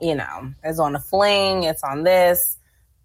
[0.00, 1.64] you know, is on a fling.
[1.64, 2.56] It's on this,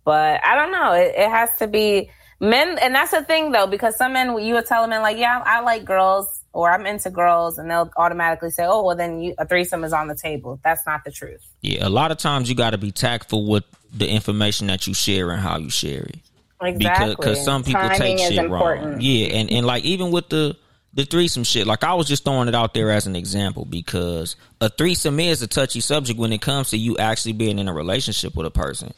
[0.04, 0.92] but I don't know.
[0.92, 4.56] It, it has to be men, and that's the thing though, because some men you
[4.56, 7.92] would tell a man like, yeah, I like girls or I'm into girls, and they'll
[7.98, 10.60] automatically say, oh, well then you, a threesome is on the table.
[10.64, 11.46] That's not the truth.
[11.62, 14.94] Yeah, a lot of times you got to be tactful with the information that you
[14.94, 16.20] share and how you share it.
[16.62, 17.16] Exactly.
[17.16, 18.92] Because cause some people Timing take shit important.
[18.92, 19.02] wrong.
[19.02, 20.56] Yeah, and, and like even with the
[20.94, 24.36] the threesome shit, like I was just throwing it out there as an example because
[24.62, 27.74] a threesome is a touchy subject when it comes to you actually being in a
[27.74, 28.94] relationship with a person.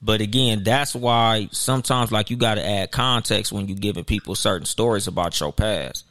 [0.00, 4.36] But again, that's why sometimes like you got to add context when you giving people
[4.36, 6.04] certain stories about your past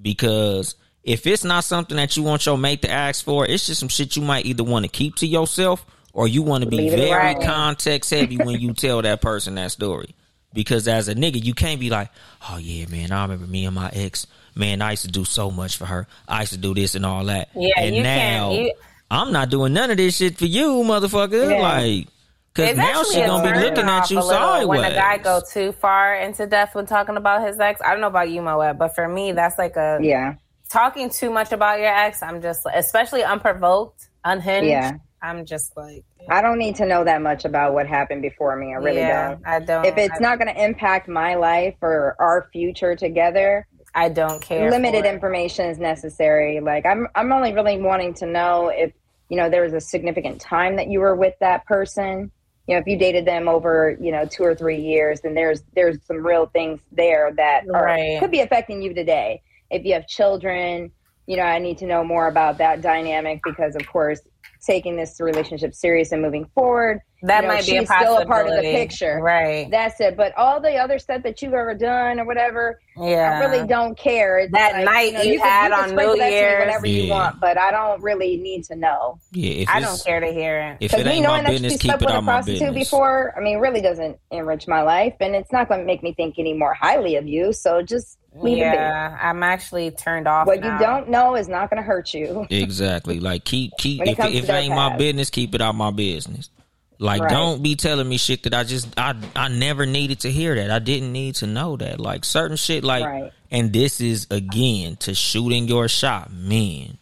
[0.00, 3.80] because if it's not something that you want your mate to ask for, it's just
[3.80, 6.88] some shit you might either want to keep to yourself or you want to be
[6.90, 7.44] very alone.
[7.44, 10.14] context heavy when you tell that person that story.
[10.52, 12.10] Because as a nigga, you can't be like,
[12.48, 15.50] oh yeah, man, I remember me and my ex, man, I used to do so
[15.50, 16.06] much for her.
[16.28, 17.48] I used to do this and all that.
[17.56, 18.72] Yeah, and now you-
[19.10, 21.50] I'm not doing none of this shit for you, motherfucker.
[21.50, 21.60] Yeah.
[21.60, 22.06] Like,
[22.54, 24.80] Cause It's now actually she gonna be looking at you a little sideways.
[24.80, 28.00] When a guy go too far into depth when talking about his ex, I don't
[28.00, 30.34] know about you, Moet, but for me, that's like a Yeah.
[30.70, 32.22] talking too much about your ex.
[32.22, 34.68] I'm just, especially unprovoked, unhinged.
[34.68, 34.92] Yeah.
[35.20, 38.72] I'm just like, I don't need to know that much about what happened before me.
[38.72, 39.46] I really yeah, don't.
[39.46, 39.84] I don't.
[39.86, 43.66] If it's I, not going to impact my life or our future together,
[43.96, 44.70] I don't care.
[44.70, 46.60] limited information is necessary.
[46.60, 48.92] Like I'm I'm only really wanting to know if,
[49.28, 52.30] you know, there was a significant time that you were with that person.
[52.66, 55.62] You know, if you dated them over, you know, two or three years, then there's
[55.74, 58.18] there's some real things there that are, Right.
[58.20, 59.42] could be affecting you today.
[59.70, 60.90] If you have children,
[61.26, 64.20] you know, I need to know more about that dynamic because of course
[64.64, 67.00] taking this relationship serious and moving forward.
[67.22, 69.18] That you know, might be a still a part of the picture.
[69.22, 69.70] Right.
[69.70, 70.14] That's it.
[70.14, 73.40] But all the other stuff that you've ever done or whatever, Yeah.
[73.40, 74.40] I really don't care.
[74.40, 76.36] It's That like, night know, you can- had can on sprinkle New that to me
[76.38, 76.60] Year's.
[76.66, 79.18] whenever you want, but I don't really need to know.
[79.32, 80.72] Yeah, if I don't care to hear it.
[80.84, 82.20] If Because it me ain't my knowing that business, you keep slept it with a
[82.20, 82.90] my prostitute business.
[82.90, 86.12] before, I mean, really doesn't enrich my life, and it's not going to make me
[86.12, 87.54] think any more highly of you.
[87.54, 90.46] So just leave it Yeah, I'm actually turned off.
[90.46, 90.74] What now.
[90.78, 92.46] you don't know is not going to hurt you.
[92.50, 93.20] Exactly.
[93.20, 95.74] Like keep keep When it if if it their ain't my business, keep it out
[95.74, 96.50] my business.
[96.98, 97.30] Like Right.
[97.30, 100.70] don't be telling me shit that I just I I never needed to hear that.
[100.70, 102.00] I didn't need to know that.
[102.00, 103.32] Like certain shit like Right.
[103.50, 106.32] and this is again to shooting your shot.
[106.32, 106.98] Man.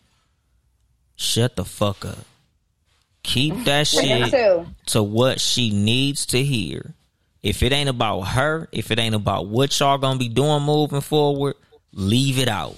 [1.16, 2.18] Shut the fuck up.
[3.22, 4.34] Keep that shit
[4.86, 6.94] to what she needs to hear.
[7.42, 11.00] If it ain't about her, if it ain't about what y'all gonna be doing moving
[11.00, 11.56] forward,
[11.92, 12.76] leave it out.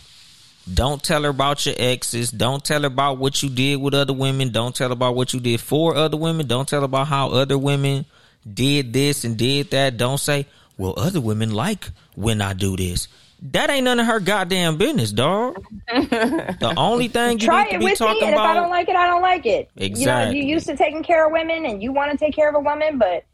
[0.73, 2.31] Don't tell her about your exes.
[2.31, 4.51] Don't tell her about what you did with other women.
[4.51, 6.47] Don't tell her about what you did for other women.
[6.47, 8.07] Don't tell her about how other women
[8.51, 9.99] did this and did that.
[9.99, 10.47] Don't say,
[10.79, 13.09] well, other women like when I do this.
[13.53, 15.63] That ain't none of her goddamn business, dog.
[15.89, 18.55] the only thing you Try need to it be with me, talking and if I
[18.55, 19.69] don't like it, I don't like it.
[19.75, 20.39] You know, Exactly.
[20.41, 22.61] you used to taking care of women, and you want to take care of a
[22.61, 23.25] woman, but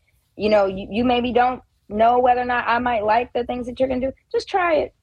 [0.40, 3.66] you know, you, you maybe don't know whether or not I might like the things
[3.66, 4.12] that you're gonna do.
[4.32, 4.94] Just try it,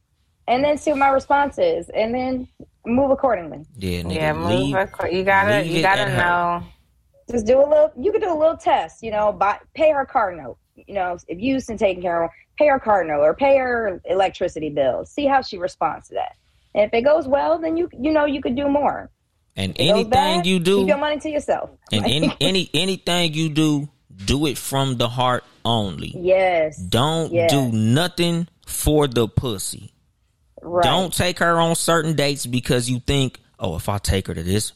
[0.47, 2.47] and then see what my response is, and then
[2.85, 3.65] move accordingly.
[3.76, 4.49] yeah, nigga, Yeah, move.
[4.49, 4.76] leave.
[4.76, 6.18] acro- you gotta, leave you gotta at her.
[6.18, 6.64] know.
[7.30, 7.91] Just do a little.
[7.97, 9.03] You could do a little test.
[9.03, 10.57] You know, buy pay her car note.
[10.76, 13.34] You know, if you used to taking care of, her, pay her car note or
[13.35, 15.05] pay her electricity bill.
[15.05, 16.34] See how she responds to that.
[16.73, 19.09] And if it goes well, then you you know you could do more.
[19.57, 21.69] And If it goes anything bad, you do, keep your money to yourself.
[21.91, 23.89] And any any anything you do,
[24.26, 26.14] do it from the heart only.
[26.18, 27.52] yes, Don't Yes.
[27.52, 29.91] do nothing for the pussy.
[30.61, 30.84] right.
[30.84, 34.44] Don't take her on certain dates because you think, oh, if I take her to
[34.44, 34.72] this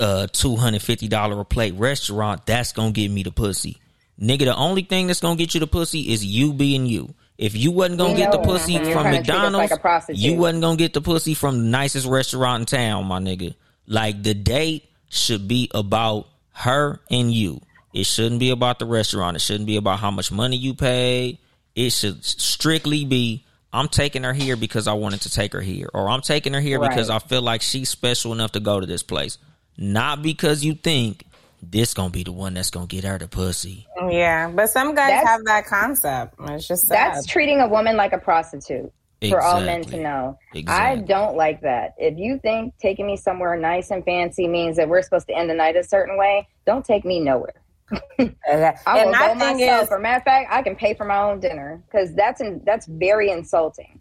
[0.00, 3.76] uh two hundred fifty dollar a plate restaurant, that's gonna get me the pussy.
[4.20, 7.14] Nigga, the only thing that's gonna get you the pussy is you being you.
[7.38, 8.76] If you wasn't gonna We get the pussy.
[8.78, 11.64] From trying to treat us McDonald's, like you wasn't gonna get the pussy from the
[11.64, 13.54] nicest restaurant in town, my nigga.
[13.86, 17.60] Like the date should be about her and you.
[17.92, 19.36] It shouldn't be about the restaurant.
[19.36, 21.38] It shouldn't be about how much money you paid.
[21.74, 25.88] It should strictly be I'm taking her here because I wanted to take her here,
[25.94, 28.86] or I'm taking her here because I feel like she's special enough to go to
[28.86, 29.38] this place.
[29.78, 31.24] Not because you think
[31.62, 33.86] this gonna be the one that's gonna get her the pussy.
[34.08, 36.34] Yeah, but some guys That's- have that concept.
[36.48, 37.14] It's just sad.
[37.14, 38.92] That's treating a woman like a prostitute.
[39.28, 40.00] For all men to Exactly.
[40.00, 40.38] know.
[40.66, 41.92] I don't like that.
[41.98, 45.50] If you think taking me somewhere nice and fancy means that we're supposed to end
[45.50, 47.52] the night a certain way, don't take me nowhere.
[47.92, 48.74] Okay.
[48.86, 49.82] I and my thing myself.
[49.84, 52.60] is, For matter of fact, I can pay for my own dinner because that's in,
[52.64, 54.00] that's very insulting.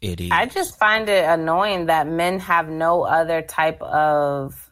[0.00, 0.30] It is.
[0.32, 4.70] I just find it annoying that men have no other type of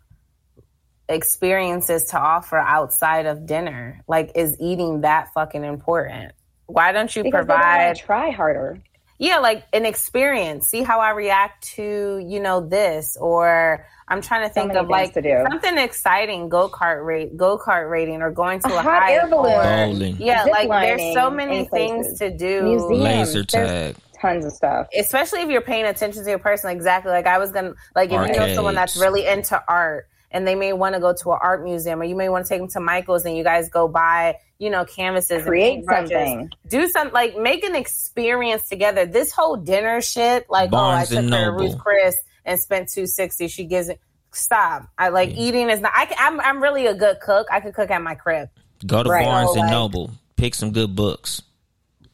[1.08, 4.02] experiences to offer outside of dinner.
[4.08, 6.32] Like, is eating that fucking important?
[6.66, 7.96] Why don't you Because they don't provide?
[7.96, 8.80] try harder.
[9.20, 10.66] Yeah, like an experience.
[10.66, 14.88] See how I react to, you know, this or I'm trying to think many of
[14.88, 15.44] like to do.
[15.48, 19.12] something exciting, go kart rate, go kart rating, or going to A a, hot hike
[19.12, 20.14] air balloon.
[20.14, 22.18] or- yeah, Zip like there's so many things places.
[22.18, 22.62] to do.
[22.62, 23.02] Museums.
[23.02, 23.96] Laser There's tag.
[24.20, 24.86] Tons of stuff.
[24.98, 28.26] especially if you're paying attention to your person exactly like i was gonna like if
[28.28, 31.38] you know someone that's really into art and they may want to go to an
[31.40, 33.88] art museum or you may want to take them to michael's and you guys go
[33.88, 36.50] buy you know canvases Create and something.
[36.68, 41.18] do something, like make an experience together this whole dinner shit like Barnes oh i
[41.18, 42.14] and took her to ruth chris
[42.44, 44.00] and spent 260 she gives it
[44.32, 47.58] stop i like eating is not I, can- I'm, I'm really a good cook i
[47.60, 48.48] could cook at my crib
[48.86, 49.24] Go to Right.
[49.24, 50.10] Barnes and Like- Noble.
[50.36, 51.42] Pick some good books.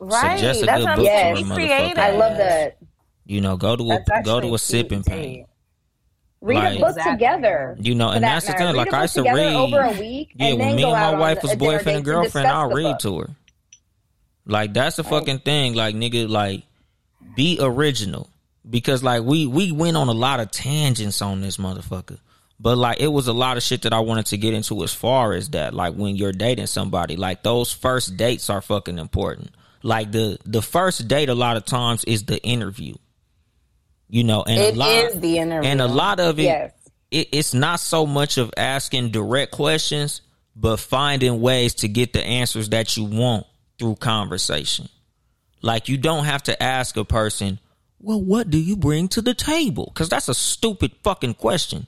[0.01, 1.37] right Suggest a that's good what i'm book Yes.
[1.37, 2.79] saying for a Be creative I love that.
[3.25, 5.49] You know, go to a That's go to a sipping cute, paint.
[6.47, 6.49] Too.
[6.49, 7.13] Read Like- a book Exactly.
[7.13, 7.77] together.
[7.81, 8.75] You know, and that that's the thing.
[8.77, 10.33] Like I said, together read over a week.
[10.35, 12.85] Yeah, and when then me go and my wife was boyfriend and girlfriend, I'll read
[12.85, 12.99] book.
[13.01, 13.31] to her.
[14.47, 15.75] Like that's the fucking thing.
[15.75, 16.63] Like nigga, like
[17.35, 18.29] be original.
[18.69, 22.19] Because like we we went on a lot of tangents on this motherfucker.
[22.59, 24.95] But like it was a lot of shit that I wanted to get into as
[24.95, 25.75] far as that.
[25.75, 29.51] Like when you're dating somebody, like those first dates are fucking important.
[29.83, 32.95] Like the the first date a lot of times is the interview.
[34.09, 35.69] You know, and It a lot is the interview.
[35.71, 36.73] and a lot of it, Yes.
[37.11, 40.21] it it's not so much of asking direct questions,
[40.55, 43.47] but finding ways to get the answers that you want
[43.79, 44.89] through conversation.
[45.63, 47.59] Like you don't have to ask a person,
[48.01, 51.87] "Well, what do you bring to the table?" Cuz that's a stupid fucking question.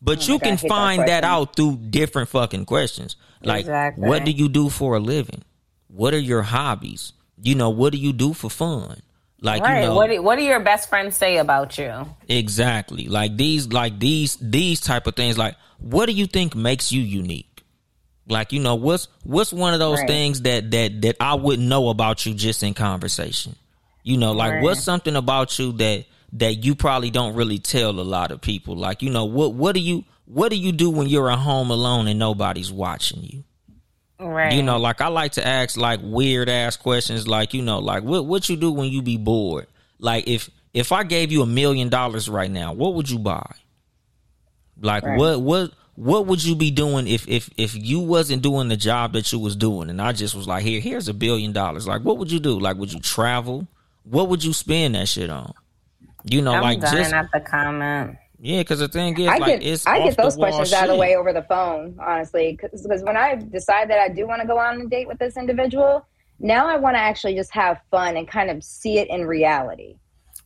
[0.00, 3.16] But Oh you can God, I hate that find that out through different fucking questions.
[3.42, 4.06] Like, Exactly.
[4.08, 5.42] what do you do for a living?
[5.88, 7.12] What are your hobbies?
[7.42, 9.00] You know, what do you do for fun?
[9.40, 9.80] Like, right.
[9.82, 11.92] you know, what do, what do your best friends say about you?
[12.28, 13.06] Exactly.
[13.08, 17.02] Like these like these these type of things like what do you think makes you
[17.02, 17.62] unique?
[18.28, 20.08] Like you know what's what's one of those Right.
[20.08, 23.56] things that that that I wouldn't know about you just in conversation.
[24.02, 24.62] You know, like Right.
[24.62, 28.74] what's something about you that that you probably don't really tell a lot of people.
[28.74, 31.70] Like you know what what do you what do you do when you're at home
[31.70, 33.44] alone and nobody's watching you?
[34.18, 34.52] Right.
[34.54, 38.02] You know, like I like to ask like weird ass questions, like you know, like
[38.02, 39.66] what what you do when you be bored.
[39.98, 43.46] Like if if I gave you a million dollars right now, what would you buy?
[44.80, 45.18] Like Right.
[45.18, 49.12] what what what would you be doing if if if you wasn't doing the job
[49.14, 51.86] that you was doing, and I just was like, here here's a billion dollars.
[51.86, 52.58] Like what would you do?
[52.58, 53.66] Like would you travel?
[54.04, 55.52] What would you spend that shit on?
[56.24, 58.16] You know, I'm like just at the comment.
[58.40, 60.90] Yeah, because the thing is, I like get it's I get those questions out of
[60.90, 64.46] the way over the phone, honestly, because when I decide that I do want to
[64.46, 66.06] go on a date with this individual,
[66.38, 69.96] now I want to actually just have fun and kind of see it in reality.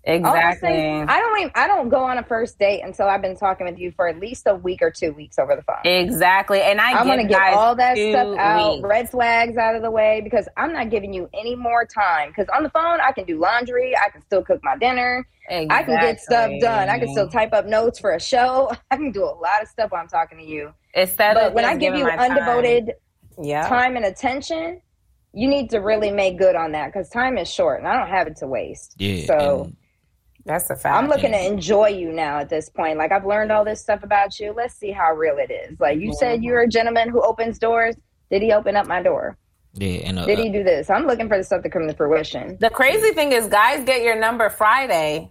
[0.05, 0.68] Exactly.
[0.70, 3.66] Honestly, I don't even I don't go on a first date until I've been talking
[3.66, 5.77] with you for at least a week or two weeks over the phone.
[5.85, 6.62] Exactly.
[6.62, 8.89] And I, I want to get all that stuff out, weeks.
[8.89, 12.31] red flags out of the way, because I'm not giving you any more time.
[12.31, 15.66] Because on the phone, I can do laundry, I can still cook my dinner, I
[15.82, 19.12] can get stuff done, I can still type up notes for a show, I can
[19.12, 20.72] do a lot of stuff while I'm talking to you.
[20.94, 22.31] Instead but of when I give you my time.
[22.39, 22.90] undevoted
[23.40, 23.68] Yeah.
[23.68, 24.81] time and attention,
[25.32, 28.09] you need to really make good on that because time is short and I don't
[28.09, 28.94] have it to waste.
[28.98, 29.77] Yeah, So and-
[30.44, 30.96] That's a fact.
[30.96, 32.98] I'm looking to enjoy you now at this point.
[32.98, 34.52] Like I've learned all this stuff about you.
[34.52, 35.78] Let's see how real it is.
[35.78, 37.96] Like you said, you're a gentleman who opens doors.
[38.30, 39.36] Did he open up my door?
[39.74, 40.90] yeah, and uh, Did he do this?
[40.90, 42.56] I'm looking for the stuff to come to fruition.
[42.60, 45.30] The crazy thing is, guys get your number Friday.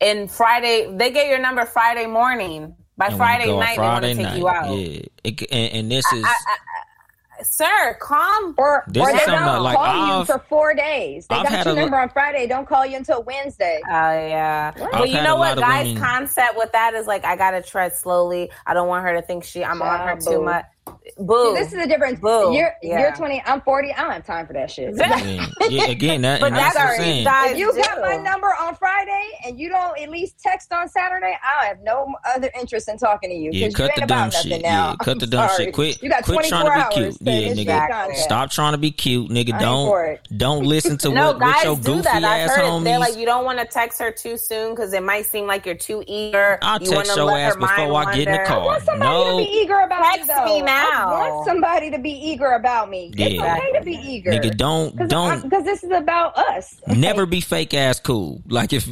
[0.00, 2.76] And Friday, they get your number Friday morning.
[2.98, 4.76] By oh and Friday you go on night, they want to take night, you out.
[4.76, 6.24] Yeah, It- and, and this is
[7.42, 8.54] Sir, calm.
[8.56, 11.26] Or, This or they something don't like call you I've- for four days.
[11.26, 12.46] They I've got your a lo- number on Friday.
[12.46, 13.78] Don't call you until Wednesday.
[13.86, 14.72] Oh yeah.
[14.74, 18.50] I've But you know what, guys' concept with that is like I gotta tread slowly.
[18.66, 20.64] I don't want her to think she I'm on her Child, too much.
[21.18, 21.54] Boo.
[21.54, 22.20] See, this is the difference.
[22.20, 22.52] Boo.
[22.54, 23.00] You're Yeah.
[23.00, 23.42] you're 20.
[23.46, 23.92] I'm 40.
[23.92, 24.94] I don't have time for that shit.
[24.96, 27.24] yeah, yeah, again that But that's that's what I'm our saying.
[27.24, 27.80] guys if you do.
[27.82, 31.78] got my number on Friday and you don't at least text on Saturday, I have
[31.82, 34.62] no other interest in talking to you Yeah, cut you ain't the dumb nothing shit.
[34.62, 34.88] now.
[34.90, 35.64] Yeah, cut I'm the dumb sorry.
[35.64, 35.74] shit.
[35.74, 37.24] Quit, You got quit 24 trying to hours be cute.
[37.24, 37.90] to Yeah, nigga.
[37.90, 38.18] contact.
[38.18, 39.52] Stop trying to be cute, nigga.
[39.54, 40.38] I ain't for Don't it.
[40.38, 42.24] don't listen to no, what, what guys your do goofy that.
[42.24, 42.68] I've ass heard it.
[42.68, 42.84] homies.
[42.84, 45.64] They're like, you don't want to text her too soon because it might seem like
[45.64, 46.58] you're too eager.
[46.60, 48.44] I'll text your ass her before I get in the wander.
[48.44, 48.60] car.
[48.60, 49.30] I want somebody No.
[49.30, 51.05] to be eager about Text me, me now.
[51.06, 53.12] I want somebody to be eager about me.
[53.16, 53.54] It's Yeah.
[53.56, 54.30] okay to be eager.
[54.32, 56.74] Nigga, don't don't because this is about us.
[56.88, 58.42] never be fake ass cool.
[58.48, 58.86] Like if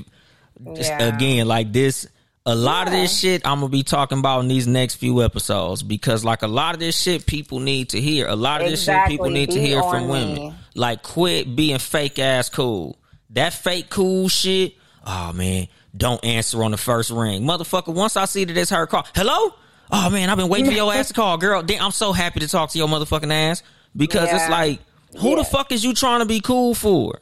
[0.74, 1.14] just Yeah.
[1.14, 2.06] again like this
[2.46, 5.82] a lot of this shit I'm gonna be talking about in these next few episodes
[5.82, 8.26] because like a lot of this shit people need to hear.
[8.28, 9.32] A lot of this shit people Exactly.
[9.32, 10.34] need to hear from women.
[10.34, 10.54] me.
[10.74, 12.96] Like quit being fake ass cool.
[13.30, 14.74] That fake cool shit.
[15.06, 17.92] Oh man, don't answer on the first ring, motherfucker.
[17.94, 19.54] Once I see that it's her call, hello.
[19.90, 21.62] Oh man, I've been waiting for your ass to call, girl.
[21.62, 23.62] Damn, I'm so happy to talk to your motherfucking ass
[23.97, 24.81] because it's like,
[25.19, 27.20] who the fuck is you trying to be cool for?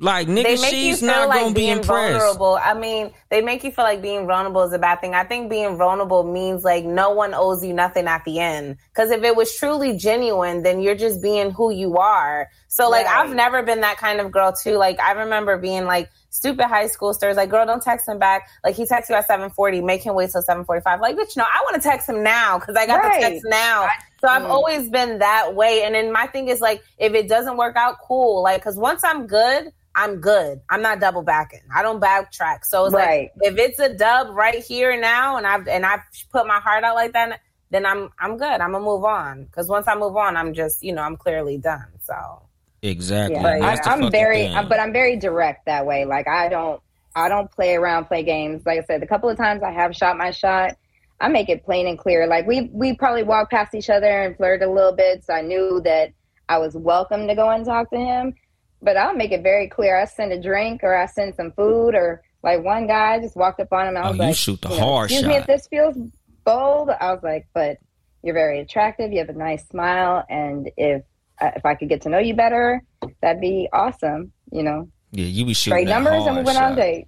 [0.00, 2.20] Like nigga, they make you she's not like gonna be impressed.
[2.20, 2.56] vulnerable.
[2.62, 5.12] I mean, they make you feel like being vulnerable is a bad thing.
[5.14, 8.76] I think being vulnerable means like no one owes you nothing at the end.
[8.94, 12.48] Because if it was truly genuine, then you're just being who you are.
[12.68, 13.24] So like, Right.
[13.26, 14.76] I've never been that kind of girl too.
[14.76, 17.36] Like, I remember being like stupid high school stars.
[17.36, 18.48] Like, girl, don't text him back.
[18.64, 19.80] Like, he texts you at seven forty.
[19.80, 21.00] Make him wait till seven forty five.
[21.00, 23.20] Like, bitch, no, I want to text him now because I got Right.
[23.20, 23.88] the text now.
[24.20, 24.50] So I've Mm.
[24.50, 25.82] always been that way.
[25.84, 28.42] And then my thing is like, if it doesn't work out, cool.
[28.42, 29.72] Like, because once I'm good.
[29.94, 30.60] I'm good.
[30.70, 31.62] I'm not double backing.
[31.74, 32.64] I don't backtrack.
[32.64, 33.32] So it's Right.
[33.40, 36.84] like if it's a dub right here now, and I've and I've put my heart
[36.84, 37.40] out like that,
[37.70, 38.60] then I'm I'm good.
[38.60, 41.56] I'm gonna move on because once I move on, I'm just you know I'm clearly
[41.58, 41.86] done.
[42.04, 42.47] So
[42.82, 43.36] Exactly.
[43.36, 44.46] Yeah, I, I'm very.
[44.46, 46.04] I'm- but I'm very direct that way.
[46.04, 46.80] Like I don't,
[47.14, 48.62] I don't play around, play games.
[48.64, 50.76] Like I said, the couple of times I have shot my shot,
[51.20, 52.26] I make it plain and clear.
[52.26, 55.40] Like we, we probably walked past each other and flirted a little bit, so I
[55.40, 56.12] knew that
[56.48, 58.34] I was welcome to go and talk to him.
[58.80, 59.96] But I'll make it very clear.
[59.96, 63.34] I send a drink or I send some food or like one guy I just
[63.34, 63.96] walked up on him.
[63.96, 65.96] And I Oh, was you like, shoot the know, hard Excuse me if this feels
[66.44, 66.90] bold.
[66.90, 67.78] I was like, but
[68.22, 69.10] you're very attractive.
[69.10, 71.02] You have a nice smile, and if
[71.40, 72.82] Uh, if I could get to know you better,
[73.22, 74.32] that'd be awesome.
[74.50, 77.06] You know, yeah, you be shooting trade that numbers and we went on date.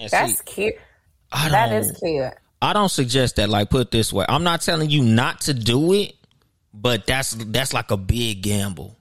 [0.00, 0.74] And that's see, cute.
[1.32, 2.32] I That don't- cute.
[2.60, 3.48] I don't suggest that.
[3.48, 6.14] Like, put this way: I'm not telling you not to do it,
[6.74, 8.96] but that's that's like a big gamble.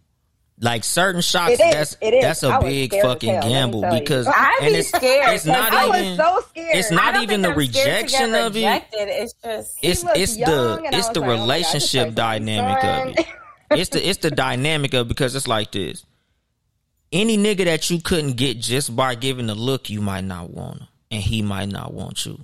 [0.59, 2.23] Like certain shots, It is, that's it is.
[2.23, 3.99] that's a I was big fucking hell, gamble tell you.
[3.99, 6.75] because I'd and it's scared, it's not I was even so scared.
[6.77, 8.59] it's not even the I'm rejection of it.
[8.59, 9.07] rejected.
[9.07, 13.27] It's just It's it's young, the it's the like, oh God, relationship dynamic of it.
[13.71, 16.05] It's the it's the dynamic of because it's like this.
[17.11, 20.79] Any nigga that you couldn't get just by giving a look, you might not want
[20.79, 22.39] him, and he might not want you.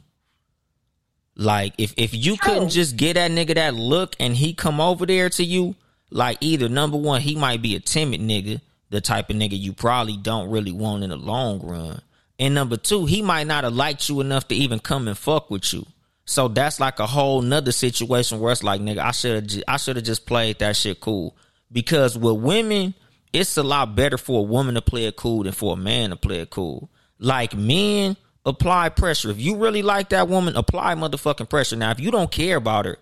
[1.35, 5.05] Like if if you couldn't just get that nigga that look and he come over
[5.05, 5.75] there to you,
[6.09, 9.73] like either number one, he might be a timid nigga, the type of nigga you
[9.73, 12.01] probably don't really want in the long run.
[12.37, 15.49] And number two, he might not have liked you enough to even come and fuck
[15.49, 15.85] with you.
[16.25, 19.77] So that's like a whole nother situation where it's like, nigga, I should have I
[19.77, 21.35] should have just played that shit cool.
[21.71, 22.93] Because with women,
[23.33, 26.11] it's a lot better for a woman to play it cool than for a man
[26.11, 26.89] to play it cool.
[27.19, 29.31] Like men, apply pressure.
[29.31, 31.75] If you really like that woman, apply motherfucking pressure.
[31.75, 32.97] Now, if you don't care about her,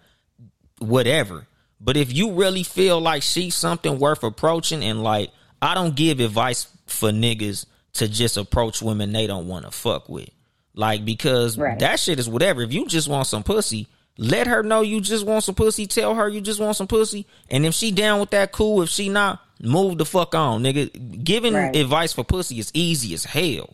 [0.79, 1.47] whatever.
[1.79, 5.31] But if you really feel like she's something worth approaching, and like
[5.61, 10.07] I don't give advice for niggas to just approach women they don't want to fuck
[10.07, 10.29] with,
[10.73, 11.77] like because Right.
[11.79, 12.61] that shit is whatever.
[12.61, 13.87] If you just want some pussy,
[14.17, 15.87] let her know you just want some pussy.
[15.87, 18.81] Tell her you just want some pussy, and if she down with that, cool.
[18.81, 21.23] If she not, move the fuck on, nigga.
[21.23, 21.75] Giving Right.
[21.75, 23.69] advice for pussy is easy as hell.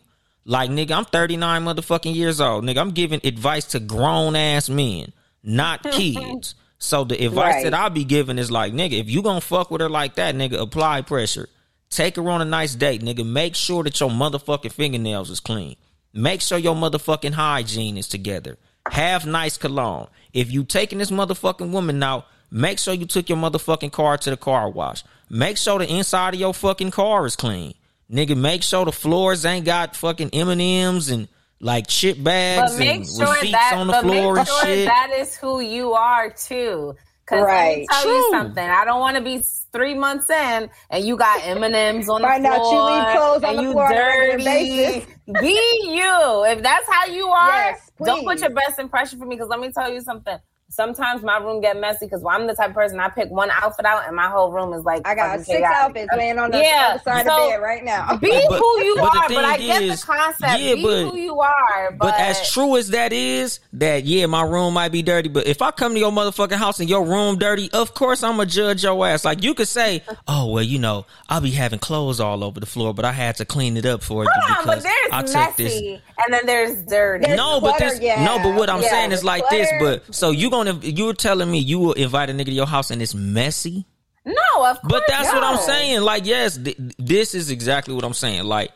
[0.46, 2.64] Like nigga, I'm 39 motherfucking years old.
[2.64, 5.12] Nigga, I'm giving advice to grown ass men,
[5.44, 6.56] not kids.
[6.80, 7.64] So the advice Right.
[7.66, 10.36] that I'll be giving is like, nigga, if you gonna fuck with her like that,
[10.36, 11.50] nigga, apply pressure.
[11.90, 13.26] Take her on a nice date, nigga.
[13.26, 15.76] Make sure that your motherfucking fingernails is clean.
[16.14, 18.58] Make sure your motherfucking hygiene is together.
[18.90, 20.08] Have nice cologne.
[20.34, 24.30] If you taking this motherfucking woman out, make sure you took your motherfucking car to
[24.30, 25.04] the car wash.
[25.30, 27.74] Make sure the inside of your fucking car is clean.
[28.12, 31.28] Nigga, make sure the floors ain't got fucking M&Ms and
[31.60, 34.68] like chip bags but make and sure receipts that on the but floor make and
[34.68, 34.86] shit.
[34.88, 36.96] that is who you are too.
[37.26, 37.86] Cause let me Right.
[37.92, 38.12] tell True.
[38.14, 38.70] you something.
[38.70, 39.44] I don't want to be
[39.74, 42.92] three months in and you got M and M's on the Find out you floor
[42.92, 45.06] leave clothes on and the you floor on a dirty.
[45.28, 46.46] Be you.
[46.46, 49.36] If that's how you are, Yes, don't put your best impression for me.
[49.36, 50.38] Because let me tell you something.
[50.70, 53.86] Sometimes my room get messy because I'm the type of person I pick one outfit
[53.86, 55.68] out and my whole room is like I got six chaotic.
[55.78, 58.18] outfits laying on the Yeah, side so- of bed right now.
[58.18, 60.60] Be But- who you but are, but I thing get is- the concept.
[60.60, 64.26] yeah, Be but- who you are, but, But as true as that is, that yeah,
[64.26, 67.06] my room might be dirty, but if I come to your motherfucking house and your
[67.06, 69.24] room dirty, of course I'm gonna judge your ass.
[69.24, 72.66] Like you could say, "Oh well, you know, I'll be having clothes all over the
[72.66, 75.12] floor, but I had to clean it up for you Hold on, but because there's
[75.14, 77.26] I took messy this." and then there's dirty.
[77.26, 78.26] There's No, but clutter, this yeah.
[78.26, 79.70] no, but what I'm Yeah, saying is the like this.
[79.80, 82.92] But so you gonna you're telling me you will invite a nigga to your house
[82.92, 83.86] and it's messy?
[84.26, 84.92] no, of course.
[84.92, 86.02] But that's what I'm saying.
[86.02, 88.44] Like yes, th- this is exactly what I'm saying.
[88.44, 88.72] Like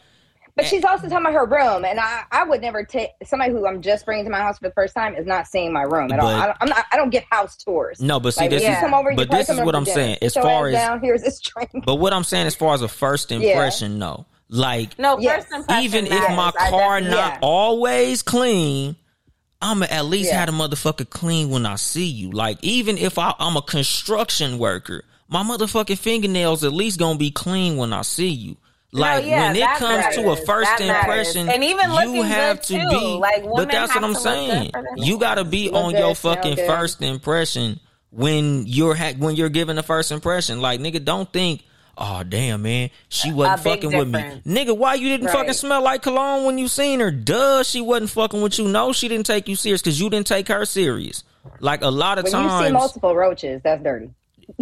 [0.56, 3.66] But she's also talking about her room, and I, I would never take somebody who
[3.68, 6.12] I'm just bringing to my house for the first time is not seeing my room
[6.12, 6.28] at all.
[6.28, 6.86] I don't, I'm not.
[6.92, 8.00] I don't give house tours.
[8.02, 9.76] no, but see Like, this when you is come over, you but this is what
[9.76, 9.96] I'm dinner.
[9.96, 10.18] saying.
[10.22, 11.70] As your far as down, here's this drink.
[11.86, 14.26] But what I'm saying, as far as a first impression, no.
[14.54, 15.46] Like, No, Yes.
[15.46, 17.40] first impression even if my I car not Yeah.
[17.42, 18.98] always clean,
[19.62, 20.40] I'ma at least Yeah.
[20.40, 22.32] have the motherfucker clean when I see you.
[22.32, 27.32] Like, even if I, I'm a construction worker, my motherfucking fingernails at least gonna be
[27.32, 28.58] clean when I see you.
[28.94, 31.34] Like yeah, when it comes to a first That matters.
[31.36, 32.90] impression, And even you have to too.
[32.90, 32.96] be.
[33.16, 34.72] Like, but that's what I'm to look good saying.
[34.98, 37.80] You got to be Look on good, your fucking first impression
[38.10, 40.60] when you're ha- when you're giving the first impression.
[40.60, 41.64] Like nigga, don't think,
[41.98, 44.20] oh damn man, she wasn't fucking with me.
[44.46, 45.36] Nigga, why you didn't Right.
[45.38, 47.12] fucking smell like cologne when you seen her?
[47.12, 48.68] Duh, she wasn't fucking with you.
[48.68, 51.24] No, she didn't take you serious because you didn't take her serious.
[51.60, 54.10] Like a lot of When you see multiple roaches, that's dirty.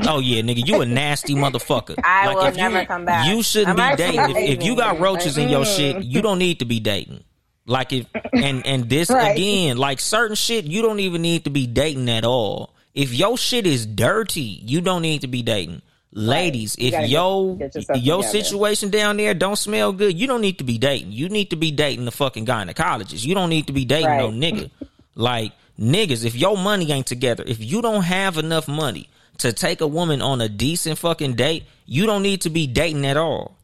[0.06, 1.96] Oh yeah, nigga, you a nasty motherfucker.
[2.04, 3.28] I like, will if never you, come back.
[3.28, 4.30] You shouldn't I'm be dating.
[4.36, 5.76] If, if you got roaches in your Mm.
[5.76, 7.24] shit, you don't need to be dating.
[7.66, 9.32] Like if and and this Right.
[9.36, 12.74] again, like certain shit, you don't even need to be dating at all.
[12.94, 15.82] If your shit is dirty, you don't need to be dating.
[16.12, 20.58] Ladies, if yo get- get your situation down there don't smell good, you don't need
[20.58, 21.12] to be dating.
[21.12, 23.24] You need to be dating the fucking gynecologist.
[23.26, 24.34] You don't need to be dating no Right.
[24.34, 24.70] nigga.
[25.16, 29.08] like niggas, if your money ain't together, if you don't have enough money
[29.38, 33.06] to take a woman on a decent fucking date, you don't need to be dating
[33.06, 33.56] at all.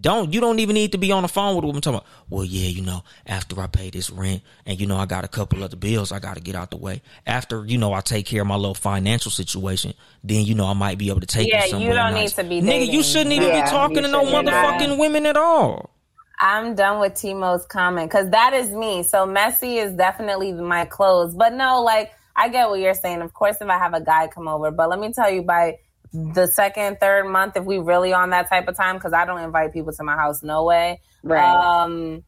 [0.00, 2.08] Don't you don't even need to be on the phone with a woman talking about,
[2.28, 5.28] well, yeah, you know, after I pay this rent and you know I got a
[5.28, 7.00] couple other bills I gotta get out the way.
[7.26, 9.94] After, you know, I take care of my little financial situation,
[10.24, 11.94] then you know I might be able to take Yeah, you you somewhere.
[11.94, 12.36] don't nice.
[12.36, 14.48] need to be Nigga, you shouldn't even Yeah, be talking to no shouldn't.
[14.48, 15.90] motherfucking women at all.
[16.40, 19.04] I'm done with Timo's comment because that is me.
[19.04, 21.34] So messy is definitely my clothes.
[21.34, 23.22] But no, like I get what you're saying.
[23.22, 25.78] Of course, if I have a guy come over, but let me tell you, by
[26.14, 29.40] the second, third month, if we really on that type of time, because I don't
[29.40, 31.00] invite people to my house, no way.
[31.24, 31.44] Right.
[31.44, 32.22] Um,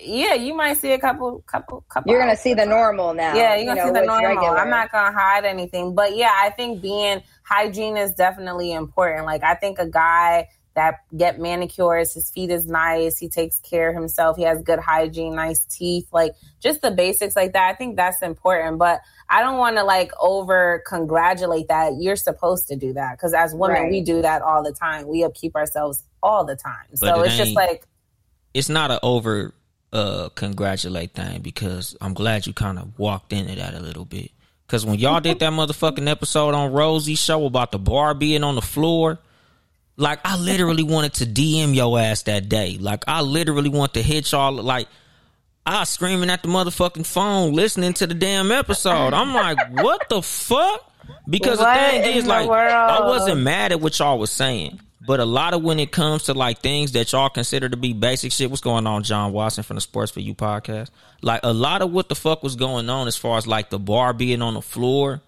[0.00, 2.10] yeah, you might see a couple, couple, couple.
[2.10, 3.34] You're gonna see the normal now.
[3.34, 4.28] Yeah, you're gonna you know, see the normal.
[4.28, 4.58] regular.
[4.58, 9.26] I'm not gonna hide anything, but yeah, I think being hygiene is definitely important.
[9.26, 13.90] Like I think a guy that get manicures, his feet is nice, he takes care
[13.90, 17.70] of himself, he has good hygiene, nice teeth, like just the basics like that.
[17.70, 21.92] I think that's important, but I don't want to like over congratulate that.
[22.00, 23.90] You're supposed to do that because as women, Right.
[23.90, 25.06] we do that all the time.
[25.06, 26.86] We upkeep ourselves all the time.
[27.00, 27.86] But so it it's just like
[28.52, 29.54] It's not an over
[29.92, 34.32] uh congratulate thing because I'm glad you kind of walked into that a little bit.
[34.66, 38.54] Cause when y'all did that motherfucking episode on Rosie's show about the bar being on
[38.56, 39.18] the floor,
[39.96, 42.78] like I literally wanted to DM your ass that day.
[42.78, 44.88] Like I literally want to hit y'all like
[45.66, 49.14] I was screaming at the motherfucking phone listening to the damn episode.
[49.14, 50.92] I'm like, what the fuck?
[51.28, 54.80] Because What the thing is, the like, I wasn't mad at what y'all was saying.
[55.06, 57.92] But a lot of when it comes to like things that y'all consider to be
[57.92, 60.88] basic shit, what's going on, John Watson from the Sports for You podcast?
[61.20, 63.78] Like a lot of what the fuck was going on as far as like the
[63.78, 65.20] bar being on the floor.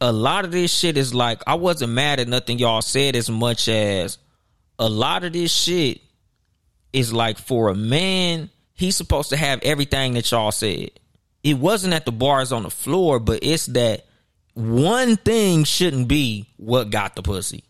[0.00, 3.30] A lot of this shit is like I wasn't mad at nothing y'all said as
[3.30, 4.18] much as
[4.78, 6.00] a lot of this shit
[6.92, 10.90] is like for a man, he's supposed to have everything that y'all said.
[11.42, 14.04] It wasn't that the bars on the floor, but it's that
[14.54, 17.64] one thing shouldn't be what got the pussy.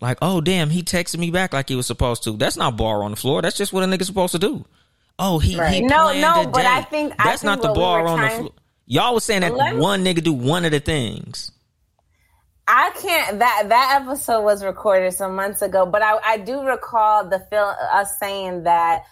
[0.00, 2.32] Like, oh damn, he texted me back like he was supposed to.
[2.36, 3.42] That's not bar on the floor.
[3.42, 4.64] That's just what a nigga's supposed to do.
[5.18, 5.82] Oh, he, he Right.
[5.82, 8.08] No, planned no, a but I think- I that's think not the we bar were
[8.08, 8.50] on the floor.
[8.90, 11.52] Y'all was saying that Let me- one nigga do one of the things.
[12.66, 13.38] I can't.
[13.38, 17.74] That that episode was recorded some months ago, but I, I do recall the film
[17.92, 19.04] us saying that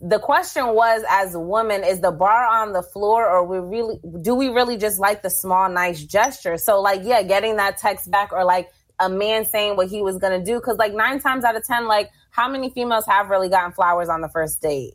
[0.00, 3.98] the question was, as a woman, is the bar on the floor, or we really
[4.22, 6.56] do we really just like the small, nice gesture?
[6.56, 10.18] So, like, yeah, getting that text back, or like a man saying what he was
[10.18, 13.48] gonna do, because like nine times out of ten, like how many females have really
[13.48, 14.94] gotten flowers on the first date?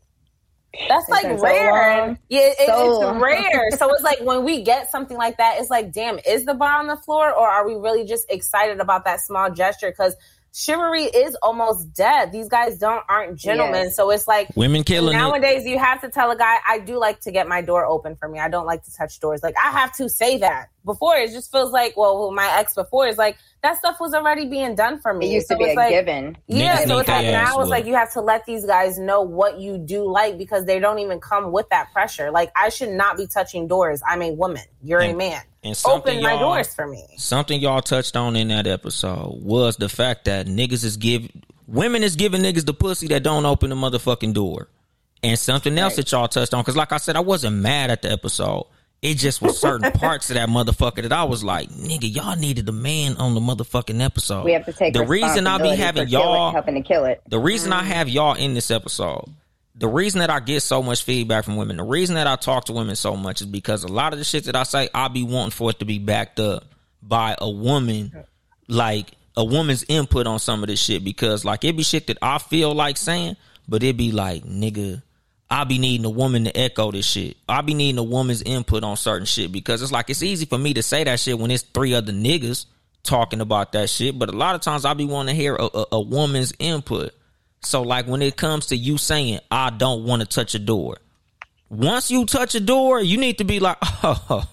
[0.87, 2.19] That's It's like been so rare.
[2.29, 3.71] yeah, it, So it's rare.
[3.71, 6.79] so it's like when we get something like that, it's like, damn, is the bar
[6.79, 9.89] on the floor, or are we really just excited about that small gesture?
[9.89, 10.15] Because
[10.53, 12.31] chivalry is almost dead.
[12.31, 13.85] These guys don't aren't gentlemen.
[13.85, 13.95] Yes.
[13.95, 15.19] So it's like Women killing it.
[15.19, 18.15] nowadays you have to tell a guy, I do like to get my door open
[18.15, 18.39] for me.
[18.39, 19.41] I don't like to touch doors.
[19.43, 20.69] Like I have to say that.
[20.85, 24.47] Before it just feels like, well, my ex before is like that stuff was already
[24.47, 25.25] being done for me.
[25.25, 25.35] It me.
[25.35, 26.37] used to be it's a like, given.
[26.47, 28.45] yeah, Niggas so need it's like their ass now it's like you have to let
[28.45, 32.31] these guys know what you do like because they don't even come with that pressure.
[32.31, 34.01] Like I should not be touching doors.
[34.07, 34.63] I'm a woman.
[34.83, 35.41] You're a man.
[35.63, 37.05] and something Open my y'all- doors for me.
[37.17, 41.29] Something y'all touched on in that episode was the fact that niggas is give
[41.67, 44.67] women is giving niggas the pussy that don't open the motherfucking door.
[45.21, 48.01] And something else that y'all touched on, because like I said, I wasn't mad at
[48.03, 48.67] the episode.
[49.01, 52.67] It just was certain parts of that motherfucker that I was like, nigga, y'all needed
[52.67, 54.43] a man on the motherfucking episode.
[54.43, 56.81] We have to take the reason I be having for kill it- y'all helping to
[56.81, 57.21] kill it.
[57.29, 57.85] the reason I mm.
[57.85, 59.25] have y'all in this episode,
[59.73, 62.65] the reason that I get so much feedback from women, the reason that I talk
[62.65, 65.07] to women so much is because a lot of the shit that I say, I
[65.07, 66.65] be wanting for it to be backed up
[67.01, 68.25] by a woman,
[68.67, 71.05] like a woman's input on some of this shit.
[71.05, 73.37] Because like it be shit that I feel like saying,
[73.69, 75.01] but it be like, nigga,
[75.51, 77.37] I be needing a woman to echo this shit.
[77.47, 80.57] I be needing a woman's input on certain shit because it's like it's easy for
[80.57, 82.65] me to say that shit when it's three other niggas
[83.03, 84.17] talking about that shit.
[84.17, 87.13] But a lot of times I be wanting to hear a, a, a woman's input.
[87.61, 90.97] So like when it comes to you saying I don't want to touch a door,
[91.69, 94.47] once you touch a door, you need to be like, oh,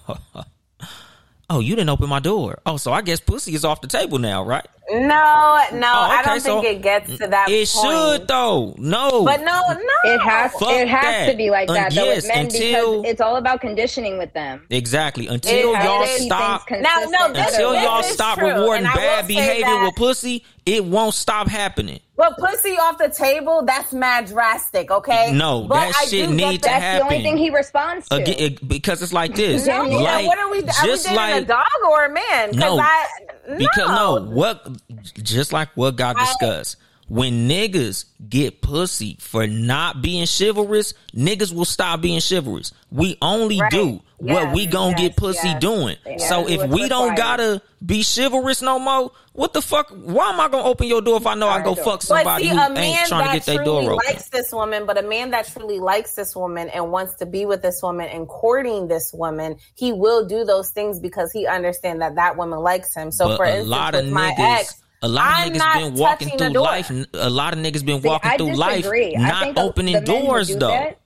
[1.49, 2.59] oh, you didn't open my door.
[2.65, 4.67] Oh, so I guess pussy is off the table now, right?
[4.89, 7.93] No, no, oh, I Oh, okay, don't think it gets to that It point.
[8.19, 8.73] should though.
[8.77, 10.13] No, But no, no.
[10.13, 11.31] It has Fuck it has that.
[11.31, 14.17] to be like that Un- though yes, with men until- because it's all about conditioning
[14.17, 14.65] with them.
[14.69, 15.27] exactly.
[15.27, 16.71] Until It y'all stop.
[16.71, 19.83] Now, no, this- Until this y'all stop true, rewarding and I will bad behavior that-
[19.87, 21.99] with pussy, it won't stop happening.
[22.15, 25.31] Well, pussy off the table, that's mad drastic, okay?
[25.33, 26.79] No, but that I shit do get need to that.
[26.79, 28.15] That's the only thing he responds to.
[28.15, 29.65] Again, it- because it's like this.
[29.67, 30.59] No, like, what are we?
[30.59, 32.47] Are we just dating like a dog or a man?
[32.51, 32.79] 'Cause No.
[32.79, 33.05] I,
[33.57, 34.17] Because no.
[34.17, 34.67] no, what
[35.23, 36.77] just like what got I- discussed.
[37.09, 42.73] When niggas get pussy for not being chivalrous, niggas will stop being chivalrous.
[42.91, 43.71] We only Right.
[43.71, 45.61] do what we gonna yes, get pussy yes.
[45.61, 45.95] doing.
[46.17, 47.17] So if we don't required.
[47.17, 49.89] gotta be chivalrous no more, what the fuck?
[49.89, 52.49] Why am I gonna open your door if I know I go fuck somebody see,
[52.49, 53.95] who ain't man trying to that get their door open?
[54.07, 57.45] likes this woman, but a man that truly likes this woman and wants to be
[57.45, 61.99] with this woman and courting this woman, he will do those things because he understands
[61.99, 63.11] that that woman likes him.
[63.11, 65.53] So, but for a instance, lot of with my niggas, ex, a lot of I'm
[65.53, 66.91] niggas been walking through life.
[67.13, 69.15] A lot of niggas been See, walking I through life disagree.
[69.15, 70.67] I not the- opening the doors do though.
[70.69, 70.99] that-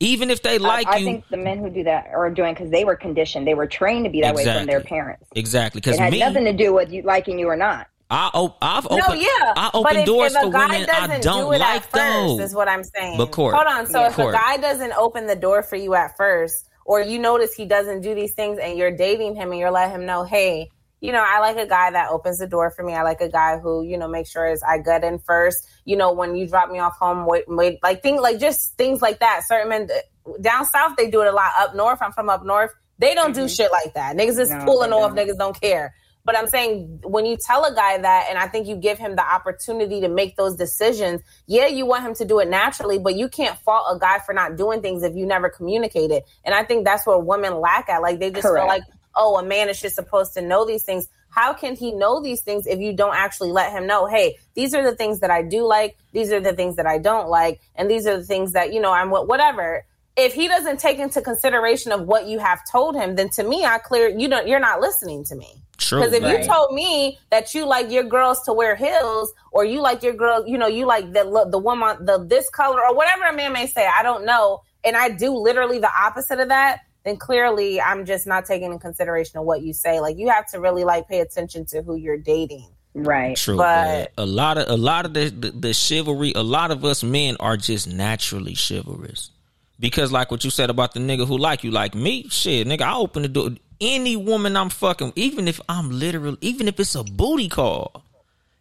[0.00, 2.52] Even if they like I, I you, think the men who do that are doing
[2.54, 3.46] because they were conditioned.
[3.46, 5.26] They were trained to be that way from their parents.
[5.34, 5.78] exactly.
[5.78, 7.86] It Because had me, nothing to do with you liking you or not.
[8.08, 10.86] I op- I've opened, no, yeah, I open if, doors if a to guy women
[10.90, 12.38] I don't do it like at first, though.
[12.40, 13.16] is what I'm saying.
[13.18, 13.86] But Cort, hold on.
[13.88, 14.06] So Yeah.
[14.08, 14.32] if Cort.
[14.34, 18.02] a guy doesn't open the door for you at first, or you notice he doesn't
[18.02, 20.70] do these things, and you're dating him, and you're letting him know, hey,
[21.00, 22.94] you know, I like a guy that opens the door for me.
[22.94, 25.66] I like a guy who, you know, makes sure is I gut in first.
[25.84, 29.02] You know, when you drop me off home, wait, wait, like things like just things
[29.02, 29.42] like that.
[29.46, 31.52] Certain men uh, down south they do it a lot.
[31.58, 32.70] Up north, I'm from up north.
[32.98, 33.48] They don't do mm-hmm.
[33.48, 34.16] shit like that.
[34.16, 35.14] Niggas is No, pulling off.
[35.14, 35.28] don't.
[35.28, 35.94] Niggas don't care.
[36.24, 39.14] But I'm saying when you tell a guy that, and I think you give him
[39.14, 43.14] the opportunity to make those decisions, yeah, you want him to do it naturally, but
[43.14, 46.24] you can't fault a guy for not doing things if you never communicate it.
[46.44, 48.02] And I think that's where women lack at.
[48.02, 48.82] Like they just feel like,
[49.16, 51.08] oh, a man is just supposed to know these things.
[51.30, 54.74] How can he know these things if you don't actually let him know, hey, these
[54.74, 57.60] are the things that I do like, these are the things that I don't like,
[57.74, 59.84] and these are the things that, you know, I'm whatever
[60.16, 63.64] if he doesn't take into consideration of what you have told him, then to me,
[63.64, 64.48] I clear you don't.
[64.48, 65.62] You're not listening to me.
[65.76, 66.00] True.
[66.00, 66.42] Because if Right.
[66.42, 70.14] you told me that you like your girls to wear heels, or you like your
[70.14, 73.32] girls, you know, you like the look, the woman, the this color, or whatever a
[73.34, 77.16] man may say, I don't know, and I do literally the opposite of that, then
[77.16, 80.00] clearly I'm just not taking in consideration of what you say.
[80.00, 82.66] Like you have to really like pay attention to who you're dating.
[82.94, 83.36] Right.
[83.36, 86.70] True, But- but a lot of a lot of the, the the chivalry, a lot
[86.70, 89.30] of us men are just naturally chivalrous.
[89.78, 92.80] Because like what you said about the nigga who like you, like me, shit, nigga,
[92.82, 93.50] I open the door.
[93.78, 98.02] Any woman I'm fucking, even if I'm literal, even if it's a booty call,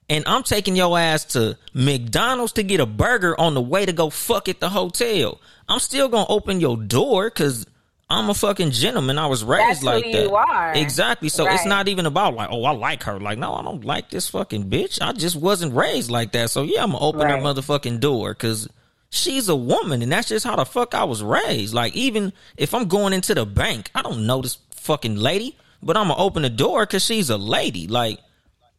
[0.09, 3.93] and I'm taking your ass to McDonald's to get a burger on the way to
[3.93, 5.39] go fuck at the hotel,
[5.69, 7.65] I'm still gonna open your door because
[8.09, 9.17] I'm a fucking gentleman.
[9.17, 10.23] I was raised That's like that.
[10.23, 10.73] you are.
[10.75, 11.27] Exactly.
[11.29, 13.19] So it's not even about like, oh, I like her.
[13.19, 15.01] Like, no, I don't like this fucking bitch.
[15.01, 16.51] I just wasn't raised like that.
[16.51, 17.31] So yeah, I'm gonna open Right.
[17.31, 18.69] her motherfucking door because
[19.09, 21.73] she's a woman, and that's just how the fuck I was raised.
[21.73, 25.97] Like, even if I'm going into the bank, I don't know this fucking lady, but
[25.97, 27.87] I'm gonna open the door because she's a lady.
[27.87, 28.19] Like,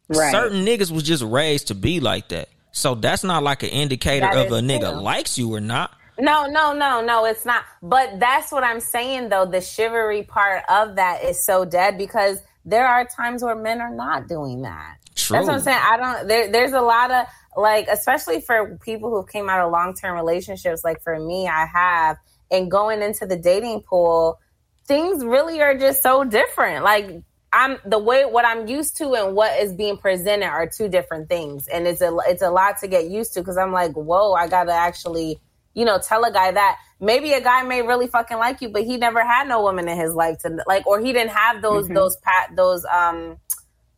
[0.07, 0.31] Right.
[0.31, 2.47] certain niggas was just raised to be like that.
[2.71, 5.01] So that's not like an indicator That of a nigga true.
[5.01, 5.91] likes you or not.
[6.19, 7.63] No, no, no, no, it's not.
[7.81, 9.45] But that's what I'm saying though.
[9.45, 13.93] The chivalry part of that is so dead because there are times where men are
[13.93, 14.97] not doing that.
[15.15, 15.37] True.
[15.37, 15.79] That's what I'm saying.
[15.81, 17.25] I don't there there's a lot of
[17.55, 21.65] like especially for people who came out of long term relationships, like for me, I
[21.65, 22.17] have,
[22.51, 24.39] and going into the dating pool,
[24.85, 26.83] things really are just so different.
[26.83, 27.21] Like
[27.53, 31.29] I'm the way what I'm used to and what is being presented are two different
[31.29, 34.33] things, and it's a it's a lot to get used to because I'm like, whoa,
[34.33, 35.39] I gotta actually,
[35.77, 38.83] you know, tell a guy that maybe a guy may really fucking like you, but
[38.83, 41.87] he never had no woman in his life to like, or he didn't have those
[41.87, 43.37] those pat those um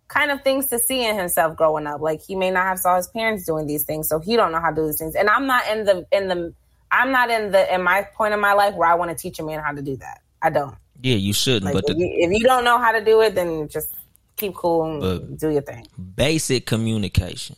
[0.09, 2.01] kind of things to see in himself growing up.
[2.01, 4.59] Like he may not have saw his parents doing these things, so he don't know
[4.59, 5.15] how to do these things.
[5.15, 6.53] And I'm not in the in the
[6.91, 9.39] I'm not in the in my point in my life where I want to teach
[9.39, 10.19] a man how to do that.
[10.41, 10.75] I don't.
[11.01, 11.63] Yeah, you shouldn't.
[11.63, 13.95] Like but if, the you, if you don't know how to do it, then just
[14.35, 15.87] keep cool and do your thing.
[16.15, 17.55] basic communication.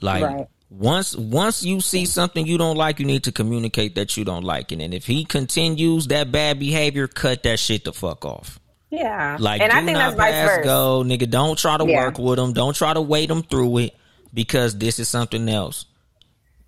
[0.00, 0.46] Like Right.
[0.78, 4.44] Once once you see something you don't like, you need to communicate that you don't
[4.44, 4.80] like it.
[4.80, 8.58] And if he continues that bad behavior, cut that shit the fuck off.
[8.90, 9.36] Yeah.
[9.40, 10.62] Like, and I think that's vice versa.
[10.64, 11.28] go, nigga.
[11.28, 12.04] Don't try to Yeah.
[12.04, 12.52] work with him.
[12.52, 13.96] Don't try to wait him through it
[14.32, 15.84] because this is something else.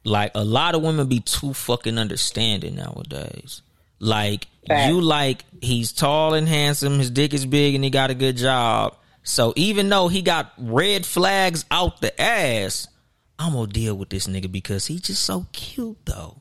[0.04, 3.62] Like a lot of women be too fucking understanding nowadays.
[3.98, 4.88] Like Facts.
[4.88, 8.36] you like he's tall and handsome, his dick is big, and he got a good
[8.36, 8.94] job.
[9.24, 12.86] So even though he got red flags out the ass,
[13.38, 16.40] I'm gonna deal with this nigga because he's just so cute though.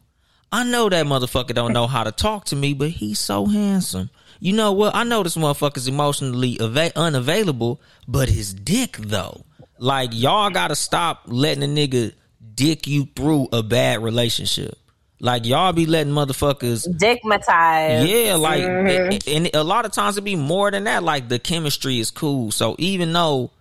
[0.51, 4.09] I know that motherfucker don't know how to talk to me, but he's so handsome.
[4.39, 4.95] You know what?
[4.95, 9.43] I know this motherfucker's emotionally ava- unavailable, but his dick though.
[9.77, 12.13] Like y'all gotta stop letting a nigga
[12.53, 14.77] dick you through a bad relationship.
[15.19, 18.07] Like y'all be letting motherfuckers dickmatize.
[18.07, 19.11] yeah, like, mm-hmm.
[19.11, 21.03] and- and a lot of times it be more than that.
[21.03, 22.51] Like the chemistry is cool.
[22.51, 23.51] So even though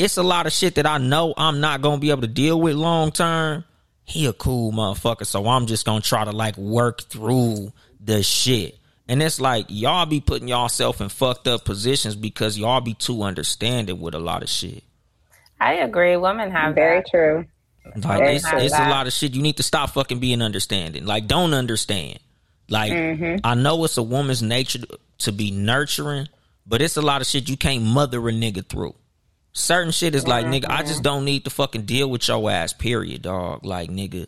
[0.00, 2.60] it's a lot of shit that I know I'm not gonna be able to deal
[2.60, 3.64] with long term,
[4.04, 5.26] he a cool motherfucker.
[5.26, 8.78] So I'm just gonna try to like work through the shit.
[9.08, 13.22] And it's like y'all be putting yourself in fucked up positions because y'all be too
[13.22, 14.84] understanding with a lot of shit.
[15.60, 16.16] I agree.
[16.16, 17.10] Women have Very that.
[17.10, 17.44] true.
[17.96, 18.58] Like Very it's, true.
[18.58, 19.34] it's a lot of shit.
[19.34, 21.04] You need to stop fucking being understanding.
[21.06, 22.18] Like don't understand.
[22.68, 23.36] Like Mm-hmm.
[23.44, 24.78] I know it's a woman's nature
[25.18, 26.28] to be nurturing,
[26.66, 28.94] but it's a lot of shit you can't mother a nigga through.
[29.52, 32.72] Certain shit is like nigga, I just don't need to fucking deal with your ass.
[32.72, 33.64] Period, dog.
[33.64, 34.26] Like nigga,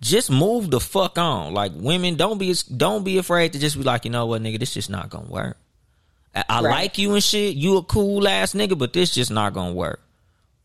[0.00, 1.54] just move the fuck on.
[1.54, 4.58] Like women, don't be don't be afraid to just be like, you know what, nigga,
[4.58, 5.56] this just not gonna work.
[6.34, 6.70] I, I Right.
[6.70, 7.54] like you and shit.
[7.54, 10.00] You a cool ass nigga, but this just not gonna work.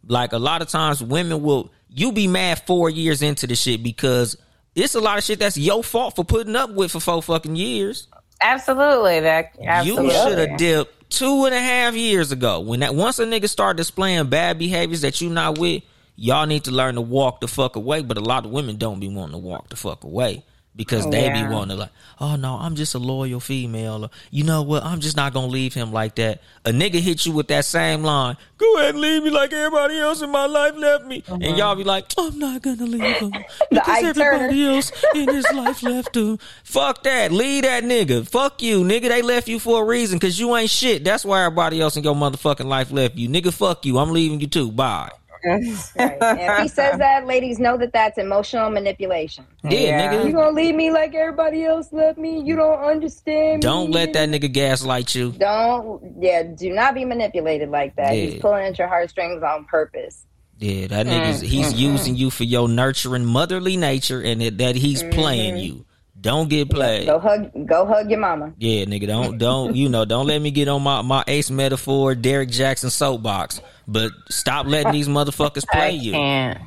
[0.08, 3.84] Like a lot of times, women will you be mad four years into the shit
[3.84, 4.38] because
[4.76, 7.56] it's a lot of shit that's your fault for putting up with for four fucking
[7.56, 8.08] years.
[8.42, 9.20] Absolutely.
[9.20, 10.06] That absolutely.
[10.06, 12.60] You should have dipped two and a half years ago.
[12.60, 15.84] When that once a nigga start displaying bad behaviors that you not with,
[16.16, 18.02] y'all need to learn to walk the fuck away.
[18.02, 20.44] But a lot of women don't be wanting to walk the fuck away
[20.76, 21.50] because they be Yeah.
[21.50, 21.90] wanting to like,
[22.22, 24.06] oh no, I'm just a loyal female.
[24.06, 24.84] Or, you know what?
[24.84, 26.42] I'm just not gonna leave him like that.
[26.66, 28.38] A nigga hit you with that same line.
[28.58, 31.76] Go ahead and leave me like everybody else in my life left me, and y'all
[31.76, 33.32] be like, I'm not gonna leave him
[33.70, 36.38] because everybody else in his life left him.
[36.64, 37.32] Fuck that.
[37.32, 38.28] Leave that nigga.
[38.28, 39.10] Fuck you, nigga.
[39.10, 41.04] They left you for a reason because you ain't shit.
[41.04, 43.28] That's why everybody else in your motherfucking life left you.
[43.30, 43.98] Nigga, fuck you.
[43.98, 44.72] I'm leaving you too.
[44.72, 45.10] Bye.
[45.44, 46.18] Right.
[46.22, 49.46] If he says that, ladies know that that's emotional manipulation.
[49.64, 50.14] Yeah, Yeah.
[50.14, 50.28] nigga.
[50.28, 52.42] You gonna leave me like everybody else left me?
[52.42, 53.62] You don't understand.
[53.62, 53.96] Don't me.
[53.96, 55.32] let that nigga gaslight you.
[55.32, 56.02] Don't.
[56.20, 56.44] Yeah.
[56.44, 58.16] Do not be manipulated like that.
[58.16, 58.26] Yeah.
[58.26, 60.26] He's pulling at your heartstrings on purpose.
[60.60, 61.92] Yeah, that nigga's he's mm-hmm.
[61.94, 65.78] using you for your nurturing motherly nature and it, that he's playing mm-hmm.
[65.78, 65.86] you.
[66.22, 67.06] Don't get played.
[67.06, 67.52] Go hug.
[67.68, 68.54] Go hug your mama.
[68.58, 70.04] Yeah, nigga, don't don't you know?
[70.06, 73.62] Don't let me get on my my ace metaphor, Derek Jackson soapbox.
[73.88, 76.12] But stop letting these motherfuckers play I you.
[76.12, 76.62] can't.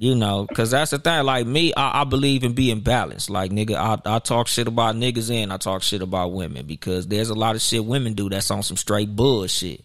[0.00, 1.24] You know, because that's the thing.
[1.24, 3.30] Like me, I, I believe in being balanced.
[3.30, 7.06] Like nigga, I, I talk shit about niggas and I talk shit about women because
[7.08, 9.82] there's a lot of shit women do that's on some straight bullshit.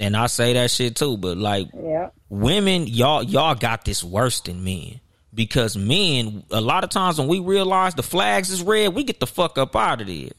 [0.00, 1.16] And I say that shit too.
[1.18, 2.08] But like Yeah.
[2.30, 5.00] women, y'all y'all got this worse than men.
[5.34, 9.18] Because men, a lot of times when we realize the flags is red, we get
[9.18, 10.30] the fuck up out of there.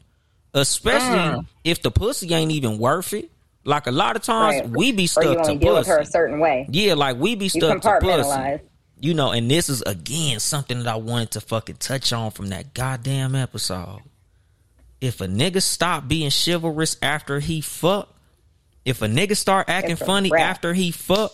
[0.53, 1.45] Especially Mm.
[1.65, 3.29] if the pussy ain't even worth it.
[3.65, 4.69] Like a lot of times Right.
[4.69, 6.67] we be stuck to deal with her a certain way.
[6.69, 8.61] Yeah, like we be stuck to pussy.
[9.01, 12.47] You know, and this is again something that I wanted to fucking touch on from
[12.49, 13.99] that goddamn episode.
[15.01, 18.07] If a nigga stop being chivalrous after he fuck,
[18.85, 20.41] if a nigga start acting funny wrap.
[20.51, 21.33] after he fuck,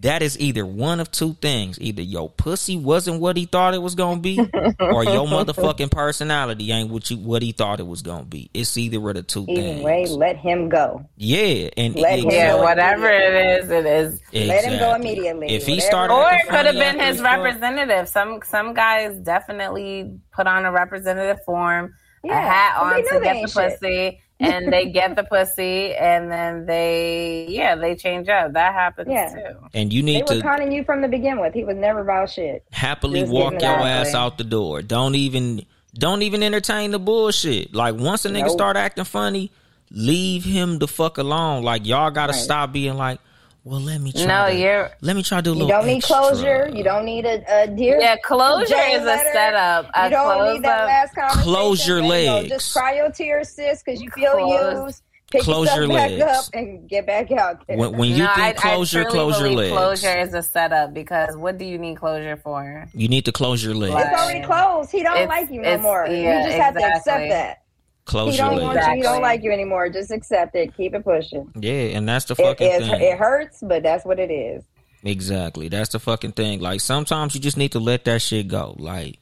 [0.00, 1.78] that is either one of two things.
[1.80, 6.70] Either your pussy wasn't what he thought it was gonna be, or your motherfucking personality
[6.72, 8.50] ain't what you what he thought it was gonna be.
[8.52, 9.82] It's either of the two Either things.
[9.84, 11.04] way, let him go.
[11.16, 14.20] Yeah, and Let him Yeah, go whatever it is, it is.
[14.32, 15.48] Let him go immediately.
[15.54, 18.08] If he Whatever- started, Or it could have been his representative.
[18.08, 21.94] Some some guys definitely put on a representative form,
[22.24, 23.80] Yeah, a hat 'cause they on to they get the shit.
[23.80, 28.52] pussy, and they get the pussy, and then they yeah they change up.
[28.54, 29.28] That happens Yeah.
[29.34, 29.56] too.
[29.74, 31.54] and you They need were to conning you from the begin with.
[31.54, 32.64] He was never about shit.
[32.72, 33.86] happily Just walk your it out.
[33.86, 34.82] ass out the door.
[34.82, 37.74] Don't even don't even entertain the bullshit.
[37.74, 38.50] Like once a nigga Nope.
[38.50, 39.50] start acting funny,
[39.90, 41.62] leave him the fuck alone.
[41.62, 42.40] Like y'all gotta Right.
[42.42, 43.20] stop being like,
[43.64, 44.24] well, let me try.
[44.26, 45.66] No, to, you're let me try to do a little.
[45.68, 46.16] You don't need extra.
[46.16, 46.70] closure.
[46.74, 47.98] You don't need a, a dear.
[48.00, 48.16] yeah.
[48.22, 49.90] Closure Jane is a setup.
[49.94, 50.86] A You don't close need that up.
[50.86, 51.42] last conversation.
[51.42, 52.26] Close your man.
[52.26, 52.48] No, legs.
[52.50, 55.02] just cry your tears, sis, because you feel Close- used.
[55.32, 56.22] Pick Close yourself your back legs.
[56.22, 57.76] up and get back out there.
[57.76, 60.00] When, when you no, I, think closure, I truly close your believe legs.
[60.00, 62.86] Closure is a setup because what do you need closure for?
[62.94, 63.94] You need to close your legs.
[63.96, 64.92] It's already closed.
[64.92, 66.06] He don't It's- like you no more.
[66.08, 67.62] yeah, you just have to accept that.
[68.04, 68.94] Close He don't want you.
[68.96, 69.88] He don't like you anymore.
[69.88, 70.76] Just accept it.
[70.76, 71.50] Keep it pushing.
[71.58, 73.00] Yeah, and that's the fucking it, thing.
[73.00, 74.62] it hurts, but that's what it is.
[75.02, 75.68] Exactly.
[75.68, 76.60] That's the fucking thing.
[76.60, 78.74] Like sometimes you just need to let that shit go.
[78.78, 79.18] Like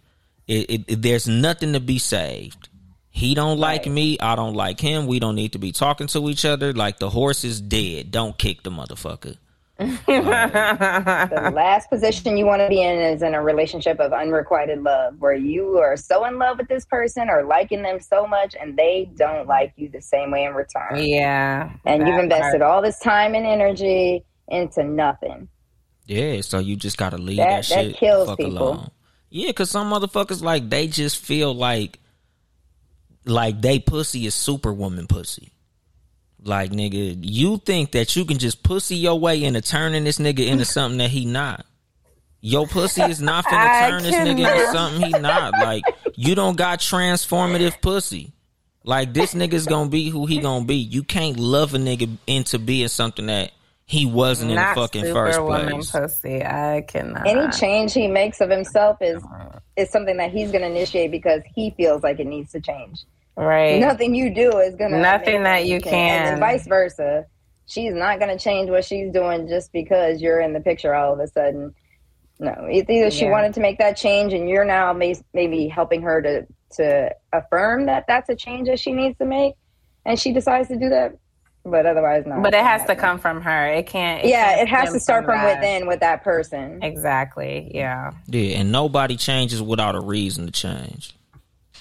[0.48, 2.68] it, it, it- there's nothing to be saved.
[3.10, 3.92] He don't like Right.
[3.92, 4.18] me.
[4.18, 5.06] I don't like him.
[5.06, 6.72] We don't need to be talking to each other.
[6.72, 8.10] Like the horse is dead.
[8.10, 9.36] Don't kick the motherfucker.
[10.06, 15.14] The last position you want to be in is in a relationship of unrequited love,
[15.18, 18.76] where you are so in love with this person or liking them so much, and
[18.76, 20.98] they don't like you the same way in return.
[21.02, 22.62] Yeah, And you've invested part.
[22.62, 25.48] all this time and energy into nothing.
[26.06, 26.40] Yeah.
[26.40, 28.58] So you just gotta leave That- that, that shit kills fuck people.
[28.58, 28.90] alone.
[29.30, 31.98] Yeah, cause some motherfuckers like they just feel like
[33.24, 35.51] like they pussy is superwoman pussy.
[36.44, 40.46] Like nigga, you think that you can just pussy your way into turning this nigga
[40.46, 41.66] into something that he not.
[42.40, 45.52] Your pussy is not finna I turn this nigga into something he not.
[45.52, 45.84] Like
[46.16, 48.32] you don't got transformative pussy.
[48.84, 50.76] Like this nigga's gonna be who he gonna be.
[50.76, 53.52] You can't love a nigga into being something that
[53.92, 55.90] he wasn't in the fucking first superwoman place.
[55.90, 56.42] Pussy.
[56.44, 57.26] I cannot.
[57.26, 59.22] Any change he makes of himself is
[59.76, 63.04] is something that he's going to initiate because he feels like it needs to change.
[63.36, 63.80] Right.
[63.80, 66.26] Nothing you do is gonna Nothing that you and can.
[66.32, 67.26] And vice versa.
[67.66, 71.20] She's not gonna change what she's doing just because you're in the picture all of
[71.20, 71.74] a sudden.
[72.38, 73.30] No, it's either she Yeah.
[73.30, 76.46] wanted to make that change, and you're now may- maybe helping her to
[76.76, 79.54] to affirm that that's a change that she needs to make,
[80.06, 81.12] and she decides to do that.
[81.64, 82.42] But otherwise, not.
[82.42, 83.68] But it has to come from her.
[83.68, 84.24] It can't.
[84.24, 85.56] yeah, can't it has to start from that.
[85.60, 86.82] within with that person.
[86.82, 87.70] Exactly.
[87.72, 88.10] Yeah.
[88.26, 91.14] Yeah, and nobody changes without a reason to change.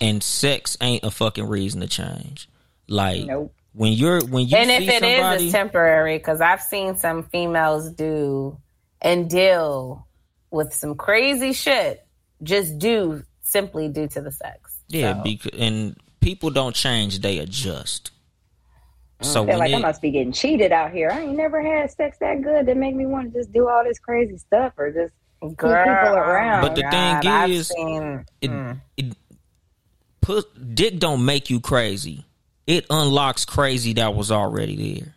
[0.02, 2.50] And sex ain't a fucking reason to change.
[2.88, 3.54] Like Nope.
[3.74, 7.24] when you're when you and if it is, somebody, it's temporary because I've seen some
[7.24, 8.58] females do
[9.02, 10.08] and deal
[10.50, 12.06] with some crazy shit
[12.44, 14.76] just do simply due to the sex.
[14.88, 18.12] yeah, So, because and people don't change; they adjust.
[19.22, 21.12] So I feel like I must be getting cheated out here.
[21.12, 23.84] I ain't never had sex that good that make me want to just do all
[23.84, 26.62] this crazy stuff or just keep girl, people around.
[26.62, 28.80] But the God, thing is, seen- it, mm.
[28.98, 29.16] it
[30.22, 32.26] put dick don't make you crazy.
[32.68, 35.16] It unlocks crazy that was already there.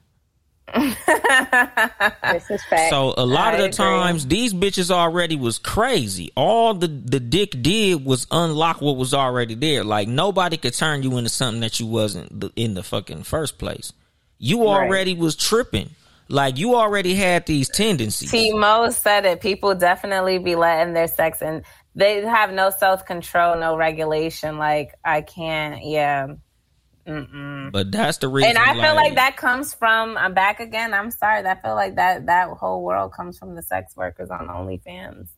[0.74, 2.90] this is fact.
[2.90, 3.72] So a lot I of the agree.
[3.76, 6.32] times these bitches already was crazy.
[6.36, 9.84] All the the dick did was unlock what was already there.
[9.84, 13.92] Like nobody could turn you into something that you wasn't in the fucking first place.
[14.38, 14.86] You Right.
[14.86, 15.90] already was tripping.
[16.28, 18.30] Like you already had these tendencies.
[18.30, 19.40] T Mo said it.
[19.42, 21.62] People definitely be letting their sex and
[21.94, 24.58] they have no self control, no regulation.
[24.58, 26.28] Like I can't, yeah.
[27.06, 27.70] Mm-mm.
[27.70, 28.50] But that's the reason.
[28.50, 30.16] and I feel like that comes from.
[30.16, 30.94] I'm back again.
[30.94, 31.46] I'm sorry.
[31.46, 35.28] I feel like that that whole world comes from the sex workers on OnlyFans.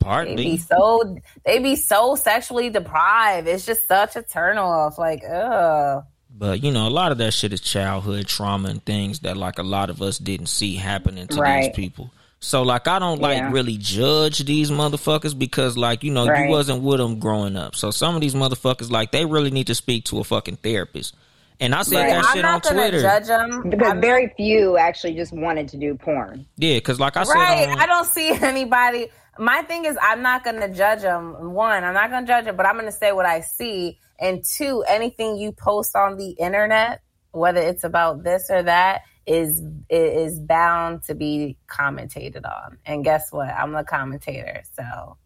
[0.00, 0.34] They Partly.
[0.36, 3.46] be so they be so sexually deprived.
[3.46, 4.98] It's just such a turn off.
[4.98, 6.04] Like, ugh.
[6.32, 9.58] But you know, a lot of that shit is childhood trauma and things that like
[9.58, 11.64] a lot of us didn't see happening to Right.
[11.64, 12.10] these people.
[12.42, 13.52] So like I don't like Yeah.
[13.52, 16.44] really judge these motherfuckers because like you know Right.
[16.44, 17.74] you wasn't with them growing up.
[17.76, 21.14] So some of these motherfuckers like they really need to speak to a fucking therapist.
[21.60, 22.06] And I said Right.
[22.10, 23.00] that I'm shit on not gonna Twitter.
[23.02, 26.46] judge them because very few actually just wanted to do porn.
[26.56, 27.68] Yeah, because like I said, right.
[27.68, 29.08] on- I don't see anybody.
[29.38, 31.52] My thing is, I'm not going to judge them.
[31.54, 33.96] One, I'm not going to judge them, but I'm going to say what I see.
[34.18, 37.00] And two, anything you post on the internet,
[37.32, 42.78] whether it's about this or that, is is bound to be commentated on.
[42.84, 43.48] And guess what?
[43.48, 45.16] I'm a commentator, so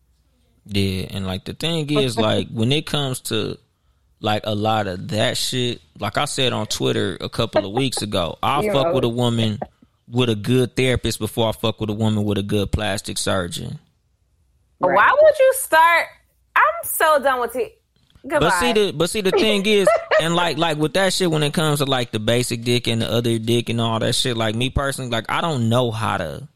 [0.66, 3.58] Yeah, and like the thing is, like when it comes to
[4.20, 8.02] like a lot of that shit, like I said on Twitter a couple of weeks
[8.02, 8.94] ago, I'll fuck know.
[8.94, 9.58] with a woman
[10.06, 13.78] with a good therapist before I fuck with a woman with a good plastic surgeon.
[14.78, 16.08] why would you start?
[16.54, 17.80] I'm so done with it.
[18.26, 18.48] Goodbye.
[18.48, 19.88] But see the but see the thing is,
[20.20, 23.02] and like like with that shit when it comes to like the basic dick and
[23.02, 26.16] the other dick and all that shit, like me personally, like I don't know how
[26.16, 26.48] to.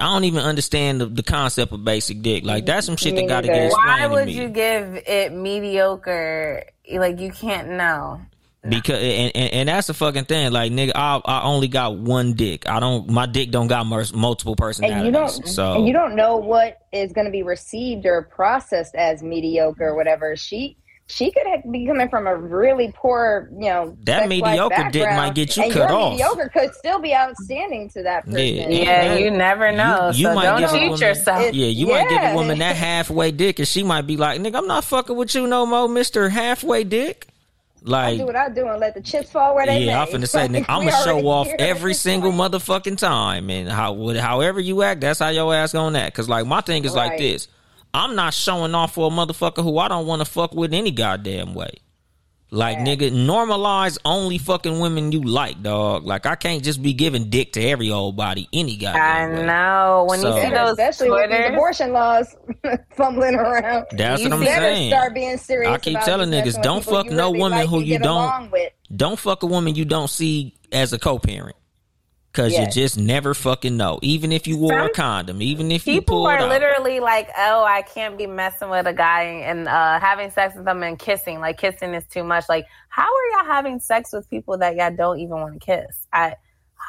[0.00, 2.44] I don't even understand the, the concept of basic dick.
[2.44, 6.64] Like that's some shit that got to get explained why would you give it mediocre?
[6.92, 8.20] Like you can't know.
[8.68, 10.52] Because and, and, and that's the fucking thing.
[10.52, 12.68] Like nigga, I I only got one dick.
[12.68, 13.08] I don't.
[13.08, 14.98] My dick don't got multiple personalities.
[14.98, 18.22] And you don't, so and you don't know what is going to be received or
[18.22, 20.36] processed as mediocre or whatever.
[20.36, 20.76] She
[21.10, 25.34] she could have, be coming from a really poor, you know, That mediocre dick might
[25.34, 26.12] get you and cut your off.
[26.12, 28.40] Mediocre could still be outstanding to that person.
[28.40, 28.68] Yeah.
[28.68, 30.10] Yeah, you never know.
[30.14, 31.54] you so might don't give a cheat woman- yourself.
[31.54, 34.56] yeah, you might give a woman that halfway dick, and she might be like, "Nigga,
[34.56, 37.26] I'm not fucking with you no more, Mister Halfway Dick."
[37.82, 39.94] Like, do what I do and let the chips fall where they yeah, may.
[39.94, 44.60] I'm finna say, nigga, I'm gonna show off every single motherfucking time, and how however
[44.60, 46.14] you act, that's how your ass gonna act.
[46.14, 47.48] Cause like my thing is like this:
[47.98, 50.90] I'm not showing off for a motherfucker who I don't want to fuck with any
[50.92, 51.70] goddamn way.
[52.50, 56.04] Like nigga, normalize only fucking women you like, dog.
[56.06, 59.42] Like I can't just be giving dick to every old body any I goddamn way.
[59.42, 60.06] I know.
[60.08, 62.34] When So- you see those especially with these abortion laws
[62.96, 63.84] fumbling around.
[63.90, 64.90] That's You what I'm better saying.
[64.92, 65.70] start being serious.
[65.70, 68.72] I keep about telling niggas, don't fuck no really woman like who you don't- with.
[68.96, 71.56] Don't fuck a woman you don't see as a co-parent.
[72.38, 72.76] Cause Yes.
[72.76, 73.98] you just never fucking know.
[74.00, 76.48] Even if you wore a condom, even if you people pulled are out.
[76.48, 80.64] literally like, "Oh, I can't be messing with a guy and uh, having sex with
[80.64, 81.40] them and kissing.
[81.40, 82.44] Like kissing is too much.
[82.48, 86.06] Like, how are y'all having sex with people that y'all don't even want to kiss?
[86.12, 86.36] I,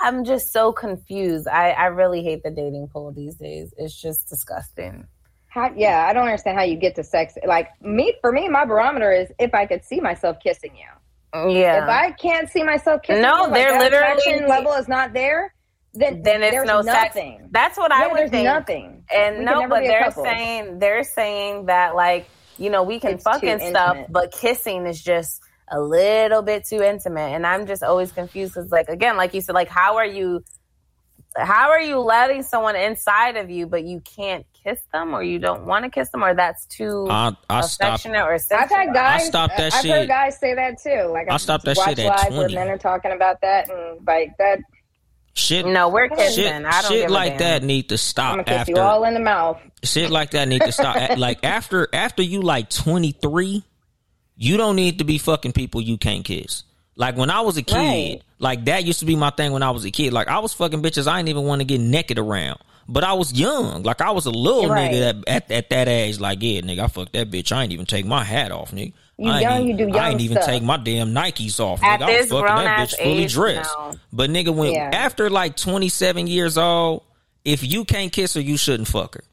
[0.02, 1.48] I'm just so confused.
[1.48, 3.74] I, I really hate the dating pool these days.
[3.76, 5.08] It's just disgusting.
[5.48, 7.34] How, yeah, I don't understand how you get to sex.
[7.44, 10.86] Like me, for me, my barometer is if I could see myself kissing you.
[11.34, 11.84] Yeah.
[11.84, 15.54] If I can't see myself kissing No, like they're that literally- level is not there.
[15.94, 17.38] Then then it's no nothing.
[17.40, 17.50] sex.
[17.52, 18.46] That's what I Yeah, would there's think.
[18.46, 19.04] nothing.
[19.14, 22.28] And We no, but they're saying they're saying that like
[22.58, 24.12] you know we can It's fuck and stuff, intimate.
[24.12, 25.42] but kissing is just
[25.72, 27.32] a little bit too intimate.
[27.34, 30.44] And I'm just always confused because like again, like you said, like how are you,
[31.38, 35.24] how are you letting someone inside of you, but you can't kiss kiss them or
[35.24, 38.06] you don't want to kiss them or that's too I, I stopped.
[38.06, 39.22] affectionate or I've had guys.
[39.22, 39.92] I stopped that I've shit.
[39.92, 41.10] heard guys say that too.
[41.12, 42.56] Like I I've stopped that watched shit at lives where 20.
[42.56, 44.60] men are talking about that, and like that,
[45.36, 46.44] Shit, No, we're kissing.
[46.44, 47.62] shit, I don't shit give a like damn.
[47.62, 48.32] that need to stop.
[48.32, 49.60] I'm gonna kiss after you all in the mouth.
[49.84, 51.18] shit like that need to stop.
[51.18, 53.64] Like after after you like twenty three,
[54.36, 56.64] you don't need to be fucking people you can't kiss.
[56.96, 58.22] Like when I was a kid, Right.
[58.40, 60.12] like that used to be my thing when I was a kid.
[60.12, 62.60] Like I was fucking bitches I didn't even want to get naked around.
[62.92, 63.84] But I was young.
[63.84, 64.92] Like I was a little Right.
[64.92, 66.20] nigga at, at at that age.
[66.20, 67.52] Like, yeah, nigga, I fucked that bitch.
[67.52, 68.94] I ain't even take my hat off, nigga.
[69.20, 70.48] You I ain't young, even, you do young I ain't even stuff.
[70.50, 71.84] take my damn Nikes off.
[71.84, 72.04] At nigga.
[72.04, 73.70] I was fucking that bitch fully dressed.
[73.78, 73.96] now.
[74.12, 74.90] But nigga, when Yeah.
[74.92, 77.04] after like twenty seven years old,
[77.46, 79.24] if you can't kiss her, you shouldn't fuck her.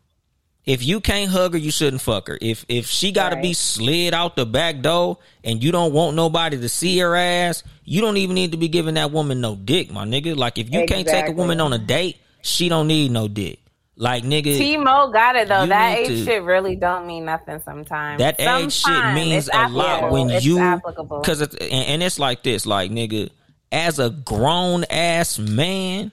[0.66, 2.36] If you can't hug her, you shouldn't fuck her.
[2.42, 6.16] If if she got to be slid out the back door and you don't want
[6.16, 9.54] nobody to see her ass, you don't even need to be giving that woman no
[9.54, 10.36] dick, my nigga.
[10.36, 12.16] Like if you can't take a woman on a date,
[12.46, 13.60] she don't need no dick.
[13.98, 15.66] Like nigga, T-Mo got it though.
[15.66, 18.18] That age to- shit really don't mean nothing sometimes.
[18.18, 22.42] that age shit means a lot when It's you because it's and, and it's like
[22.42, 23.30] this, like nigga,
[23.72, 26.12] as a grown ass man,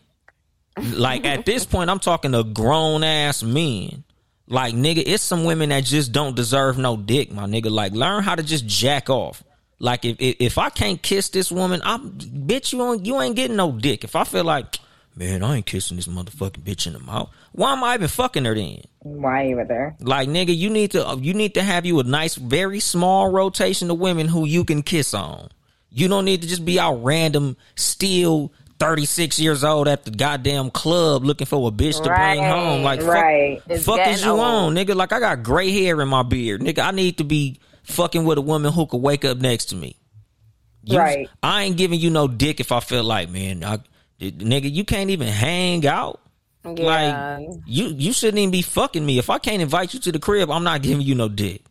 [0.81, 4.05] like at this point, I'm talking to grown ass men.
[4.47, 7.69] Like nigga, it's some women that just don't deserve no dick, my nigga.
[7.69, 9.43] Like learn how to just jack off.
[9.79, 13.35] Like if if, if I can't kiss this woman, I'm bitch you ain't you ain't
[13.35, 14.05] getting no dick.
[14.05, 14.79] If I feel like
[15.15, 18.45] man, I ain't kissing this motherfucking bitch in the mouth, why am I even fucking
[18.45, 18.81] her then?
[18.99, 19.95] Why you were there?
[19.99, 23.31] Like nigga, you need to uh, you need to have you a nice, very small
[23.31, 25.49] rotation of women who you can kiss on.
[25.89, 30.11] You don't need to just be out random, still thirty six years old at the
[30.11, 32.81] goddamn club looking for a bitch to bring home.
[32.83, 33.61] Like right.
[33.61, 34.39] fuck, It's fuck is you old.
[34.39, 34.95] on, nigga?
[34.95, 36.79] Like I got gray hair in my beard, nigga.
[36.79, 39.95] I need to be fucking with a woman who could wake up next to me.
[40.83, 41.29] You- Right.
[41.43, 43.79] I ain't giving you no dick if I feel like, man, I,
[44.31, 46.19] nigga, you can't even hang out.
[46.65, 47.39] Yeah.
[47.41, 49.17] Like you, you shouldn't even be fucking me.
[49.17, 51.61] If I can't invite you to the crib, I'm not giving you no dick.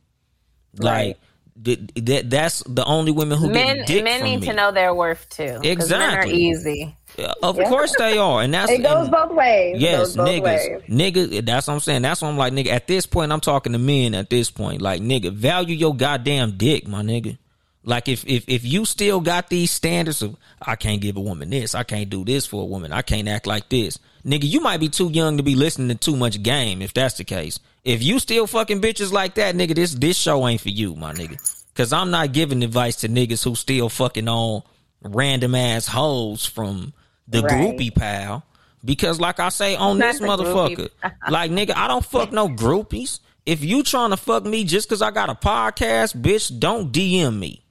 [0.77, 1.19] Like
[1.63, 4.47] th- that, that's the only women who men get dick men need me.
[4.49, 5.45] to know their worth too.
[5.47, 6.35] 'cause Men are Exactly.
[6.35, 6.97] easy.
[7.19, 7.69] Uh, of Yeah.
[7.69, 9.77] course they are, and that's It goes and- both ways.
[9.79, 10.83] Yes, both niggas, ways.
[10.89, 11.45] nigga.
[11.45, 12.03] That's what I'm saying.
[12.03, 12.69] That's what I'm like, nigga.
[12.69, 14.15] At this point, I'm talking to men.
[14.15, 17.37] At this point, like, nigga, value your goddamn dick, my nigga.
[17.85, 21.51] Like, if if if you still got these standards of, I can't give a woman
[21.51, 24.45] this, I can't do this for a woman, I can't act like this, nigga.
[24.45, 26.81] You might be too young to be listening to too much game.
[26.81, 30.47] If that's the case, if you still fucking bitches like that, nigga, this this show
[30.47, 31.39] ain't for you, my nigga.
[31.75, 34.63] Cause I'm not giving advice to niggas who still fucking on
[35.03, 36.93] random ass hoes from
[37.27, 37.53] the Right.
[37.53, 38.45] groupie pal.
[38.85, 40.91] Because like I say on Not this motherfucker,
[41.31, 43.21] like nigga, I don't fuck no groupies.
[43.47, 47.39] If you trying to fuck me just cause I got a podcast, bitch, don't DM
[47.39, 47.62] me.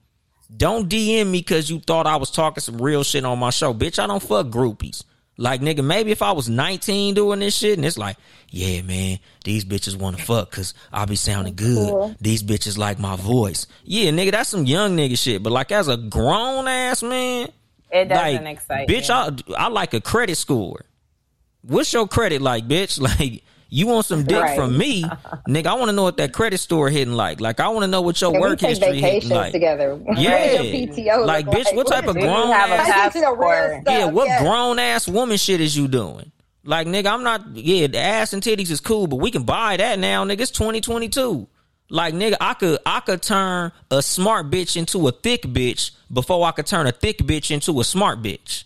[0.56, 3.74] Don't DM me cause you thought I was talking some real shit on my show.
[3.74, 5.04] Bitch, I don't fuck groupies.
[5.38, 8.18] Like nigga, maybe if I was 19 doing this shit and it's like,
[8.50, 12.18] yeah, man, these bitches want to fuck cause I be sounding good.
[12.20, 13.66] These bitches like my voice.
[13.84, 15.42] Yeah, nigga, that's some young nigga shit.
[15.42, 17.50] But like as a grown ass man,
[17.92, 19.10] It doesn't like, excite bitch,
[19.48, 19.54] me.
[19.56, 20.86] I I like a credit score.
[21.64, 23.00] What's your credit like, bitch?
[23.20, 24.56] Like, you want some dick Right.
[24.56, 25.02] from me,
[25.48, 25.66] nigga?
[25.68, 27.40] I want to know what that credit store hitting like.
[27.42, 29.52] Like, I want to know what your Can we work take history hitting vacations like.
[29.54, 30.00] together?
[30.18, 30.62] Yeah.
[30.62, 32.70] Your PTO Like, look bitch, what type of grown ass?
[32.70, 33.82] I get to the real passport.
[33.82, 33.94] stuff.
[33.98, 34.42] Yeah, what yes.
[34.44, 36.32] grown ass woman shit is you doing?
[36.64, 37.56] Like, nigga, I'm not.
[37.56, 40.42] Yeah, the ass and titties is cool, but we can buy that now, nigga.
[40.42, 41.48] It's 2022.
[41.90, 46.46] Like, nigga, I could I could turn a smart bitch into a thick bitch before
[46.46, 48.64] I could turn a thick bitch into a smart bitch.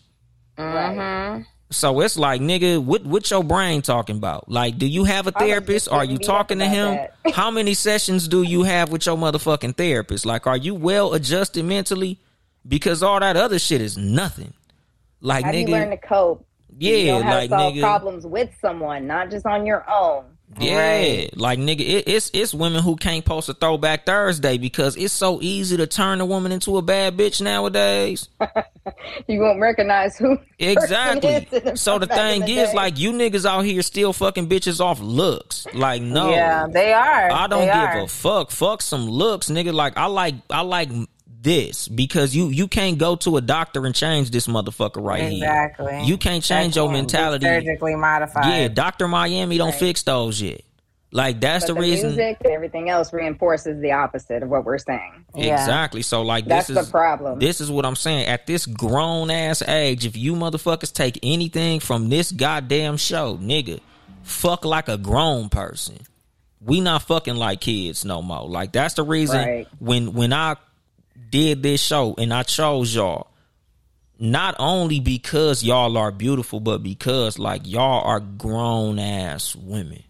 [0.57, 1.45] Right.
[1.72, 4.50] So it's like, nigga, what what your brain talking about?
[4.50, 5.90] Like, do you have a therapist?
[5.90, 7.08] Are you talking to him?
[7.34, 10.26] How many sessions do you have with your motherfucking therapist?
[10.26, 12.20] Like, are you well adjusted mentally?
[12.68, 14.54] Because all that other shit is nothing.
[15.22, 16.46] Like, How do you learn to cope?
[16.78, 20.26] yeah, you like to solve nigga, problems with someone, not just on your own.
[20.59, 21.38] Yeah, Right.
[21.38, 25.39] like nigga, it, it's it's women who can't post a throwback Thursday because it's so
[25.41, 28.30] easy to turn a woman into a bad bitch nowadays.
[29.27, 30.38] You won't recognize who.
[30.59, 31.76] Exactly.
[31.76, 32.76] So the thing the is, day.
[32.76, 35.65] like, you niggas out here still fucking bitches off looks.
[35.73, 37.31] Like, no, Yeah, they are.
[37.31, 37.99] I don't They give are.
[38.01, 38.51] a fuck.
[38.51, 39.73] Fuck some looks, nigga.
[39.73, 40.89] Like, I like, I like
[41.45, 45.93] this because you you can't go to a doctor and change this motherfucker right Exactly.
[45.93, 46.03] here.
[46.03, 47.45] You can't change That your can't be mentality.
[47.45, 48.45] Surgically modified.
[48.45, 50.61] Yeah, Doctor Miami don't fix those yet.
[51.11, 52.07] Like that's But the the reason.
[52.09, 55.23] music and everything else reinforces the opposite of what we're saying.
[55.34, 55.53] Yeah.
[55.61, 56.01] Exactly.
[56.01, 57.39] So like That's this the problem.
[57.39, 58.26] This is what I'm saying.
[58.27, 63.80] At this grown ass age, if you motherfuckers take anything from this goddamn show, nigga,
[64.23, 65.99] fuck like a grown person.
[66.59, 68.49] We not fucking like kids no more.
[68.49, 69.67] Like that's the reason Right.
[69.80, 70.55] when when I
[71.30, 73.28] did this show and I chose y'all,
[74.20, 80.04] not only because y'all are beautiful, but because like y'all are grown ass women.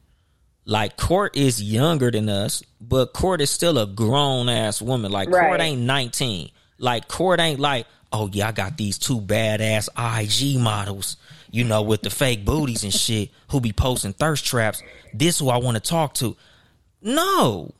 [0.65, 5.11] like Cort is younger than us, but Cort is still a grown ass woman.
[5.11, 6.49] Like Cort ain't 19.
[6.77, 11.17] Like Cort ain't like, oh yeah, I got these two badass IG models,
[11.51, 14.81] you know, with the fake booties and shit who be posting thirst traps.
[15.13, 16.35] This who I want to talk to.
[17.01, 17.73] No.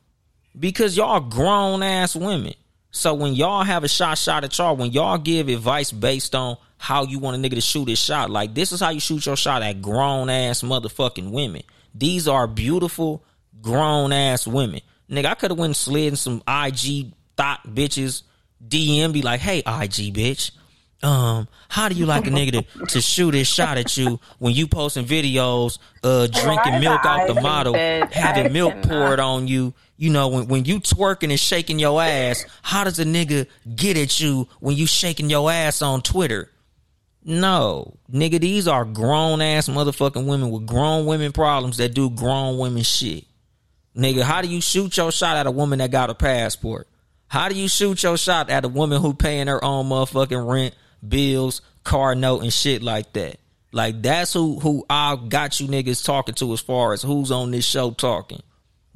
[0.57, 2.53] Because y'all grown ass women.
[2.95, 6.55] So when y'all have a shot shot at y'all, when y'all give advice based on
[6.77, 9.25] how you want a nigga to shoot his shot, like this is how you shoot
[9.25, 11.63] your shot at grown ass motherfucking women.
[11.93, 13.21] These are beautiful
[13.61, 14.79] grown ass women.
[15.09, 18.23] Nigga, I could have went and slid in some IG thought bitches
[18.65, 20.51] DM be like, hey IG bitch,
[21.03, 24.53] um, how do you like a nigga to, to shoot his shot at you when
[24.53, 29.73] you posting videos, uh, drinking milk out the model, having milk poured on you?
[29.97, 33.97] You know, when, when you twerking and shaking your ass, how does a nigga get
[33.97, 36.49] at you when you shaking your ass on Twitter?
[37.23, 42.57] No, nigga, these are grown ass motherfucking women with grown women problems that do grown
[42.57, 43.25] women shit.
[43.97, 46.87] Nigga, how do you shoot your shot at a woman that got a passport?
[47.27, 50.75] How do you shoot your shot at a woman who paying her own motherfucking rent,
[51.07, 53.39] bills, car note, and shit like that?
[53.71, 57.51] Like that's who who I got you niggas talking to as far as who's on
[57.51, 58.41] this show talking.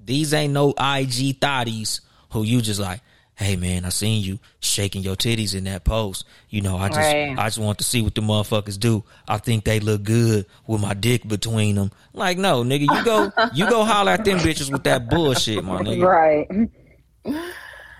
[0.09, 3.01] These ain't no IG thotties who you just like,
[3.35, 6.25] hey man, I seen you shaking your titties in that post.
[6.49, 7.35] You know, I just Right.
[7.37, 9.03] I just want to see what the motherfuckers do.
[9.27, 11.91] I think they look good with my dick between them.
[12.11, 15.79] Like, no, nigga, you go you go holler at them bitches with that bullshit, my
[15.83, 16.03] nigga.
[16.03, 16.47] Right.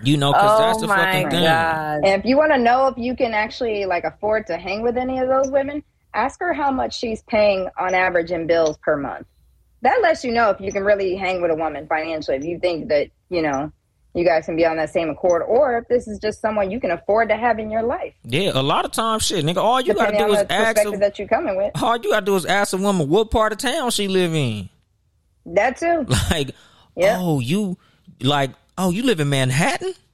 [0.02, 1.44] You know, cause that's Oh the my fucking thing.
[1.44, 2.00] god.
[2.04, 4.96] And if you want to know if you can actually like afford to hang with
[4.96, 8.96] any of those women, ask her how much she's paying on average in bills per
[8.96, 9.28] month.
[9.82, 12.36] That lets you know if you can really hang with a woman financially.
[12.36, 13.72] If you think that you know
[14.14, 16.80] you guys can be on that same accord, or if this is just someone you
[16.80, 19.80] can afford to have in your life, Yeah, a lot of times shit, nigga, all
[19.80, 21.70] you gotta do is ask a, that you're coming with.
[21.80, 24.68] all you gotta do is ask a woman what part of town she live in.
[25.46, 26.06] That too.
[26.30, 26.50] Like,
[26.96, 27.18] Yeah.
[27.20, 27.78] oh, you
[28.20, 29.94] like, oh, you live in Manhattan?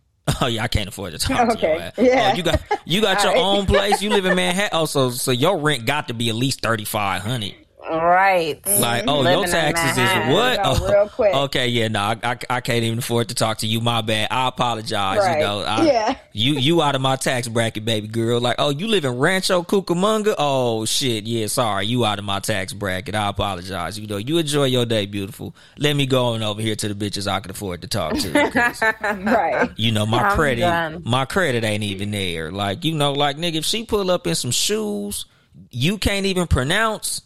[0.42, 1.68] Oh yeah, I can't afford to talk Okay.
[1.74, 1.92] your oh, ass.
[1.98, 2.30] Yeah.
[2.32, 3.40] Oh, you got you got your right.
[3.40, 4.02] own place.
[4.02, 4.70] You live in Manhattan.
[4.76, 7.54] Oh, so so your rent got to be at least thirty five hundred.
[7.90, 8.60] Right.
[8.66, 9.08] Like, mm-hmm.
[9.08, 10.56] oh, Living your taxes is what?
[10.62, 11.34] No, Oh, real quick.
[11.34, 13.80] Okay, yeah, no, I, I, I can't even afford to talk to you.
[13.80, 14.28] My bad.
[14.30, 15.18] I apologize.
[15.18, 15.38] Right.
[15.38, 16.16] You know, I, Yeah.
[16.32, 18.40] you you out of my tax bracket, baby girl.
[18.40, 20.34] Like, oh, you live in Rancho Cucamonga?
[20.38, 23.14] Oh shit, yeah, sorry, you out of my tax bracket.
[23.14, 23.98] I apologize.
[23.98, 25.54] You know, you enjoy your day, beautiful.
[25.78, 28.50] Let me go on over here to the bitches I can afford to talk to.
[28.50, 29.70] 'cause, right.
[29.76, 31.02] you know, my I'm credit, done.
[31.04, 32.50] my credit ain't even there.
[32.50, 35.26] Like, you know, like nigga, if she pull up in some shoes
[35.70, 37.22] you can't even pronounce,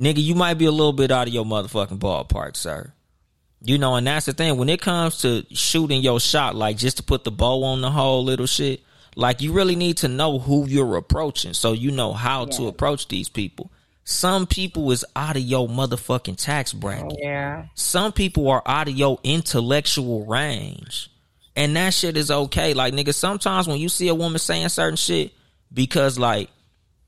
[0.00, 2.92] nigga, you might be a little bit out of your motherfucking ballpark, sir.
[3.62, 4.56] You know, and that's the thing.
[4.56, 7.90] When it comes to shooting your shot, like just to put the bow on the
[7.90, 8.80] whole little shit,
[9.16, 13.08] like you really need to know who you're approaching so you know how to approach
[13.08, 13.70] these people.
[14.04, 17.66] Some people is out of your motherfucking tax bracket Yeah.
[17.74, 21.10] some people are out of your intellectual range.
[21.54, 22.72] And that shit is okay.
[22.74, 25.32] Like, nigga, sometimes when you see a woman saying certain shit,
[25.72, 26.48] because like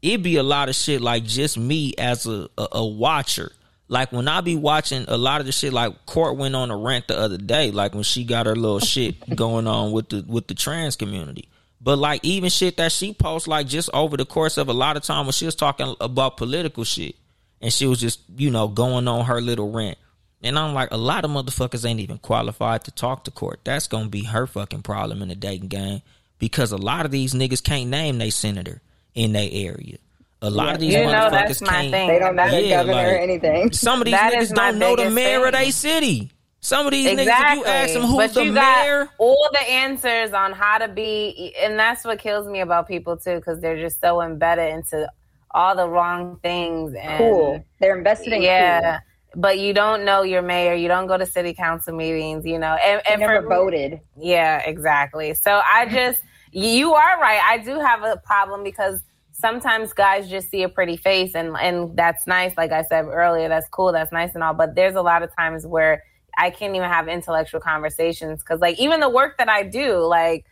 [0.02, 3.52] it be a lot of shit like just me as a, a, a watcher.
[3.88, 6.76] Like when I be watching a lot of the shit, like Cort went on a
[6.76, 10.24] rant the other day, like when she got her little shit going on with the
[10.26, 11.48] with the trans community.
[11.80, 14.96] But like even shit that she posts, like just over the course of a lot
[14.96, 17.16] of time when she was talking about political shit,
[17.60, 19.98] and she was just you know going on her little rant.
[20.44, 23.60] And I'm like, a lot of motherfuckers ain't even qualified to talk to Cort.
[23.62, 26.02] That's gonna be her fucking problem in the dating game
[26.38, 28.80] because a lot of these niggas can't name they senator
[29.14, 29.96] in their area.
[30.44, 31.90] A lot of these You know, motherfuckers that's my can't.
[31.92, 32.08] thing.
[32.08, 33.72] They don't know the Yeah, governor like- or anything.
[33.72, 35.62] Some of these That is niggas don't know the biggest mayor of thing.
[35.62, 36.30] their city.
[36.60, 39.48] Some of these niggas, if you ask them who's but the you mayor, got all
[39.52, 43.60] the answers on how to be, and that's what kills me about people too, because
[43.60, 45.08] they're just so embedded into
[45.52, 46.94] all the wrong things.
[46.94, 47.64] And Cool.
[47.80, 48.80] They're invested in yeah.
[48.80, 48.98] cool.
[49.42, 50.74] But you don't know your mayor.
[50.74, 52.44] You don't go to city council meetings.
[52.44, 54.00] You know, and, They and never for voted.
[54.16, 55.34] yeah, exactly.
[55.34, 56.20] So I just,
[56.52, 57.40] you are right.
[57.42, 59.00] I do have a problem because
[59.32, 62.56] sometimes guys just see a pretty face and and that's nice.
[62.56, 63.92] Like I said earlier, that's cool.
[63.92, 64.54] That's nice and all.
[64.54, 66.04] But there's a lot of times where
[66.36, 70.46] I can't even have intellectual conversations because, like, even the work that I do, like.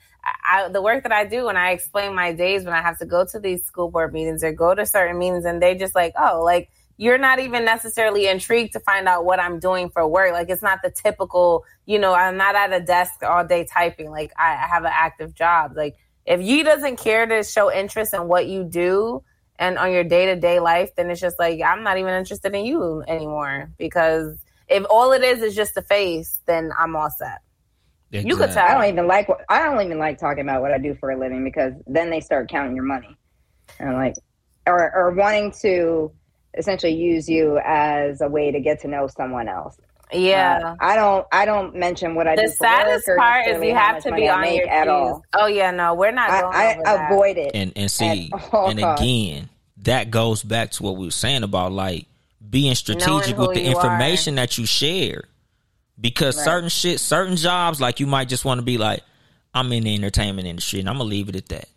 [0.44, 3.06] I, the work that I do when I explain my days when I have to
[3.06, 6.12] go to these school board meetings or go to certain meetings and they just like,
[6.18, 6.68] oh, like
[7.00, 10.32] you're not even necessarily intrigued to find out what I'm doing for work.
[10.32, 14.10] Like it's not the typical, you know, I'm not at a desk all day typing.
[14.10, 15.72] Like I, I have an active job.
[15.74, 15.96] Like
[16.26, 19.24] if you doesn't care to show interest in what you do
[19.58, 22.54] and on your day to day life, then it's just like I'm not even interested
[22.54, 23.70] in you anymore.
[23.78, 24.36] Because
[24.68, 27.40] if all it is is just a face, then I'm all set.
[28.10, 28.66] You could tell.
[28.66, 31.12] I don't even like what I don't even like talking about what I do for
[31.12, 33.16] a living because then they start counting your money,
[33.78, 34.16] and I'm like,
[34.66, 36.12] or or wanting to
[36.56, 39.76] essentially use you as a way to get to know someone else.
[40.12, 40.60] Yeah.
[40.64, 41.26] Uh, I don't.
[41.30, 42.48] I don't mention what I the do.
[42.48, 45.22] For saddest work or part is you have to be I on your at all.
[45.34, 47.12] Oh yeah, no, we're not going I, over I that.
[47.12, 47.50] avoid it.
[47.54, 49.02] and and see and costs.
[49.02, 49.48] again
[49.84, 52.06] that goes back to what we were saying about like
[52.50, 53.74] being strategic with the you are.
[53.76, 55.22] information that you share
[56.00, 56.44] because Right.
[56.44, 59.02] certain shit certain jobs like you might just want to be like
[59.54, 61.68] i'm in the entertainment industry and i'm gonna leave it at that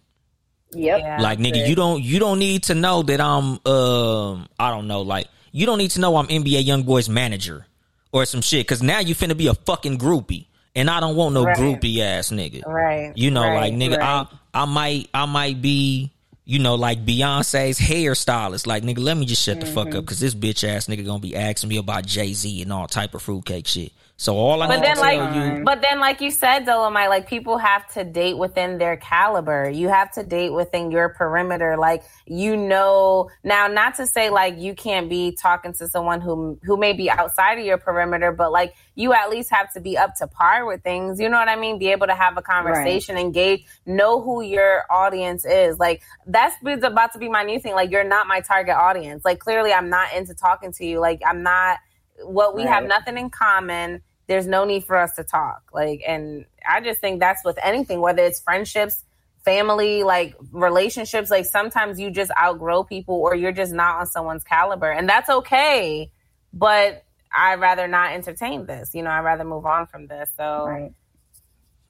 [0.76, 1.00] Yep.
[1.00, 1.22] Yeah.
[1.22, 5.02] like nigga you don't you don't need to know that i'm um i don't know
[5.02, 7.66] like you don't need to know i'm NBA YoungBoy's manager
[8.12, 10.45] or some shit because now you finna be a fucking groupie
[10.76, 11.58] and i don't want no Right.
[11.58, 13.12] groupie ass nigga Right.
[13.16, 14.28] you know, right, like nigga, right.
[14.54, 16.12] I I might I might be
[16.45, 18.68] you know like Beyonce's hairstylist.
[18.68, 19.98] Like nigga, let me just shut the fuck Mm-hmm.
[20.00, 22.86] up because this bitch ass nigga gonna be asking me about Jay Z and all
[22.88, 23.94] type of fruitcake shit.
[24.15, 26.65] So all I But need then, to like, tell you, but then, like you said,
[26.65, 29.69] Dolemite, like people have to date within their caliber.
[29.69, 31.77] You have to date within your perimeter.
[31.77, 36.60] Like you know, now not to say like you can't be talking to someone who
[36.64, 39.98] who may be outside of your perimeter, but like you at least have to be
[39.98, 41.19] up to par with things.
[41.19, 41.80] You know what I mean?
[41.80, 45.80] Be able to have a conversation, engage, know who your audience is.
[45.80, 47.73] Like that's about to be my new thing.
[47.73, 49.26] Like you're not my target audience.
[49.26, 50.99] Like clearly, I'm not into talking to you.
[50.99, 51.80] Like I'm not.
[52.23, 55.64] What we have nothing in common there's no need for us to talk.
[55.73, 59.03] Like, and I just think that's with anything, whether it's friendships,
[59.44, 61.30] family, like relationships.
[61.30, 65.30] Like, sometimes you just outgrow people or you're just not on someone's caliber, and that's
[65.30, 66.10] okay.
[66.53, 67.03] But
[67.35, 68.91] I'd rather not entertain this.
[68.94, 70.30] You know, I'd rather move on from this.
[70.38, 70.94] So, Right.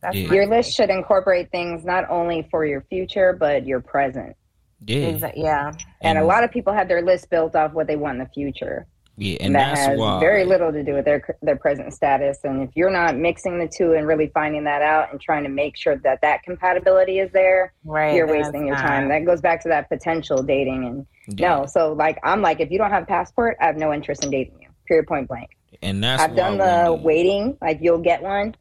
[0.02, 0.34] that's Yeah.
[0.34, 4.36] Your list should incorporate things not only for your future but your present.
[4.86, 5.72] yeah, Exa- yeah.
[6.02, 8.30] And, a lot of people have their list built off what they want in the
[8.34, 8.88] future.
[9.18, 11.94] Yeah, And, and that that's has why very little to do with their their present
[11.94, 12.40] status.
[12.44, 15.50] And if you're not mixing the two and really finding that out and trying to
[15.50, 18.16] make sure that that compatibility is there, Right.
[18.16, 18.88] you're wasting it's your not.
[18.88, 19.10] time.
[19.10, 20.86] That goes back to that potential dating.
[21.28, 21.56] And Yeah.
[21.60, 24.24] no, so like I'm like, if you don't have a passport, I have no interest
[24.24, 24.70] in dating you.
[24.88, 25.08] Period.
[25.08, 25.50] Point blank.
[25.82, 27.58] and that's I've why done the need- waiting.
[27.62, 28.56] Like you'll get one.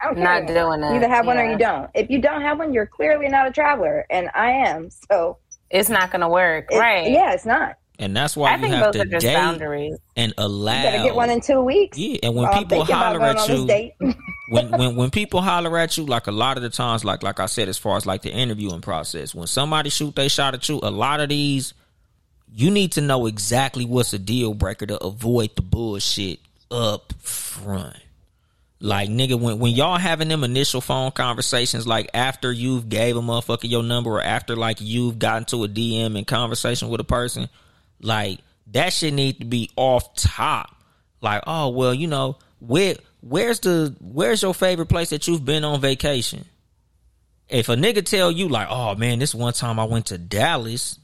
[0.00, 0.76] I don't care Not anymore.
[0.78, 1.88] doing You either have one or you don't.
[1.94, 4.90] If you don't have one, you're clearly not a traveler, and I am.
[4.90, 5.38] So
[5.70, 6.66] It's not going to work.
[6.72, 7.08] it- right.
[7.08, 7.76] Yeah, it's not.
[7.98, 9.96] And that's why I you think have those to are just date boundaries.
[10.16, 10.76] and allow.
[10.76, 11.98] You better get one in two weeks.
[11.98, 13.66] yeah, and when Oh, people holler at you,
[14.50, 17.38] when when when people holler at you, like a lot of the times, like like
[17.40, 20.68] I said, as far as like the interviewing process, when somebody shoot they shot at
[20.68, 21.74] you, a lot of these,
[22.54, 26.40] you need to know exactly what's a deal breaker to avoid the bullshit
[26.70, 27.96] up front.
[28.80, 33.20] Like nigga, when when y'all having them initial phone conversations, like after you've gave a
[33.20, 37.04] motherfucker your number, or after like you've gotten to a DM and conversation with a
[37.04, 37.48] person,
[38.02, 40.74] like that shit need to be off top.
[41.20, 45.64] Like, oh well, you know, where where's the where's your favorite place that you've been
[45.64, 46.44] on vacation?
[47.48, 50.98] If a nigga tell you like, oh man, this one time I went to Dallas,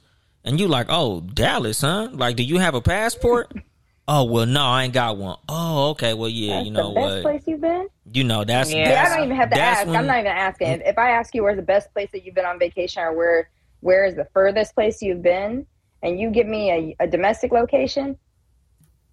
[0.44, 2.08] and you like, oh Dallas, huh?
[2.12, 3.52] Like, do you have a passport?
[4.08, 5.36] oh well, no, I ain't got one.
[5.48, 7.22] Oh, okay, well yeah, That's you know the best what?
[7.22, 7.88] place you've been.
[8.12, 8.88] You know that's Yeah.
[8.88, 9.86] Yeah, I don't even have to ask.
[9.86, 10.68] when- I'm not even asking.
[10.68, 13.12] If, if I ask you where's the best place that you've been on vacation, or
[13.12, 13.50] where
[13.80, 15.66] where is the furthest place you've been,
[16.02, 18.16] and you give me a, a domestic location,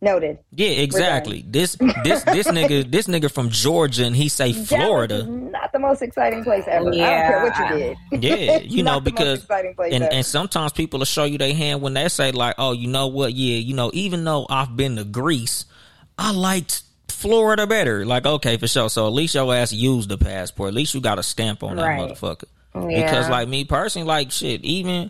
[0.02, 0.38] noted.
[0.52, 1.44] Yeah, exactly.
[1.48, 5.24] This this this nigga this nigga from Georgia and he say Florida.
[5.26, 6.82] not the most exciting place ever.
[6.90, 7.28] I don't Yeah.
[7.28, 7.78] care what you
[8.20, 8.24] did.
[8.24, 10.14] Yeah, you know Not the most because and ever.
[10.14, 13.08] and sometimes people will show you their hand when they say like, oh, you know
[13.08, 13.34] what?
[13.34, 15.66] Yeah, you know, even though I've been to Greece,
[16.20, 18.06] I liked Florida better.
[18.06, 18.90] Like, okay, for sure.
[18.90, 20.68] So at least your ass used the passport.
[20.70, 22.12] At least you got a stamp on that Right.
[22.12, 22.44] motherfucker.
[22.76, 23.04] Yeah.
[23.06, 25.10] Because like me personally, like shit, even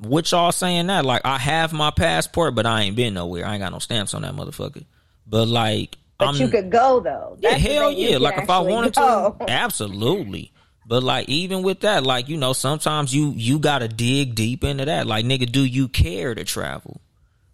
[0.00, 3.46] what y'all saying that, like I have my passport, but I ain't been nowhere.
[3.46, 4.84] I ain't got no stamps on that motherfucker.
[5.26, 7.36] But like but I'm you could go though.
[7.40, 7.92] yeah, That's hell.
[7.92, 8.18] Yeah.
[8.18, 9.36] Like if I wanted go.
[9.40, 10.52] to, absolutely.
[10.86, 14.84] But like even with that, like you know, sometimes you you gotta dig deep into
[14.86, 15.06] that.
[15.06, 17.00] Like nigga, do you care to travel?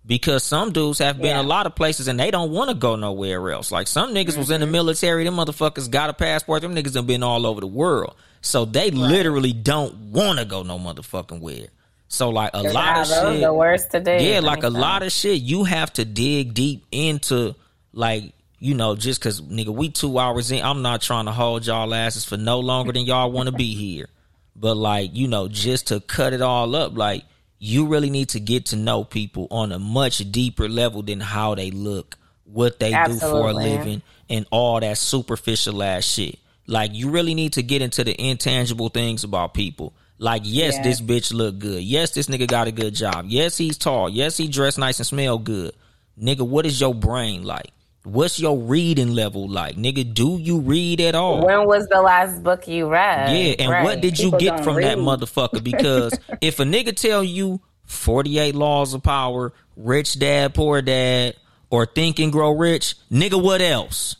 [0.06, 1.40] Because some dudes have been Yeah.
[1.40, 3.72] a lot of places and they don't want to go nowhere else.
[3.72, 4.60] Like some niggas was in Mm-hmm.
[4.60, 6.60] the military, them motherfuckers got a passport.
[6.62, 10.62] Them niggas have been all over the world, so they literally don't want to go
[10.62, 11.68] no motherfucking where.
[12.08, 14.32] So like a lot of shit, the worst today.
[14.32, 17.54] yeah, like a lot of shit, you have to dig deep into,
[17.92, 20.62] like, you know, just because, nigga, we two hours in.
[20.64, 23.74] I'm not trying to hold y'all asses for no longer than y'all want to be
[23.74, 24.08] here.
[24.56, 27.24] But, like, you know, just to cut it all up, like,
[27.58, 31.54] you really need to get to know people on a much deeper level than how
[31.54, 36.38] they look, what they do for a living, and all that superficial ass shit.
[36.66, 39.92] Like, you really need to get into the intangible things about people.
[40.18, 40.82] Like, yes, Yeah.
[40.84, 41.82] this bitch look good.
[41.82, 43.26] Yes, this nigga got a good job.
[43.28, 44.08] Yes, he's tall.
[44.08, 45.72] Yes, he dressed nice and smell good.
[46.20, 47.70] Nigga, what is your brain like?
[48.04, 49.76] What's your reading level like?
[49.76, 51.44] Nigga, do you read at all?
[51.44, 53.30] When was the last book you read?
[53.36, 54.00] Yeah, and what Right.
[54.00, 55.62] did you get from that motherfucker?
[55.64, 61.34] Because if a nigga tell you 48 laws of power, rich dad, poor dad,
[61.70, 64.16] or Think and Grow Rich, nigga, what else?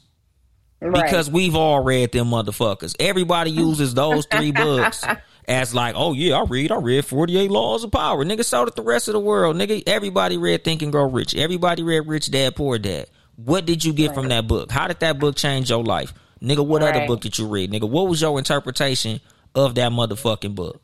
[0.80, 1.04] Right.
[1.04, 2.94] Because we've all read them motherfuckers.
[2.98, 5.04] Everybody uses those three books
[5.48, 8.24] as like, oh yeah, I read, I read 48 Laws of Power.
[8.24, 9.56] Nigga, so did the rest of the world.
[9.56, 11.34] Nigga, everybody read Think and Grow Rich.
[11.34, 13.06] Everybody read Rich Dad, Poor Dad.
[13.36, 14.70] What did you get from that book?
[14.70, 16.14] How did that book change your life?
[16.40, 17.70] Nigga, what other book did you read?
[17.72, 19.20] Nigga, what was your interpretation
[19.54, 20.82] of that motherfucking book?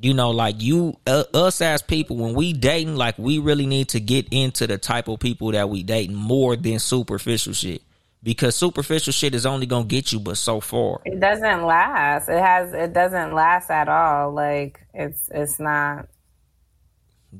[0.00, 3.90] You know, like you, uh, us as people, when we dating, like we really need
[3.90, 7.82] to get into the type of people that we dating more than superficial shit.
[8.22, 11.00] Because superficial shit is only gonna get you but so far.
[11.04, 12.28] It doesn't last.
[12.28, 12.72] It has.
[12.72, 14.32] It doesn't last at all.
[14.32, 15.28] Like it's.
[15.30, 16.08] It's not.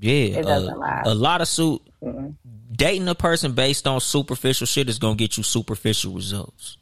[0.01, 1.07] Yeah, It uh, doesn't last.
[1.07, 1.83] a lot of suit
[2.73, 6.79] dating a person based on superficial shit is gonna get you superficial results.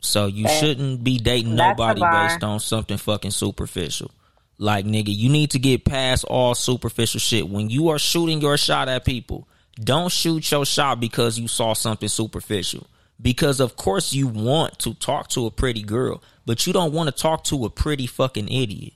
[0.00, 4.10] So you shouldn't be dating nobody based on something fucking superficial.
[4.58, 7.48] Like nigga, you need to get past all superficial shit.
[7.48, 9.48] When you are shooting your shot at people,
[9.82, 12.86] don't shoot your shot because you saw something superficial.
[13.20, 17.08] Because of course you want to talk to a pretty girl, but you don't want
[17.14, 18.92] to talk to a pretty fucking idiot.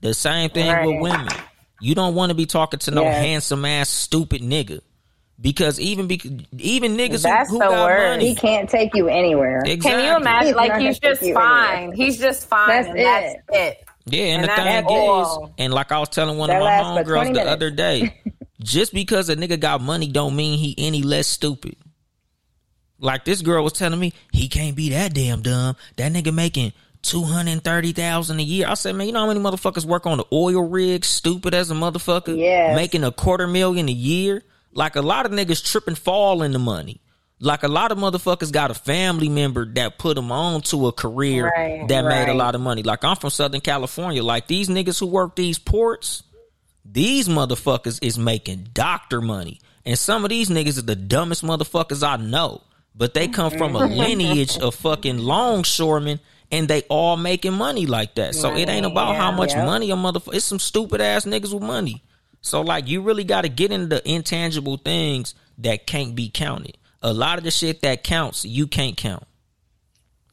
[0.00, 1.28] The same thing with women.
[1.80, 3.16] You don't want to be talking to no Yes.
[3.24, 4.80] handsome ass stupid nigga.
[5.40, 6.20] Because even be,
[6.58, 8.10] even niggas That's who, who the got word.
[8.10, 9.62] money, He can't take you anywhere.
[9.66, 9.90] Exactly.
[9.90, 10.46] Can you imagine?
[10.48, 11.76] He's Like he's just fine.
[11.76, 11.96] anywhere.
[11.96, 12.68] He's just fine.
[12.68, 13.02] That's and it.
[13.02, 13.84] That's it.
[14.06, 15.44] Yeah, and, And the that's thing all.
[15.46, 17.32] is, and like I was telling one That of my lasts for 20 homegirls the
[17.32, 17.50] minutes.
[17.52, 18.20] other day,
[18.60, 21.76] just because a nigga got money don't mean he any less stupid.
[22.98, 25.76] Like this girl was telling me, he can't be that damn dumb.
[25.96, 26.72] That nigga making
[27.02, 28.66] two hundred thirty thousand a year.
[28.68, 31.70] I said, man, you know how many motherfuckers work on the oil rig, stupid as
[31.70, 32.74] a motherfucker, Yes.
[32.76, 34.42] making a quarter million a year.
[34.72, 37.00] Like a lot of niggas tripping, fall in the money.
[37.40, 40.92] Like a lot of motherfuckers got a family member that put them on to a
[40.92, 42.82] career Right, that made a lot of money.
[42.82, 44.22] Like I'm from Southern California.
[44.22, 46.22] Like these niggas who work these ports,
[46.84, 49.60] these motherfuckers is making doctor money.
[49.86, 52.62] And some of these niggas is the dumbest motherfuckers I know.
[52.94, 53.98] But they come from a mm-hmm.
[53.98, 56.20] lineage of fucking longshoremen
[56.52, 58.34] and they all making money like that.
[58.34, 59.64] So it ain't about how much Yeah.
[59.64, 62.04] money a motherfucker it's some stupid ass niggas with money.
[62.40, 66.76] So like you really gotta get into the intangible things that can't be counted.
[67.02, 69.24] A lot of the shit that counts, you can't count.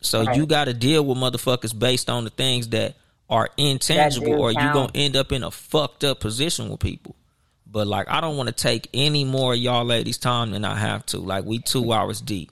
[0.01, 2.95] So you got to deal with motherfuckers based on the things that
[3.31, 4.73] are intangible, or you count.
[4.73, 7.15] gonna end up in a fucked up position with people.
[7.65, 10.75] But like, I don't want to take any more of y'all ladies' time than I
[10.75, 11.19] have to.
[11.19, 12.51] Like, we two hours deep.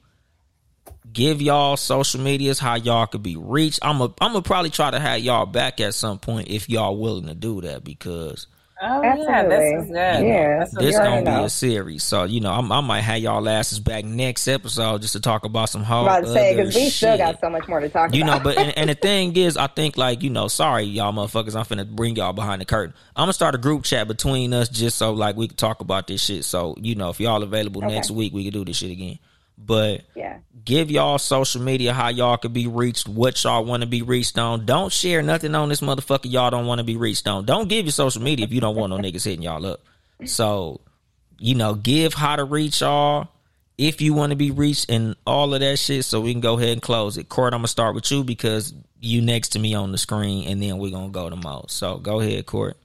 [1.12, 3.80] Give y'all social medias how y'all could be reached.
[3.82, 6.98] I'm a, I'm gonna probably try to have y'all back at some point if y'all
[6.98, 8.48] willing to do that because
[8.82, 9.96] Oh yeah, this is good.
[9.96, 10.60] Yeah.
[10.60, 12.04] That's this gonna be a series.
[12.04, 15.44] So you know, I'm, I might have y'all asses back next episode just to talk
[15.44, 17.82] about some whole I'm about to say other because we still got so much more
[17.82, 20.48] to talk You know, but and, and the thing is, I think like you know,
[20.48, 22.94] sorry y'all motherfuckers, I'm finna bring y'all behind the curtain.
[23.18, 26.08] I'm gonna start a group chat between us just so like we can talk about
[26.08, 26.46] this shit.
[26.46, 27.94] So you know, if y'all available Okay.
[27.94, 29.20] next week, we can do this shit again.
[29.64, 30.40] But yeah.
[30.64, 34.40] give y'all social media how y'all could be reached, what y'all want to be reached
[34.40, 34.66] on.
[34.66, 37.46] Don't share nothing on this motherfucker y'all don't want to be reached on.
[37.46, 39.82] Don't give your social media if you don't want no niggas hitting y'all up.
[40.26, 40.82] So,
[41.38, 43.30] you know, give how to reach y'all
[43.78, 46.58] if you want to be reached and all of that shit so we can go
[46.58, 47.30] ahead and close it.
[47.30, 50.62] Cort, I'm gonna start with you because you next to me on the screen and
[50.62, 51.66] then we're gonna go to Mo.
[51.70, 52.78] So go ahead, Cort.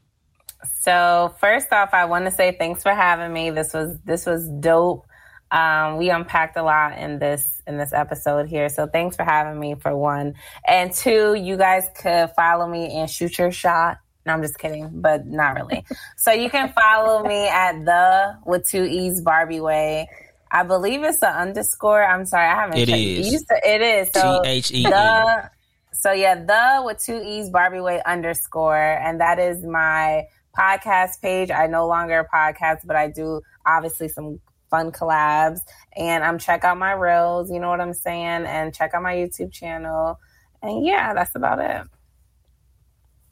[0.83, 3.51] So first off, I want to say thanks for having me.
[3.51, 5.07] This was this was dope.
[5.55, 8.69] Um, we unpacked a lot in this in this episode here.
[8.69, 10.35] So thanks for having me for one,
[10.67, 13.99] and two, you guys could follow me and shoot your shot.
[14.27, 15.85] No, I'm just kidding, but not really.
[16.17, 20.09] so you can follow me at the with two e's Barbie Way.
[20.51, 22.03] I believe it's the underscore.
[22.03, 22.79] I'm sorry, I haven't.
[22.79, 22.99] It checked.
[22.99, 23.45] is.
[23.45, 24.09] To- it is.
[24.13, 24.83] So T-H-E-E.
[24.83, 25.51] the
[25.93, 30.25] so yeah, the with two e's Barbie Way underscore, and that is my
[30.59, 31.53] podcast page.
[31.53, 34.41] I no longer podcast, but I do obviously some
[34.75, 35.61] fun collabs,
[35.97, 37.49] and I'm check out my reels.
[37.51, 40.19] You know what I'm saying, and check out my YouTube channel.
[40.63, 41.87] And yeah, that's about it.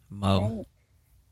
[0.08, 0.64] Mo.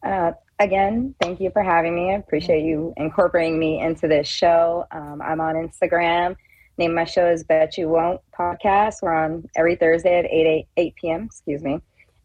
[0.03, 2.11] Uh, again, thank you for having me.
[2.11, 4.85] I appreciate you incorporating me into this show.
[4.91, 6.35] Um, I'm on Instagram.
[6.77, 8.97] Name my show is Bet You Won't Podcast.
[9.03, 11.25] We're on every Thursday at 8, 8, 8 p.m.
[11.27, 11.81] Excuse me.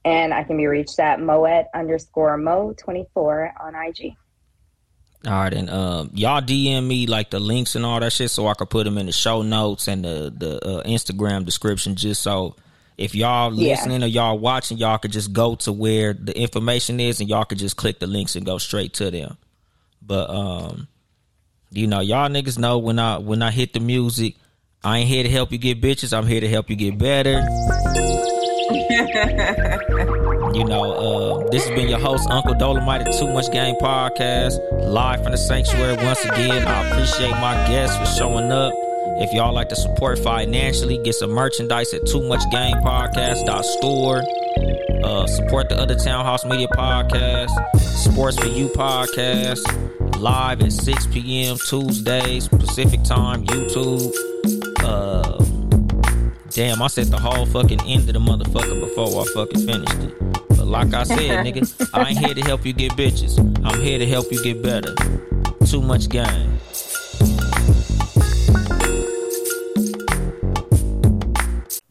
[0.05, 4.15] And I can be reached at moet underscore mo24 on IG.
[5.25, 8.45] All right, and um, y'all DM me like the links and all that shit, so
[8.47, 12.21] I could put them in the show notes and the the uh, Instagram description, just
[12.21, 12.55] so
[12.97, 13.71] if y'all Yeah.
[13.71, 17.43] listening or y'all watching, y'all could just go to where the information is, and y'all
[17.45, 19.37] could just click the links and go straight to them.
[20.01, 20.87] But um,
[21.71, 24.35] you know, y'all niggas know when I when I hit the music,
[24.83, 26.15] I ain't here to help you get bitches.
[26.15, 27.41] I'm here to help you get better.
[28.95, 34.57] You know, uh, this has been your host, Uncle Dolemite Too Much Game Podcast,
[34.89, 36.65] live from the sanctuary once again.
[36.65, 38.71] I appreciate my guests for showing up.
[39.17, 44.23] If y'all like to support financially, get some merchandise at Too Much Game Podcast store.
[45.03, 47.49] Uh, support the other Townehouse Media Podcast,
[47.79, 51.57] Sports for You Podcast, live at 6 p.m.
[51.67, 54.13] Tuesdays, Pacific Time, YouTube.
[54.79, 55.43] Uh,
[56.55, 60.17] damn, I said the whole fucking end of the motherfucker before I fucking finished it.
[60.49, 63.37] But like I said, nigga, I ain't here to help you get bitches.
[63.65, 64.95] I'm here to help you get better.
[65.65, 66.57] Too much game.